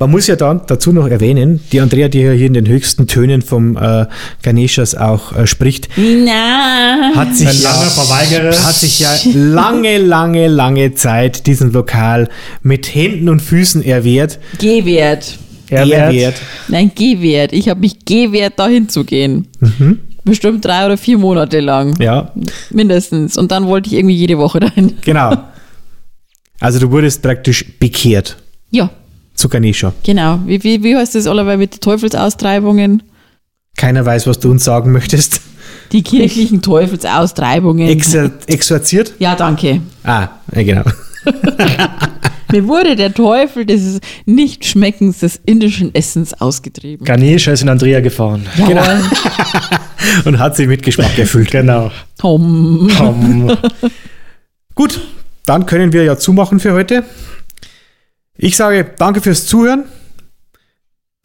Man 0.00 0.10
muss 0.12 0.26
ja 0.28 0.36
dann 0.36 0.62
dazu 0.66 0.92
noch 0.92 1.06
erwähnen, 1.08 1.60
die 1.72 1.80
Andrea, 1.80 2.08
die 2.08 2.20
ja 2.20 2.32
hier 2.32 2.46
in 2.46 2.54
den 2.54 2.66
höchsten 2.66 3.06
Tönen 3.06 3.42
vom 3.42 3.76
äh, 3.76 4.06
Ganeshas 4.42 4.94
auch 4.94 5.36
äh, 5.36 5.46
spricht, 5.46 5.90
Na, 5.98 7.12
hat 7.14 7.36
sich, 7.36 7.62
ja, 7.62 7.70
hat 7.70 8.74
sich 8.76 9.00
ja 9.00 9.14
lange, 9.34 9.98
lange, 9.98 10.48
lange 10.48 10.94
Zeit 10.94 11.46
diesen 11.46 11.72
Lokal 11.72 12.30
mit 12.62 12.94
Händen 12.94 13.28
und 13.28 13.40
Füßen 13.40 13.82
erwehrt. 13.82 14.38
Gehwert. 14.58 15.38
Erwert. 15.68 16.34
Nein, 16.68 16.92
Gehwert. 16.94 17.52
Ich 17.52 17.68
habe 17.68 17.80
mich 17.80 18.04
gewehrt, 18.06 18.58
dahin 18.58 18.88
zu 18.88 19.04
gehen. 19.04 19.48
Bestimmt 20.24 20.64
drei 20.64 20.86
oder 20.86 20.96
vier 20.98 21.18
Monate 21.18 21.60
lang. 21.60 21.98
Ja, 22.00 22.32
Mindestens. 22.70 23.36
Und 23.38 23.50
dann 23.52 23.66
wollte 23.66 23.88
ich 23.88 23.94
irgendwie 23.94 24.14
jede 24.16 24.38
Woche 24.38 24.60
dahin. 24.60 24.96
genau. 25.02 25.36
Also 26.60 26.78
du 26.78 26.90
wurdest 26.90 27.22
praktisch 27.22 27.64
bekehrt 27.78 28.36
Ja, 28.70 28.90
zu 29.34 29.48
Ganesha. 29.48 29.94
genau. 30.02 30.38
Wie, 30.44 30.62
wie, 30.62 30.82
wie 30.82 30.94
heißt 30.96 31.14
das 31.14 31.26
allerweil 31.26 31.56
mit 31.56 31.74
den 31.76 31.80
Teufelsaustreibungen? 31.80 33.02
Keiner 33.76 34.04
weiß, 34.04 34.26
was 34.26 34.38
du 34.40 34.50
uns 34.50 34.64
sagen 34.64 34.92
möchtest. 34.92 35.40
Die 35.92 36.02
kirchlichen 36.02 36.60
Teufelsaustreibungen. 36.60 37.88
Exer 37.88 38.30
exorziert? 38.46 39.14
ja, 39.18 39.34
danke. 39.34 39.80
Ah, 40.04 40.28
ja, 40.54 40.62
genau. 40.62 40.82
Mir 42.52 42.66
wurde 42.68 42.96
der 42.96 43.12
Teufel 43.14 43.64
des 43.66 44.00
Nichtschmeckens 44.26 45.18
des 45.20 45.40
indischen 45.46 45.94
Essens 45.94 46.34
ausgetrieben. 46.40 47.04
Ganesha 47.04 47.52
ist 47.52 47.62
in 47.62 47.68
Andrea 47.68 48.00
gefahren. 48.00 48.46
Jawohl. 48.56 49.02
Und 50.24 50.38
hat 50.38 50.56
sich 50.56 50.66
mit 50.66 50.82
Geschmack 50.82 51.18
erfüllt. 51.18 51.50
Genau. 51.50 51.90
Tom. 52.18 52.90
Um, 53.00 53.56
Gut, 54.74 55.00
dann 55.46 55.66
können 55.66 55.92
wir 55.92 56.04
ja 56.04 56.16
zumachen 56.16 56.58
für 56.60 56.72
heute. 56.72 57.04
Ich 58.36 58.56
sage 58.56 58.86
danke 58.98 59.20
fürs 59.20 59.46
Zuhören. 59.46 59.84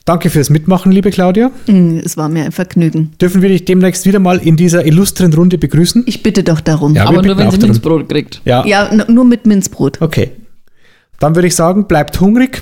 Danke 0.03 0.30
fürs 0.30 0.51
Mitmachen, 0.51 0.91
liebe 0.91 1.09
Claudia. 1.09 1.49
Mm, 1.65 1.97
Es 2.03 2.15
war 2.15 2.30
mir 2.30 2.43
ein 2.45 2.51
Vergnügen. 2.51 3.13
Dürfen 3.19 3.41
wir 3.41 3.49
dich 3.49 3.65
demnächst 3.65 4.05
wieder 4.05 4.19
mal 4.19 4.38
in 4.38 4.55
dieser 4.55 4.86
illustren 4.86 5.34
Runde 5.34 5.57
begrüßen? 5.57 6.03
Ich 6.05 6.21
bitte 6.21 6.43
doch 6.43 6.59
darum. 6.61 6.93
Ja. 6.93 7.03
Ja, 7.05 7.09
Aber 7.09 7.23
nur 7.23 7.38
wenn 7.38 7.49
sie 7.49 7.57
darum. 7.57 7.71
Minzbrot 7.71 8.09
kriegt. 8.09 8.39
Ja. 8.45 8.63
n- 8.88 9.05
nur 9.07 9.26
mit 9.26 9.47
Minzbrot. 9.47 9.99
Okay. 10.01 10.30
Dann 11.20 11.36
würde 11.36 11.47
ich 11.47 11.55
sagen, 11.55 11.86
bleibt 11.88 12.20
hungrig. 12.20 12.61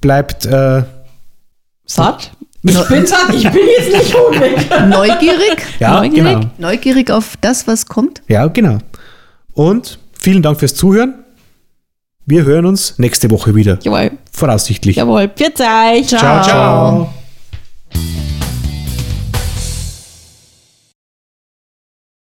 Bleibt, 0.00 0.44
äh, 0.46 0.82
Satt? 1.86 2.32
Ich 2.66 2.88
bin 2.88 3.06
satt, 3.06 3.34
ich 3.34 3.42
bin 3.50 3.60
jetzt 3.78 3.92
nicht 3.92 4.14
hungrig. 4.14 4.70
Neugierig. 4.88 5.62
ja, 5.80 6.00
Neugierig? 6.00 6.32
genau. 6.34 6.50
Neugierig 6.56 7.10
auf 7.10 7.36
das, 7.42 7.66
was 7.66 7.86
kommt. 7.86 8.22
Ja, 8.26 8.46
genau. 8.46 8.78
Und 9.52 9.98
vielen 10.18 10.42
Dank 10.42 10.58
fürs 10.58 10.74
Zuhören. 10.74 11.14
Wir 12.24 12.44
hören 12.44 12.64
uns 12.64 12.98
nächste 12.98 13.30
Woche 13.30 13.54
wieder. 13.54 13.78
Jawohl. 13.82 14.12
Voraussichtlich. 14.32 14.96
Jawohl. 14.96 15.28
Pfiat 15.28 15.60
euch. 15.60 16.08
ciao. 16.08 16.42
ciao. 16.42 17.14